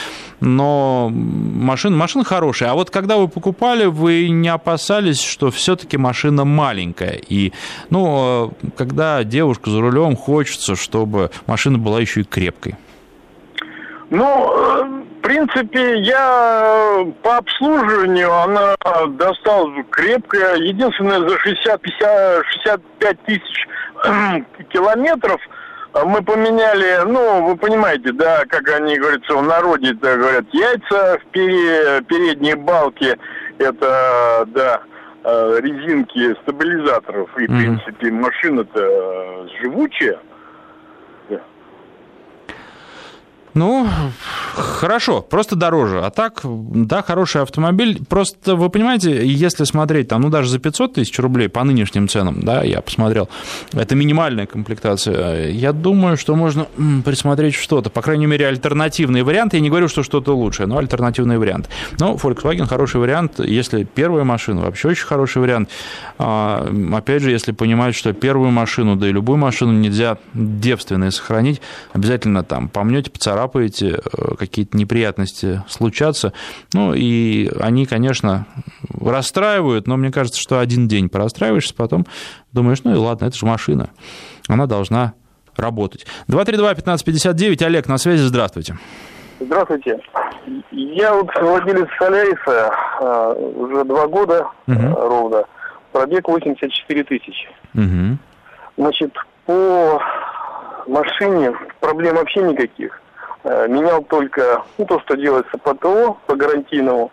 но 0.40 1.10
машина, 1.12 1.96
машина 1.96 2.24
хорошая. 2.24 2.70
А 2.70 2.74
вот 2.74 2.90
когда 2.90 3.16
вы 3.16 3.28
покупали, 3.28 3.86
вы 3.86 4.28
не 4.28 4.48
опасались, 4.48 5.20
что 5.20 5.50
все-таки 5.50 5.96
машина 5.96 6.44
маленькая, 6.44 7.20
и, 7.28 7.52
ну, 7.90 8.52
когда 8.76 9.24
девушка 9.24 9.70
за 9.70 9.80
рулем 9.80 10.16
хочется, 10.16 10.76
чтобы 10.76 11.30
машина 11.46 11.78
была 11.78 12.00
еще 12.00 12.20
и 12.20 12.24
крепкой? 12.24 12.76
Ну, 14.10 14.24
э, 14.24 14.95
принципе, 15.26 15.98
я 16.02 17.04
по 17.22 17.38
обслуживанию 17.38 18.32
она 18.32 18.76
досталась 19.08 19.84
крепкая. 19.90 20.56
Единственное, 20.56 21.18
за 21.20 21.36
60, 21.38 21.80
50, 21.80 22.46
65 22.46 23.22
тысяч 23.24 23.66
километров 24.72 25.40
мы 26.04 26.22
поменяли, 26.22 27.08
ну, 27.10 27.46
вы 27.46 27.56
понимаете, 27.56 28.12
да, 28.12 28.44
как 28.48 28.68
они, 28.68 28.98
говорится, 28.98 29.34
в 29.34 29.42
народе 29.42 29.94
да, 29.94 30.16
говорят, 30.16 30.44
яйца 30.52 31.18
в 31.18 31.32
передней 31.32 32.54
балке, 32.54 33.18
это, 33.58 34.44
да, 34.48 34.82
э, 35.24 35.58
резинки 35.60 36.34
стабилизаторов. 36.42 37.30
И, 37.38 37.44
mm-hmm. 37.44 37.46
в 37.46 37.58
принципе, 37.58 38.10
машина-то 38.12 39.48
живучая. 39.60 40.18
Ну, 43.56 43.88
хорошо, 44.54 45.22
просто 45.22 45.56
дороже. 45.56 46.02
А 46.04 46.10
так, 46.10 46.42
да, 46.44 47.02
хороший 47.02 47.40
автомобиль. 47.40 48.04
Просто, 48.06 48.54
вы 48.54 48.68
понимаете, 48.68 49.26
если 49.26 49.64
смотреть 49.64 50.08
там, 50.08 50.20
ну, 50.20 50.28
даже 50.28 50.50
за 50.50 50.58
500 50.58 50.92
тысяч 50.92 51.18
рублей 51.18 51.48
по 51.48 51.64
нынешним 51.64 52.06
ценам, 52.06 52.42
да, 52.42 52.62
я 52.62 52.82
посмотрел, 52.82 53.30
это 53.72 53.94
минимальная 53.94 54.44
комплектация. 54.44 55.48
Я 55.48 55.72
думаю, 55.72 56.18
что 56.18 56.36
можно 56.36 56.66
присмотреть 57.02 57.54
что-то. 57.54 57.88
По 57.88 58.02
крайней 58.02 58.26
мере, 58.26 58.46
альтернативный 58.46 59.22
вариант. 59.22 59.54
Я 59.54 59.60
не 59.60 59.70
говорю, 59.70 59.88
что 59.88 60.02
что-то 60.02 60.36
лучшее, 60.36 60.66
но 60.66 60.76
альтернативный 60.76 61.38
вариант. 61.38 61.70
Но 61.98 62.16
Volkswagen 62.16 62.66
хороший 62.66 63.00
вариант. 63.00 63.40
Если 63.40 63.84
первая 63.84 64.24
машина, 64.24 64.60
вообще 64.60 64.88
очень 64.88 65.06
хороший 65.06 65.40
вариант. 65.40 65.70
А, 66.18 66.70
опять 66.92 67.22
же, 67.22 67.30
если 67.30 67.52
понимать, 67.52 67.94
что 67.94 68.12
первую 68.12 68.50
машину, 68.50 68.96
да 68.96 69.08
и 69.08 69.12
любую 69.12 69.38
машину 69.38 69.72
нельзя 69.72 70.18
девственной 70.34 71.10
сохранить, 71.10 71.62
обязательно 71.94 72.44
там 72.44 72.68
помнете, 72.68 73.10
поцарапаете, 73.10 73.45
царапаете, 73.46 73.98
э, 73.98 74.34
какие-то 74.38 74.76
неприятности 74.76 75.62
случатся. 75.68 76.32
Ну, 76.74 76.92
и 76.94 77.48
они, 77.60 77.86
конечно, 77.86 78.46
расстраивают, 79.00 79.86
но 79.86 79.96
мне 79.96 80.10
кажется, 80.10 80.40
что 80.40 80.58
один 80.58 80.88
день 80.88 81.08
порастраиваешься, 81.08 81.74
потом 81.74 82.06
думаешь, 82.52 82.82
ну 82.84 82.92
и 82.92 82.96
ладно, 82.96 83.26
это 83.26 83.36
же 83.36 83.46
машина, 83.46 83.90
она 84.48 84.66
должна 84.66 85.14
работать. 85.56 86.06
232-1559, 86.28 87.64
Олег, 87.64 87.88
на 87.88 87.98
связи, 87.98 88.22
здравствуйте. 88.22 88.76
Здравствуйте. 89.40 89.98
Я 90.70 91.14
вот 91.14 91.28
владелец 91.40 91.88
Соляриса 91.98 92.70
э, 93.00 93.34
уже 93.56 93.84
два 93.84 94.06
года 94.06 94.46
угу. 94.66 94.94
ровно. 94.94 95.44
Пробег 95.92 96.28
84 96.28 97.04
тысячи. 97.04 97.48
Угу. 97.74 98.18
Значит, 98.78 99.14
по 99.44 100.00
машине 100.86 101.52
проблем 101.80 102.16
вообще 102.16 102.42
никаких. 102.42 103.00
Э, 103.48 103.68
менял 103.68 104.02
только 104.02 104.64
ну, 104.76 104.86
то, 104.86 104.98
что 105.00 105.14
делается 105.14 105.56
по 105.58 105.72
ТО, 105.72 106.18
по 106.26 106.34
гарантийному, 106.34 107.12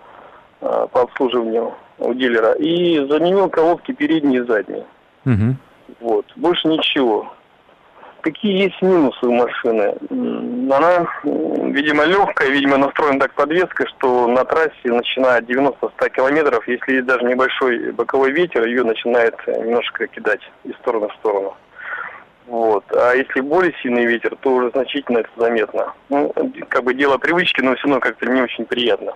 э, 0.61 0.87
по 0.91 1.01
обслуживанию 1.01 1.75
у 1.99 2.11
дилера, 2.15 2.53
и 2.53 3.05
заменил 3.07 3.49
колодки 3.49 3.91
передние 3.91 4.41
и 4.41 4.47
задние. 4.47 4.85
Угу. 5.25 5.55
Вот, 5.99 6.25
больше 6.35 6.67
ничего. 6.69 7.31
Какие 8.21 8.63
есть 8.63 8.81
минусы 8.81 9.27
у 9.27 9.31
машины? 9.31 9.95
Она, 10.73 11.05
видимо, 11.23 12.05
легкая, 12.05 12.49
видимо, 12.49 12.77
настроена 12.77 13.19
так 13.19 13.33
подвеска, 13.33 13.85
что 13.89 14.27
на 14.27 14.43
трассе, 14.43 14.73
начиная 14.85 15.37
от 15.37 15.45
90-100 15.45 16.09
километров, 16.09 16.67
если 16.67 16.93
есть 16.93 17.05
даже 17.05 17.25
небольшой 17.25 17.91
боковой 17.91 18.31
ветер, 18.31 18.65
ее 18.65 18.83
начинает 18.83 19.35
немножко 19.45 20.07
кидать 20.07 20.41
из 20.63 20.73
стороны 20.77 21.09
в 21.09 21.13
сторону. 21.15 21.53
Вот. 22.47 22.83
А 22.91 23.13
если 23.13 23.41
более 23.41 23.73
сильный 23.81 24.05
ветер, 24.05 24.35
то 24.41 24.51
уже 24.51 24.69
значительно 24.71 25.19
это 25.19 25.29
заметно. 25.37 25.93
Ну, 26.09 26.33
как 26.69 26.83
бы 26.83 26.93
дело 26.93 27.17
привычки, 27.17 27.61
но 27.61 27.75
все 27.75 27.83
равно 27.83 27.99
как-то 27.99 28.25
не 28.25 28.41
очень 28.41 28.65
приятно. 28.65 29.13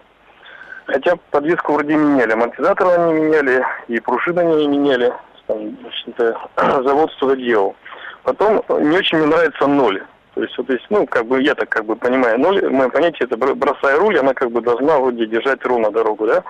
Хотя 0.85 1.17
подвеску 1.31 1.73
вроде 1.73 1.95
меняли, 1.95 2.31
амортизаторы 2.31 2.91
они 2.91 3.13
меняли, 3.13 3.65
и 3.89 3.99
пружины 3.99 4.39
они 4.39 4.67
меняли. 4.67 5.13
Там, 5.47 5.77
в 6.15 6.83
завод 6.83 7.11
что-то 7.17 7.35
делал. 7.35 7.75
Потом 8.23 8.63
не 8.69 8.97
очень 8.97 9.17
мне 9.17 9.27
нравится 9.27 9.67
ноль. 9.67 10.03
То 10.33 10.43
есть, 10.43 10.57
вот 10.57 10.69
есть, 10.69 10.85
ну, 10.89 11.05
как 11.07 11.25
бы 11.25 11.41
я 11.41 11.55
так 11.55 11.67
как 11.69 11.85
бы 11.85 11.95
понимаю, 11.95 12.39
ноль, 12.39 12.69
мое 12.69 12.89
понятие, 12.89 13.27
это 13.29 13.37
бросая 13.37 13.97
руль, 13.97 14.19
она 14.19 14.33
как 14.33 14.51
бы 14.51 14.61
должна 14.61 14.99
вроде 14.99 15.25
держать 15.25 15.65
ровно 15.65 15.91
дорогу, 15.91 16.27
да? 16.27 16.43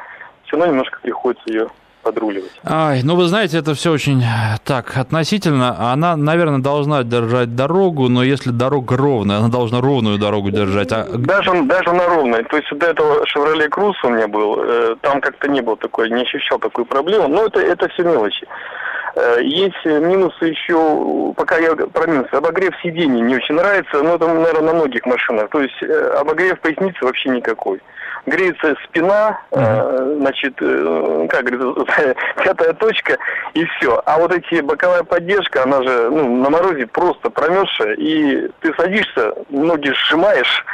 Все 0.43 0.57
равно 0.57 0.73
немножко 0.73 0.99
приходится 1.01 1.49
ее 1.49 1.69
подруливать. 2.07 2.51
Ай, 2.63 3.01
ну 3.03 3.15
вы 3.15 3.27
знаете, 3.27 3.57
это 3.57 3.73
все 3.73 3.91
очень 3.91 4.23
так 4.63 4.97
относительно. 4.97 5.91
Она, 5.91 6.15
наверное, 6.15 6.59
должна 6.59 7.03
держать 7.03 7.55
дорогу, 7.55 8.07
но 8.07 8.23
если 8.23 8.51
дорога 8.51 8.95
ровная, 8.97 9.37
она 9.37 9.49
должна 9.49 9.81
ровную 9.81 10.17
дорогу 10.17 10.51
держать. 10.51 10.91
А... 10.91 11.05
Даже, 11.13 11.51
даже 11.63 11.91
на 11.91 12.07
ровной. 12.07 12.43
То 12.43 12.57
есть 12.57 12.69
до 12.77 12.85
этого 12.87 13.25
Chevrolet 13.25 13.69
Cruze 13.69 13.95
у 14.03 14.09
меня 14.09 14.27
был, 14.27 14.57
э, 14.59 14.95
там 15.01 15.19
как-то 15.19 15.49
не 15.49 15.61
было 15.61 15.75
такой, 15.75 16.09
не 16.09 16.21
ощущал 16.21 16.59
такой 16.59 16.85
проблемы. 16.85 17.27
Но 17.27 17.45
это, 17.45 17.59
это 17.59 17.89
все 17.89 18.03
мелочи. 18.03 18.47
Э, 19.15 19.39
есть 19.43 19.85
минусы 19.85 20.45
еще, 20.45 21.33
пока 21.35 21.57
я 21.57 21.75
про 21.75 22.07
минусы, 22.07 22.33
обогрев 22.33 22.73
сидений 22.81 23.21
не 23.21 23.35
очень 23.35 23.55
нравится, 23.55 24.01
но 24.01 24.15
это, 24.15 24.27
наверное, 24.27 24.61
на 24.61 24.73
многих 24.73 25.05
машинах. 25.05 25.49
То 25.49 25.61
есть 25.61 25.83
э, 25.83 26.19
обогрев 26.21 26.59
поясницы 26.61 26.97
вообще 27.01 27.29
никакой 27.29 27.81
греется 28.28 28.75
спина, 28.86 29.39
uh-huh. 29.51 30.19
значит, 30.19 30.53
э, 30.61 31.28
как 31.30 31.45
говорится, 31.45 32.15
пятая 32.43 32.73
точка, 32.73 33.17
и 33.53 33.65
все. 33.65 34.01
А 34.05 34.17
вот 34.19 34.32
эти 34.32 34.61
боковая 34.61 35.03
поддержка, 35.03 35.63
она 35.63 35.82
же 35.82 36.09
ну, 36.09 36.43
на 36.43 36.49
морозе 36.49 36.86
просто 36.88 37.30
промерзшая, 37.30 37.95
и 37.95 38.49
ты 38.59 38.73
садишься, 38.75 39.34
ноги 39.49 39.91
сжимаешь, 39.91 40.65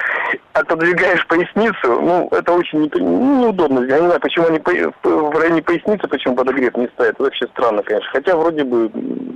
отодвигаешь 0.54 1.26
поясницу, 1.28 2.02
ну, 2.02 2.28
это 2.32 2.54
очень 2.54 2.90
неудобно. 2.96 3.86
Я 3.86 4.00
не 4.00 4.06
знаю, 4.08 4.20
почему 4.20 4.48
они 4.48 4.60
в 5.04 5.40
районе 5.40 5.62
поясницы, 5.62 6.08
почему 6.08 6.36
подогрев 6.36 6.76
не 6.76 6.88
ставят. 6.88 7.14
Это 7.14 7.24
вообще 7.24 7.46
странно, 7.48 7.84
конечно. 7.84 8.10
Хотя 8.12 8.36
вроде 8.36 8.64
бы 8.64 8.90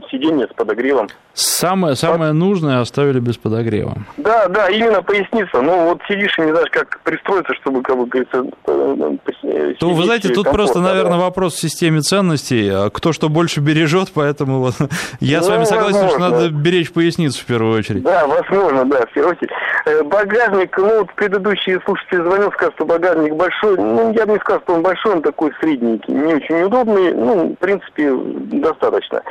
сиденье 0.10 0.48
с 0.48 0.54
подогревом. 0.54 1.08
Самое, 1.34 1.96
самое 1.96 2.32
нужное 2.32 2.82
оставили 2.82 3.20
без 3.20 3.38
подогрева. 3.38 3.96
Да, 4.18 4.48
да, 4.48 4.70
именно 4.70 5.02
поясница. 5.04 5.62
Ну, 5.62 5.90
вот 5.90 6.02
сидишь 6.08 6.38
и 6.40 6.42
не 6.42 6.52
знаешь, 6.52 6.70
как 6.72 7.00
пристроиться, 7.04 7.54
чтобы, 7.56 7.82
как 7.84 7.98
бы 7.98 8.07
говорится... 8.08 8.44
То, 8.66 9.90
э, 9.90 9.94
вы 9.94 10.04
знаете, 10.04 10.30
тут 10.30 10.50
просто, 10.50 10.80
наверное, 10.80 11.18
да. 11.18 11.26
вопрос 11.26 11.56
в 11.56 11.60
системе 11.60 12.02
ценностей. 12.02 12.70
А 12.70 12.90
кто 12.90 13.14
что 13.14 13.30
больше 13.30 13.60
бережет, 13.60 14.10
поэтому 14.14 14.60
вот 14.60 14.76
я 15.20 15.40
ну, 15.40 15.44
с 15.44 15.50
вами 15.50 15.64
согласен, 15.66 16.02
возможно. 16.02 16.10
что 16.10 16.20
надо 16.20 16.50
беречь 16.50 16.92
поясницу 16.92 17.42
в 17.42 17.46
первую 17.46 17.78
очередь. 17.78 18.04
Да, 18.04 18.28
возможно, 18.28 18.86
да, 18.86 19.06
в 19.06 19.14
первую 19.14 19.36
очередь. 19.36 19.52
Э, 19.86 20.04
багажник, 20.04 20.78
ну, 20.78 21.00
вот 21.00 21.14
предыдущий 21.14 21.80
слушатель 21.86 22.24
звонил, 22.24 22.52
сказал, 22.52 22.74
что 22.74 22.86
багажник 22.86 23.34
большой. 23.36 23.78
Ну, 23.78 24.14
я 24.14 24.26
бы 24.26 24.34
не 24.34 24.40
сказал, 24.40 24.62
что 24.62 24.74
он 24.74 24.82
большой, 24.82 25.14
он 25.14 25.22
такой 25.22 25.52
средненький, 25.60 26.14
не 26.14 26.34
очень 26.34 26.62
удобный. 26.64 27.14
Ну, 27.14 27.50
в 27.50 27.56
принципе, 27.56 28.12
достаточно. 28.14 29.22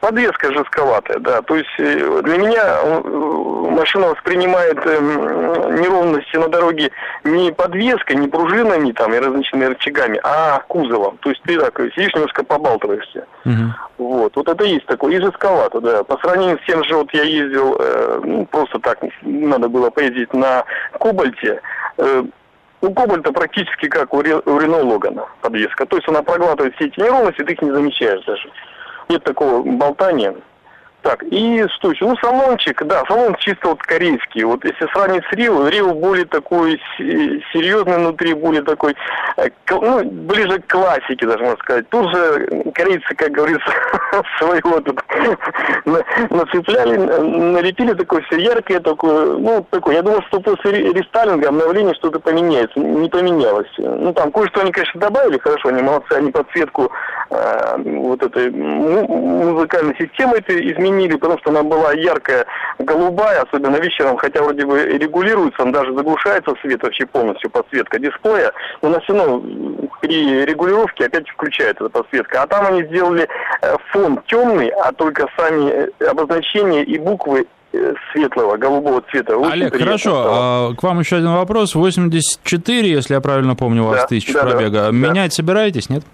Подвеска 0.00 0.52
жестковатая, 0.52 1.18
да. 1.20 1.42
То 1.42 1.56
есть 1.56 1.70
э, 1.78 2.22
для 2.24 2.38
меня 2.38 2.80
машина 3.70 4.08
воспринимает 4.08 4.78
эм, 4.86 5.80
неровности 5.80 6.36
на 6.36 6.48
дороге 6.48 6.90
не 7.24 7.52
подвеской, 7.52 8.16
не 8.22 8.28
пружинами 8.28 8.92
там 8.92 9.12
и 9.14 9.18
различными 9.18 9.64
рычагами, 9.64 10.20
а 10.22 10.60
кузовом. 10.68 11.18
То 11.18 11.30
есть 11.30 11.42
ты 11.42 11.58
так 11.58 11.78
сидишь, 11.94 12.14
немножко 12.14 12.44
побалтываешься. 12.44 13.26
Угу. 13.44 13.74
Вот, 13.98 14.36
вот 14.36 14.48
это 14.48 14.64
есть 14.64 14.86
такое, 14.86 15.16
и 15.16 15.20
жестковато, 15.20 15.80
да. 15.80 16.04
По 16.04 16.16
сравнению 16.18 16.58
с 16.58 16.66
тем 16.66 16.82
же, 16.84 16.96
вот 16.96 17.12
я 17.12 17.22
ездил, 17.22 17.76
э, 17.78 18.20
ну, 18.24 18.46
просто 18.46 18.78
так, 18.78 18.98
надо 19.22 19.68
было 19.68 19.90
поездить 19.90 20.32
на 20.32 20.64
Кобальте, 20.98 21.60
э, 21.98 22.24
у 22.80 22.92
Кобальта 22.92 23.32
практически 23.32 23.88
как 23.88 24.12
у, 24.12 24.22
Ре, 24.22 24.36
у 24.36 24.58
Рено 24.58 24.78
Логана 24.78 25.26
подвеска. 25.40 25.86
То 25.86 25.96
есть 25.96 26.08
она 26.08 26.22
проглатывает 26.22 26.74
все 26.74 26.86
эти 26.86 27.00
неровности, 27.00 27.44
ты 27.44 27.52
их 27.52 27.62
не 27.62 27.70
замечаешь 27.70 28.24
даже. 28.24 28.50
Нет 29.08 29.22
такого 29.24 29.62
болтания. 29.62 30.34
Так, 31.02 31.24
и 31.24 31.66
что 31.74 31.90
еще? 31.90 32.06
Ну, 32.06 32.16
салончик, 32.16 32.84
да, 32.84 33.02
салон 33.08 33.34
чисто 33.40 33.70
вот 33.70 33.82
корейский. 33.82 34.44
Вот 34.44 34.64
если 34.64 34.86
сравнить 34.92 35.24
с 35.24 35.32
Рио, 35.32 35.66
Рио 35.66 35.92
более 35.94 36.26
такой 36.26 36.80
серьезный 36.96 37.98
внутри, 37.98 38.34
более 38.34 38.62
такой, 38.62 38.94
э, 39.36 39.48
ну, 39.70 40.04
ближе 40.04 40.60
к 40.60 40.70
классике, 40.70 41.26
даже 41.26 41.42
можно 41.42 41.58
сказать. 41.58 41.88
Тут 41.88 42.08
же 42.12 42.46
корейцы, 42.72 43.14
как 43.16 43.32
говорится, 43.32 43.66
своего 44.38 44.80
тут 44.80 45.02
нацепляли, 46.30 46.96
налепили 46.96 47.94
такое 47.94 48.22
все 48.22 48.38
яркое, 48.38 48.78
такое, 48.78 49.38
ну, 49.38 49.66
такое. 49.70 49.96
Я 49.96 50.02
думал, 50.02 50.22
что 50.28 50.38
после 50.38 50.92
рестайлинга, 50.92 51.48
обновления 51.48 51.94
что-то 51.94 52.20
поменяется. 52.20 52.78
Не 52.78 53.08
поменялось. 53.08 53.70
Ну, 53.78 54.12
там 54.12 54.30
кое-что 54.30 54.60
они, 54.60 54.70
конечно, 54.70 55.00
добавили, 55.00 55.38
хорошо, 55.38 55.70
они 55.70 55.82
молодцы, 55.82 56.12
они 56.12 56.30
подсветку 56.30 56.92
э, 57.30 57.76
вот 57.84 58.22
этой 58.22 58.50
музыкальной 58.52 59.96
системы 59.96 60.36
это 60.36 60.56
изменили 60.56 60.91
изменили, 60.92 61.16
потому 61.16 61.38
что 61.38 61.50
она 61.50 61.62
была 61.62 61.92
яркая, 61.92 62.46
голубая, 62.78 63.42
особенно 63.42 63.76
вечером, 63.76 64.16
хотя 64.16 64.42
вроде 64.42 64.64
бы 64.64 64.84
регулируется, 64.84 65.62
он 65.62 65.72
даже 65.72 65.94
заглушается 65.94 66.54
свет 66.60 66.82
вообще 66.82 67.06
полностью, 67.06 67.50
подсветка 67.50 67.98
дисплея, 67.98 68.52
но 68.80 68.88
она 68.88 69.00
все 69.00 69.14
равно 69.14 69.42
при 70.00 70.44
регулировке 70.44 71.06
опять 71.06 71.28
включается 71.28 71.84
эта 71.84 71.92
подсветка. 71.92 72.42
А 72.42 72.46
там 72.46 72.66
они 72.66 72.84
сделали 72.84 73.28
э, 73.62 73.76
фон 73.92 74.20
темный, 74.26 74.68
а 74.68 74.92
только 74.92 75.28
сами 75.36 75.70
э, 75.70 76.04
обозначения 76.06 76.82
и 76.82 76.98
буквы 76.98 77.46
э, 77.72 77.94
светлого, 78.12 78.56
голубого 78.56 79.02
цвета. 79.10 79.36
Очень 79.36 79.52
Олег, 79.52 79.78
хорошо, 79.78 80.24
а, 80.26 80.74
к 80.74 80.82
вам 80.82 81.00
еще 81.00 81.16
один 81.16 81.32
вопрос. 81.32 81.74
84, 81.74 82.90
если 82.90 83.14
я 83.14 83.20
правильно 83.20 83.56
помню, 83.56 83.84
у 83.84 83.86
вас 83.86 84.02
да, 84.02 84.06
тысяч 84.06 84.32
да, 84.32 84.42
пробега. 84.42 84.82
Да, 84.82 84.90
Менять 84.90 85.30
да. 85.30 85.36
собираетесь, 85.36 85.88
нет? 85.88 86.04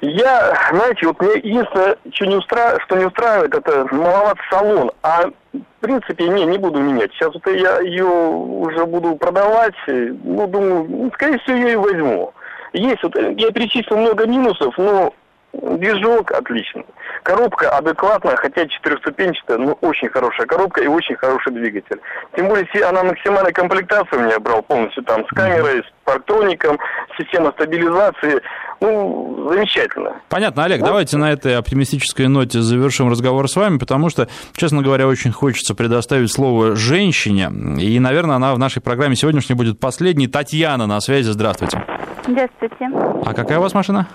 Я, 0.00 0.54
знаете, 0.72 1.06
вот 1.06 1.20
мне 1.20 1.34
единственное, 1.36 1.96
что 2.12 2.26
не, 2.26 2.36
устра... 2.36 2.78
что 2.84 2.96
не 2.96 3.06
устраивает, 3.06 3.54
это 3.54 3.86
маловат 3.94 4.36
салон. 4.50 4.90
А 5.02 5.26
в 5.52 5.80
принципе, 5.80 6.28
не, 6.28 6.44
не 6.44 6.58
буду 6.58 6.80
менять. 6.80 7.12
Сейчас 7.12 7.32
вот 7.32 7.46
я 7.46 7.80
ее 7.80 8.04
уже 8.04 8.84
буду 8.86 9.16
продавать. 9.16 9.74
Ну, 9.86 10.46
думаю, 10.46 10.86
ну, 10.88 11.10
скорее 11.14 11.38
всего, 11.38 11.56
ее 11.56 11.78
возьму. 11.78 12.32
Есть 12.72 13.02
вот, 13.02 13.16
я 13.16 13.50
перечислил 13.52 13.96
много 13.96 14.26
минусов, 14.26 14.76
но 14.76 15.14
Движок 15.62 16.32
отличный. 16.32 16.84
Коробка 17.22 17.70
адекватная, 17.70 18.36
хотя 18.36 18.66
четырехступенчатая, 18.66 19.58
но 19.58 19.72
очень 19.80 20.08
хорошая 20.08 20.46
коробка 20.46 20.82
и 20.82 20.86
очень 20.86 21.16
хороший 21.16 21.52
двигатель. 21.52 22.00
Тем 22.36 22.48
более, 22.48 22.66
она 22.84 23.02
максимальная 23.02 23.52
комплектация 23.52 24.18
у 24.18 24.22
меня 24.22 24.38
брал 24.38 24.62
полностью 24.62 25.02
там 25.04 25.24
с 25.24 25.28
камерой, 25.28 25.82
с 25.82 26.04
парктроником, 26.04 26.78
система 27.18 27.52
стабилизации. 27.52 28.42
Ну, 28.80 29.48
замечательно. 29.50 30.16
Понятно, 30.28 30.64
Олег, 30.64 30.80
вот. 30.80 30.86
давайте 30.86 31.16
на 31.16 31.32
этой 31.32 31.56
оптимистической 31.56 32.28
ноте 32.28 32.60
завершим 32.60 33.08
разговор 33.08 33.48
с 33.48 33.56
вами, 33.56 33.78
потому 33.78 34.10
что, 34.10 34.28
честно 34.54 34.82
говоря, 34.82 35.06
очень 35.06 35.32
хочется 35.32 35.74
предоставить 35.74 36.30
слово 36.30 36.76
женщине. 36.76 37.48
И, 37.80 37.98
наверное, 37.98 38.36
она 38.36 38.54
в 38.54 38.58
нашей 38.58 38.82
программе 38.82 39.16
сегодняшней 39.16 39.54
будет 39.54 39.80
последней. 39.80 40.28
Татьяна 40.28 40.86
на 40.86 41.00
связи. 41.00 41.30
Здравствуйте. 41.30 41.82
Здравствуйте. 42.26 42.90
А 43.24 43.34
какая 43.34 43.58
у 43.58 43.62
вас 43.62 43.72
машина? 43.72 44.06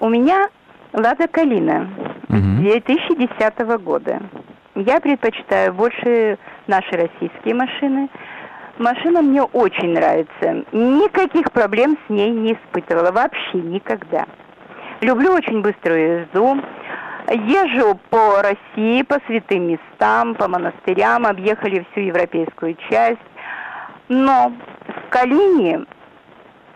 У 0.00 0.08
меня 0.08 0.48
Лада 0.92 1.28
Калина 1.28 1.88
угу. 2.28 2.62
2010 2.62 3.82
года. 3.82 4.20
Я 4.74 5.00
предпочитаю 5.00 5.74
больше 5.74 6.38
наши 6.66 6.90
российские 6.92 7.54
машины. 7.54 8.08
Машина 8.78 9.22
мне 9.22 9.42
очень 9.42 9.92
нравится. 9.94 10.64
Никаких 10.72 11.50
проблем 11.52 11.98
с 12.06 12.10
ней 12.10 12.30
не 12.30 12.54
испытывала. 12.54 13.12
Вообще 13.12 13.58
никогда. 13.58 14.26
Люблю 15.00 15.32
очень 15.34 15.60
быструю 15.60 16.20
езду. 16.20 16.60
Езжу 17.28 17.98
по 18.10 18.42
России, 18.42 19.02
по 19.02 19.18
святым 19.26 19.68
местам, 19.68 20.34
по 20.34 20.48
монастырям. 20.48 21.26
Объехали 21.26 21.86
всю 21.90 22.00
европейскую 22.00 22.76
часть. 22.90 23.20
Но 24.08 24.52
в 24.88 25.08
Калине, 25.10 25.86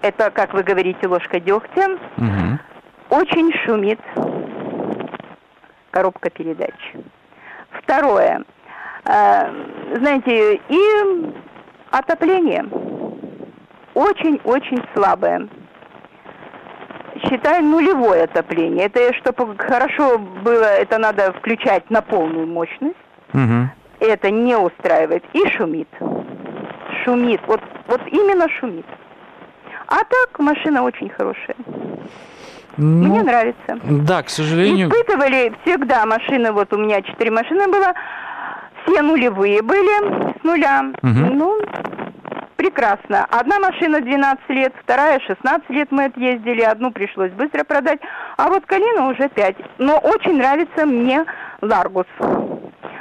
это, 0.02 0.30
как 0.30 0.54
вы 0.54 0.62
говорите, 0.62 1.08
ложка 1.08 1.40
дегтя, 1.40 1.98
угу. 2.16 2.58
Очень 3.08 3.52
шумит 3.64 4.00
коробка 5.92 6.28
передач. 6.28 6.74
Второе. 7.70 8.42
Э, 9.04 9.50
знаете, 9.94 10.60
и 10.68 11.32
отопление 11.90 12.64
очень-очень 13.96 14.82
слабое. 14.94 15.48
Считаю 17.24 17.64
нулевое 17.64 18.24
отопление. 18.24 18.86
Это 18.86 19.14
чтобы 19.14 19.56
хорошо 19.56 20.18
было, 20.18 20.64
это 20.64 20.98
надо 20.98 21.32
включать 21.32 21.88
на 21.90 22.02
полную 22.02 22.46
мощность. 22.46 22.94
Угу. 23.32 23.70
Это 24.00 24.30
не 24.30 24.54
устраивает. 24.54 25.24
И 25.32 25.48
шумит. 25.48 25.88
Шумит. 27.04 27.40
Вот, 27.46 27.62
вот 27.88 28.02
именно 28.08 28.46
шумит. 28.60 28.86
А 29.86 29.96
так 29.96 30.38
машина 30.38 30.82
очень 30.82 31.08
хорошая. 31.08 31.56
Ну, 32.76 33.08
Мне 33.08 33.22
нравится. 33.22 33.80
Да, 33.82 34.22
к 34.22 34.28
сожалению. 34.28 34.90
Испытывали 34.90 35.54
всегда 35.64 36.04
машины, 36.04 36.52
вот 36.52 36.70
у 36.74 36.76
меня 36.76 37.00
четыре 37.00 37.30
машины 37.30 37.68
было, 37.68 37.94
все 38.86 39.02
нулевые 39.02 39.62
были 39.62 40.38
с 40.38 40.44
нуля. 40.44 40.92
Угу. 41.02 41.34
Ну, 41.34 41.58
прекрасно. 42.56 43.26
Одна 43.30 43.58
машина 43.58 44.00
12 44.00 44.48
лет, 44.50 44.72
вторая 44.82 45.20
16 45.20 45.68
лет 45.70 45.88
мы 45.90 46.04
отъездили, 46.04 46.62
одну 46.62 46.90
пришлось 46.90 47.32
быстро 47.32 47.64
продать, 47.64 48.00
а 48.36 48.48
вот 48.48 48.64
Калина 48.66 49.08
уже 49.08 49.28
5. 49.28 49.56
Но 49.78 49.98
очень 49.98 50.38
нравится 50.38 50.86
мне 50.86 51.24
Ларгус. 51.62 52.06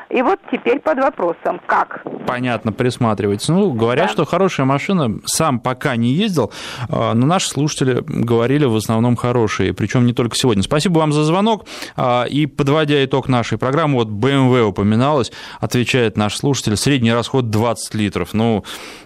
И 0.09 0.21
вот 0.21 0.39
теперь 0.51 0.79
под 0.79 0.99
вопросом, 0.99 1.59
как? 1.65 2.03
Понятно, 2.25 2.71
присматривается. 2.71 3.51
Ну, 3.51 3.73
говорят, 3.73 4.07
да. 4.07 4.13
что 4.13 4.25
хорошая 4.25 4.65
машина, 4.65 5.19
сам 5.25 5.59
пока 5.59 5.95
не 5.95 6.13
ездил, 6.13 6.53
а, 6.89 7.13
но 7.13 7.25
наши 7.25 7.49
слушатели 7.49 8.01
говорили 8.05 8.65
в 8.65 8.75
основном 8.75 9.15
хорошие, 9.15 9.73
причем 9.73 10.05
не 10.05 10.13
только 10.13 10.37
сегодня. 10.37 10.63
Спасибо 10.63 10.99
вам 10.99 11.11
за 11.11 11.23
звонок. 11.23 11.65
А, 11.97 12.23
и 12.23 12.45
подводя 12.45 13.03
итог 13.03 13.27
нашей 13.27 13.57
программы, 13.57 13.95
вот 13.95 14.07
BMW 14.07 14.61
упоминалось, 14.61 15.33
отвечает 15.59 16.17
наш 16.17 16.37
слушатель, 16.37 16.77
средний 16.77 17.11
расход 17.11 17.49
20 17.49 17.93
литров. 17.95 18.33
Ну, 18.33 18.63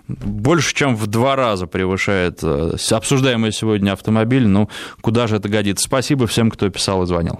больше, 0.07 0.75
чем 0.75 0.95
в 0.95 1.07
два 1.07 1.35
раза 1.35 1.65
превышает 1.65 2.39
э, 2.43 2.73
обсуждаемый 2.91 3.51
сегодня 3.51 3.93
автомобиль. 3.93 4.47
Ну, 4.47 4.69
куда 5.01 5.27
же 5.27 5.37
это 5.37 5.49
годится? 5.49 5.85
Спасибо 5.85 6.27
всем, 6.27 6.51
кто 6.51 6.69
писал 6.69 7.03
и 7.03 7.05
звонил. 7.07 7.39